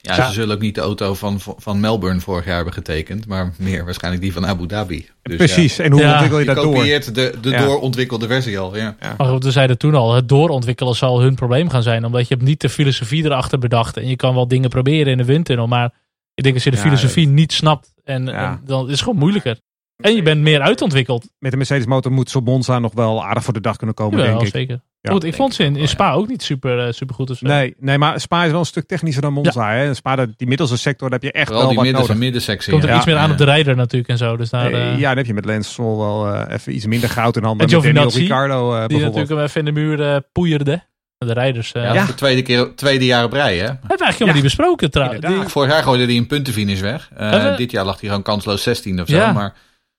[0.05, 0.27] Ja, Ja.
[0.27, 3.85] ze zullen ook niet de auto van, van Melbourne vorig jaar hebben getekend, maar meer
[3.85, 5.07] waarschijnlijk die van Abu Dhabi.
[5.21, 5.79] Dus Precies.
[5.79, 6.11] En hoe Ja.
[6.11, 6.73] ontwikkel je je dat door?
[6.73, 7.65] kopieert de, de Ja.
[7.65, 8.75] doorontwikkelde versie al.
[8.77, 8.95] Ja.
[9.17, 12.05] Maar we zeiden toen al, het doorontwikkelen zal hun probleem gaan zijn.
[12.05, 13.97] Omdat je hebt niet de filosofie erachter bedacht.
[13.97, 15.67] En je kan wel dingen proberen in de windtunnel.
[15.67, 15.93] Maar
[16.33, 18.51] ik denk als je de Ja, filosofie niet snapt, en, Ja.
[18.51, 19.57] en dan is het gewoon moeilijker.
[19.97, 21.29] En je bent meer uitontwikkeld.
[21.39, 23.95] Met de Mercedes motor moet ze op Monza nog wel aardig voor de dag kunnen
[23.95, 24.53] komen, Jawel, denk ik.
[24.53, 24.81] zeker.
[25.01, 27.29] Ja, goed, ik vond ze in, Spa ook niet super, eh, super goed.
[27.29, 27.47] Of zo.
[27.47, 29.71] Nee, nee, maar Spa is wel een stuk technischer dan Monza.
[29.71, 29.93] Hè?
[29.93, 32.23] Spa, dat- die middelste sector, daar heb je echt Vooral wel die wat midden, nodig.
[32.23, 32.71] middensectie.
[32.71, 32.95] Komt er ja.
[32.95, 33.31] iets meer aan Ja.
[33.31, 34.37] op de rijder natuurlijk en zo.
[34.37, 36.85] Dus daar, Eh, eh, ja, dan heb je met Lance Stroll wel eh, even iets
[36.85, 37.67] minder goud in handen.
[37.67, 39.13] En met Daniel Giovinazzi, Ricciardo eh, die bijvoorbeeld.
[39.29, 40.83] natuurlijk hem even in de muur eh, poeierde.
[41.17, 41.71] De rijders.
[41.71, 42.01] eh Ja, ja.
[42.01, 43.63] is de tweede, keer, tweede jaar op rij, hè?
[43.65, 45.25] Hebben we eigenlijk helemaal niet besproken trouwens.
[45.25, 47.09] Die- Vorig jaar gooide hij een puntenfinish weg.
[47.15, 49.15] Eh, dit jaar lag hij gewoon kansloos 16 of zo.
[49.15, 49.31] Ja.
[49.31, 49.53] Maar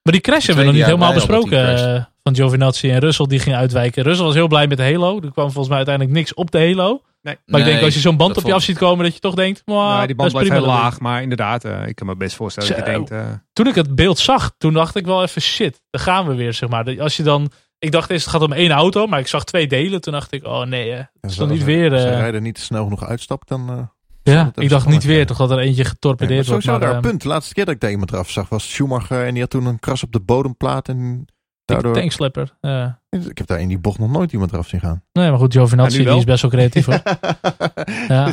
[0.04, 1.94] Maar die crash hebben we nog niet helemaal dat besproken.
[1.96, 4.02] eh, van Giovinazzi en Russell die ging uitwijken.
[4.02, 5.14] Russell was heel blij met de Halo.
[5.20, 7.00] Er kwam volgens mij uiteindelijk niks op de Halo.
[7.22, 7.36] Nee.
[7.46, 9.14] Maar ik denk als je zo'n band dat op je vond- af ziet komen dat
[9.14, 9.62] je toch denkt.
[9.64, 11.94] "Mwah, Nou, die dat band is blijft prima heel dat laag, maar inderdaad, eh, ik
[11.94, 13.10] kan me best voorstellen dat je denkt...
[13.10, 13.20] eh,
[13.52, 15.80] Toen ik het beeld zag, toen dacht ik wel even shit.
[15.90, 17.00] Daar gaan we weer zeg maar.
[17.00, 19.66] Als je dan, ik dacht eerst het gaat om één auto, maar ik zag twee
[19.66, 20.00] delen.
[20.00, 21.92] Toen dacht ik oh nee, het is toch niet weer.
[21.92, 23.68] Als de eh, rijder niet snel genoeg uitstapt, dan...
[23.70, 23.78] eh,
[24.24, 26.62] ja, ik dacht niet weer toch dat er eentje nee, getorpedeerd wordt.
[26.62, 27.22] sowieso Maar, daar een punt.
[27.22, 29.26] De laatste keer dat ik daar iemand eraf zag was Schumacher.
[29.26, 30.88] En die had toen een kras op de bodemplaat.
[30.88, 31.26] En
[31.64, 31.94] daardoor...
[31.94, 32.56] tankslapper.
[32.60, 33.02] ja.
[33.14, 35.02] Ik heb daar in die bocht nog nooit iemand eraf zien gaan.
[35.12, 37.02] Nee, maar goed, Giovinazzi die is best wel creatief hoor.
[38.08, 38.32] Ja.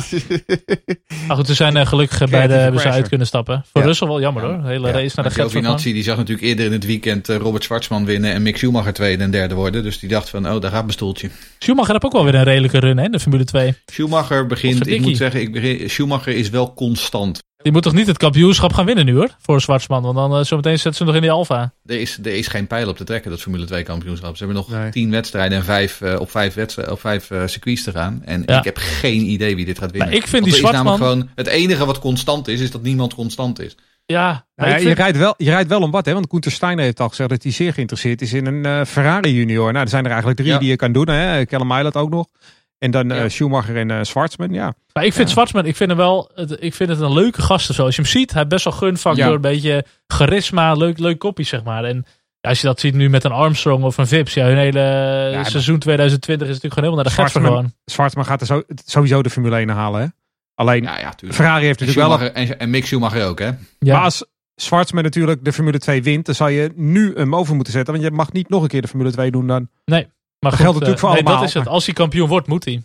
[1.26, 3.64] Maar goed, we zijn eh, gelukkig eh, bij de, hebben ze uit kunnen stappen.
[3.72, 3.86] Voor Ja.
[3.86, 4.64] Russell wel jammer hoor.
[4.64, 4.92] Hele Ja.
[4.92, 5.34] race naar de.
[5.34, 8.92] Giovinazzi die zag natuurlijk eerder in het weekend eh, Robert Schwarzman winnen en Mick Schumacher
[8.92, 9.82] tweede en derde worden.
[9.82, 11.30] Dus die dacht van, oh, daar gaat mijn stoeltje.
[11.58, 13.74] Schumacher heeft ook wel weer een redelijke run hè, in de Formule 2.
[13.86, 17.40] Schumacher begint, ik moet zeggen, ik begin, Schumacher is wel constant.
[17.62, 20.02] Die moet toch niet het kampioenschap gaan winnen nu hoor, voor Zwartsman.
[20.02, 21.72] Want dan eh, zometeen zetten ze hem nog in die Alfa.
[21.86, 24.36] Er is, er is geen pijl op te trekken, dat Formule 2 kampioenschap.
[24.36, 24.90] Ze hebben nog Nee.
[24.90, 28.22] tien wedstrijden en vijf, eh, op vijf, wedstrijden, op vijf eh, circuits te gaan.
[28.24, 28.58] En Ja.
[28.58, 30.08] ik heb geen idee wie dit gaat winnen.
[30.08, 33.14] Maar ik vind Want die Zwartman- gewoon, het enige wat constant is, is dat niemand
[33.14, 33.76] constant is.
[34.06, 36.12] Ja, Nou je, vind- rijdt wel, je rijdt wel om wat, hè?
[36.12, 39.32] Want Koenter Steiner heeft al gezegd dat hij zeer geïnteresseerd is in een eh, Ferrari
[39.34, 39.72] junior.
[39.72, 40.58] Nou, er zijn er eigenlijk drie Ja.
[40.58, 41.44] die je kan doen, hè?
[41.44, 42.26] Callum ook nog.
[42.82, 43.28] En dan eh.
[43.28, 44.74] Schumacher en eh Schwarzman, ja.
[44.92, 45.34] maar ik vind Ja.
[45.34, 47.84] Zwartsman, ik vind hem wel, het, ik vind het een leuke gast of zo.
[47.84, 49.32] Als je hem ziet, hij heeft best wel gunfactor, Ja.
[49.32, 51.84] een beetje charisma, leuk, leuk kopie zeg maar.
[51.84, 52.04] En
[52.40, 54.34] als je dat ziet nu met een Armstrong of een Vips.
[54.34, 57.72] Ja, hun hele seizoen 2020 is natuurlijk gewoon helemaal naar de Zwartman- gewoon.
[57.84, 60.00] Zwartman gaat er zo, sowieso de Formule 1 halen.
[60.00, 60.06] Hè?
[60.54, 61.40] Alleen, Ja, ja, tuurlijk.
[61.40, 62.18] Ferrari heeft En, natuurlijk wel...
[62.28, 63.50] Schumacher, en, en Mick Schumacher ook, hè?
[63.78, 63.94] Ja.
[63.94, 64.24] Maar als
[64.54, 67.92] Zwartman natuurlijk de Formule 2 wint, dan zou je nu hem over moeten zetten.
[67.94, 69.68] Want je mag niet nog een keer de Formule 2 doen dan.
[70.42, 71.66] Maar geldt goed, natuurlijk eh, voor nee, allemaal, dat is het.
[71.68, 72.82] Als hij kampioen wordt, moet hij.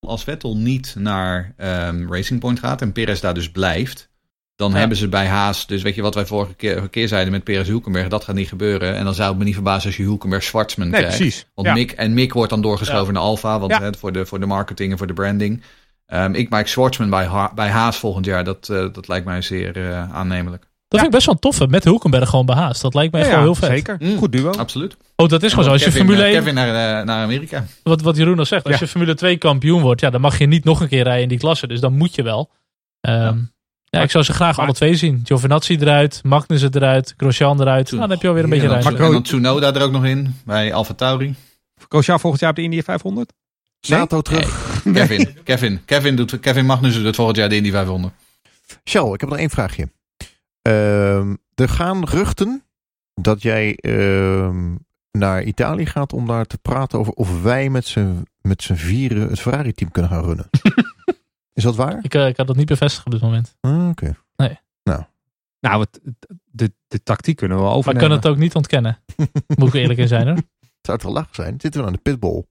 [0.00, 4.10] Als Vettel niet naar ehm, Racing Point gaat en Perez daar dus blijft,
[4.56, 4.76] dan Ja.
[4.78, 7.44] hebben ze bij Haas, dus weet je wat wij vorige keer, vorige keer zeiden met
[7.44, 8.94] Perez Hulkenberg, dat gaat niet gebeuren.
[8.96, 11.16] En dan zou het me niet verbazen als je Hulkenberg Schwartzman Nee, krijgt.
[11.18, 11.46] precies.
[11.54, 11.74] Want Ja.
[11.74, 13.80] Mick, en Mick wordt dan doorgeschoven naar Alfa, want Ja.
[13.80, 15.62] hè, voor, de, voor de marketing en voor de branding.
[16.06, 19.42] Ehm, ik maak Schwartzman bij, Ha- bij Haas volgend jaar, dat, eh, dat lijkt mij
[19.42, 20.66] zeer eh, aannemelijk.
[20.94, 21.66] Dat vind ik best wel een toffe.
[21.66, 22.82] Met Hulkenberg gewoon behaast.
[22.82, 23.68] Dat lijkt mij echt Ja, wel heel vet.
[23.70, 23.96] Zeker.
[23.98, 24.16] Mm.
[24.18, 24.50] Goed duo.
[24.50, 24.96] Absoluut.
[25.16, 25.70] Oh, dat is gewoon zo.
[25.70, 26.68] Als je Kevin, Formule eh, 1, Kevin naar,
[26.98, 27.64] eh, naar Amerika.
[27.82, 28.64] wat, wat Jeroen al zegt.
[28.64, 28.80] Als Ja.
[28.80, 31.28] je Formule 2 kampioen wordt, ja, dan mag je niet nog een keer rijden in
[31.28, 31.66] die klasse.
[31.66, 32.50] Dus dan moet je wel.
[33.00, 33.38] Ehm,
[33.84, 34.02] ja.
[34.02, 35.20] ik zou ze graag Maar- alle twee zien.
[35.24, 37.86] Giovinazzi eruit, Magnussen eruit, Grosjean eruit.
[37.88, 38.90] Nou, dan heb je alweer een beetje ruimte.
[38.90, 41.34] Maar- En dan Tsunoda er ook nog in, bij Alfa Tauri.
[41.88, 43.32] Grosjean volgend jaar op de Indy 500?
[43.88, 43.98] Nee?
[43.98, 44.80] Sato terug.
[44.92, 48.14] Kevin, Kevin, Kevin, doet, Kevin Magnussen doet volgend jaar de Indy 500.
[48.84, 49.88] Charles, ik heb nog één vraagje.
[50.68, 52.64] Ehm, er gaan geruchten
[53.14, 54.74] dat jij ehm,
[55.10, 59.28] naar Italië gaat om daar te praten over of wij met z'n met z'n vieren
[59.28, 60.48] het Ferrari-team kunnen gaan runnen.
[61.52, 61.98] Is dat waar?
[62.02, 63.56] Ik, eh, ik had dat niet bevestigd op dit moment.
[63.60, 64.16] Ah, Oké.
[65.60, 66.00] Nou, het,
[66.44, 68.08] de, de tactiek kunnen we wel Maar ik overnemen.
[68.08, 68.98] kan het ook niet ontkennen.
[69.58, 70.36] Moet ik eerlijk in zijn hoor.
[70.80, 71.60] Zou het wel lachen zijn?
[71.60, 72.44] Zitten we aan de pitbull?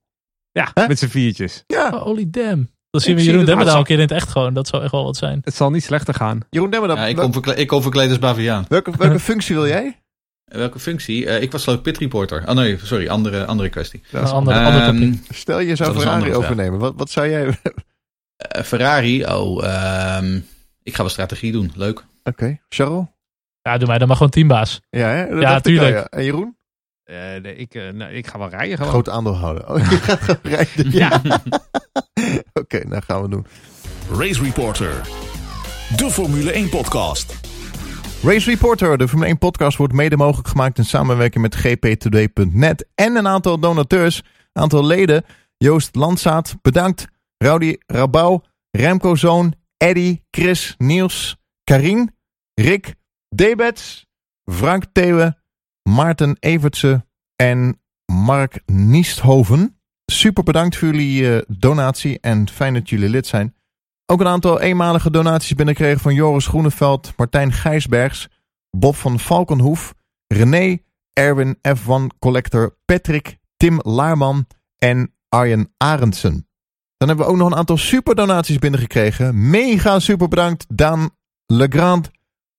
[0.51, 1.63] Ja, met z'n viertjes.
[1.67, 1.89] Ja.
[1.93, 2.69] Oh, holy damn.
[2.93, 4.53] Dan zien we Jeroen het Demmerdaal een keer in het echt gewoon.
[4.53, 5.41] Dat zou echt wel wat zijn.
[5.43, 6.39] Het zal niet slechter gaan.
[6.49, 8.65] Jeroen Demmer, Ja, ik, kom ik kom verkleed als Baviaan.
[8.67, 9.99] welke, welke functie wil jij?
[10.45, 11.25] En Welke functie?
[11.27, 12.43] Eh, ik was geloof ik pit reporter.
[12.47, 14.03] Oh nee, sorry, andere, andere kwestie.
[14.11, 15.35] Een andere, andere Ehm, topic.
[15.35, 16.79] Stel je zou Ferrari andere overnemen.
[16.79, 17.47] Wat, wat zou jij...
[17.47, 17.57] Oké.
[18.35, 20.39] eh, Ferrari, oh, ehm,
[20.83, 21.71] ik ga wel strategie doen.
[21.75, 22.03] Leuk.
[22.69, 23.05] Charles?
[23.61, 24.81] Ja, doe mij dan maar gewoon teambaas.
[24.89, 25.29] Ja, hè?
[25.29, 25.95] Dat Ja, al, tuurlijk.
[25.95, 26.05] ja.
[26.05, 26.57] En Jeroen?
[27.03, 28.91] Eh, nee, ik, eh, nou, ik ga wel rijden gewoon.
[28.91, 29.69] Groot aandeelhouder.
[29.69, 30.91] Oh, je gaat rijden.
[30.91, 31.21] Ja.
[32.61, 33.45] Oké, nou gaan we doen.
[34.11, 35.01] Race Reporter.
[35.95, 37.39] De Formule 1 podcast.
[38.23, 43.15] Race Reporter, de Formule 1 podcast, wordt mede mogelijk gemaakt in samenwerking met gptoday.net en
[43.15, 44.23] een aantal donateurs,
[44.53, 45.23] aantal leden.
[45.57, 47.07] Joost Landzaat, bedankt.
[47.37, 52.15] Rowdy Rabouw, Remco Zoon, Eddy, Chris, Niels, Karin,
[52.53, 52.95] Rick,
[53.35, 54.05] Debets,
[54.51, 55.37] Frank Thewe,
[55.89, 57.05] Maarten Evertse
[57.35, 59.77] en Mark Niesthoven.
[60.05, 63.55] Super bedankt voor jullie eh, donatie en fijn dat jullie lid zijn.
[64.05, 68.29] Ook een aantal eenmalige donaties binnengekregen van Joris Groeneveld, Martijn Gijsbergs,
[68.77, 69.93] Bob van Valkenhoef,
[70.27, 70.77] René,
[71.13, 76.47] Erwin F1 Collector, Patrick, Tim Laarman en Arjen Arendsen.
[76.97, 79.49] Dan hebben we ook nog een aantal super donaties binnengekregen.
[79.49, 81.09] Mega super bedankt Daan
[81.45, 82.11] Legrand,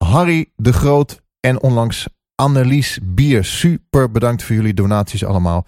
[0.05, 2.07] Harry de Groot en onlangs
[2.45, 3.45] Annelies Bier.
[3.45, 5.67] Super bedankt voor jullie donaties allemaal.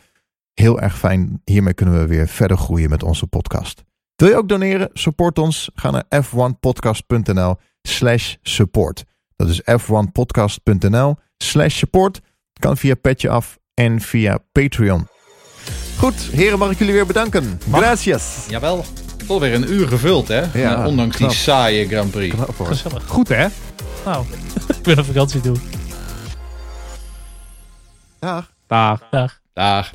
[0.55, 1.41] Heel erg fijn.
[1.45, 3.83] Hiermee kunnen we weer verder groeien met onze podcast.
[4.17, 4.91] Wil je ook doneren?
[4.93, 5.71] Support ons.
[5.75, 9.05] Ga naar f1podcast.nl slash support.
[9.37, 12.21] Dat is f1podcast.nl slash support.
[12.61, 15.09] Kan via Petje Af en via Patreon.
[15.99, 17.61] Goed, heren, mag ik jullie weer bedanken.
[17.73, 18.47] Gracias.
[18.49, 18.85] Jawel.
[19.27, 20.61] Toch weer een uur gevuld, hè?
[20.61, 21.31] Ja, ondanks knap.
[21.31, 22.35] die saaie Grand Prix.
[22.35, 22.67] Knap hoor.
[22.67, 23.07] Gezellig.
[23.07, 23.47] Goed hè?
[24.05, 24.25] Nou,
[24.79, 25.57] ik ben op vakantie toe.
[28.19, 28.45] Dag.
[28.67, 29.01] Dag.
[29.11, 29.41] Dag.
[29.55, 29.93] Dag.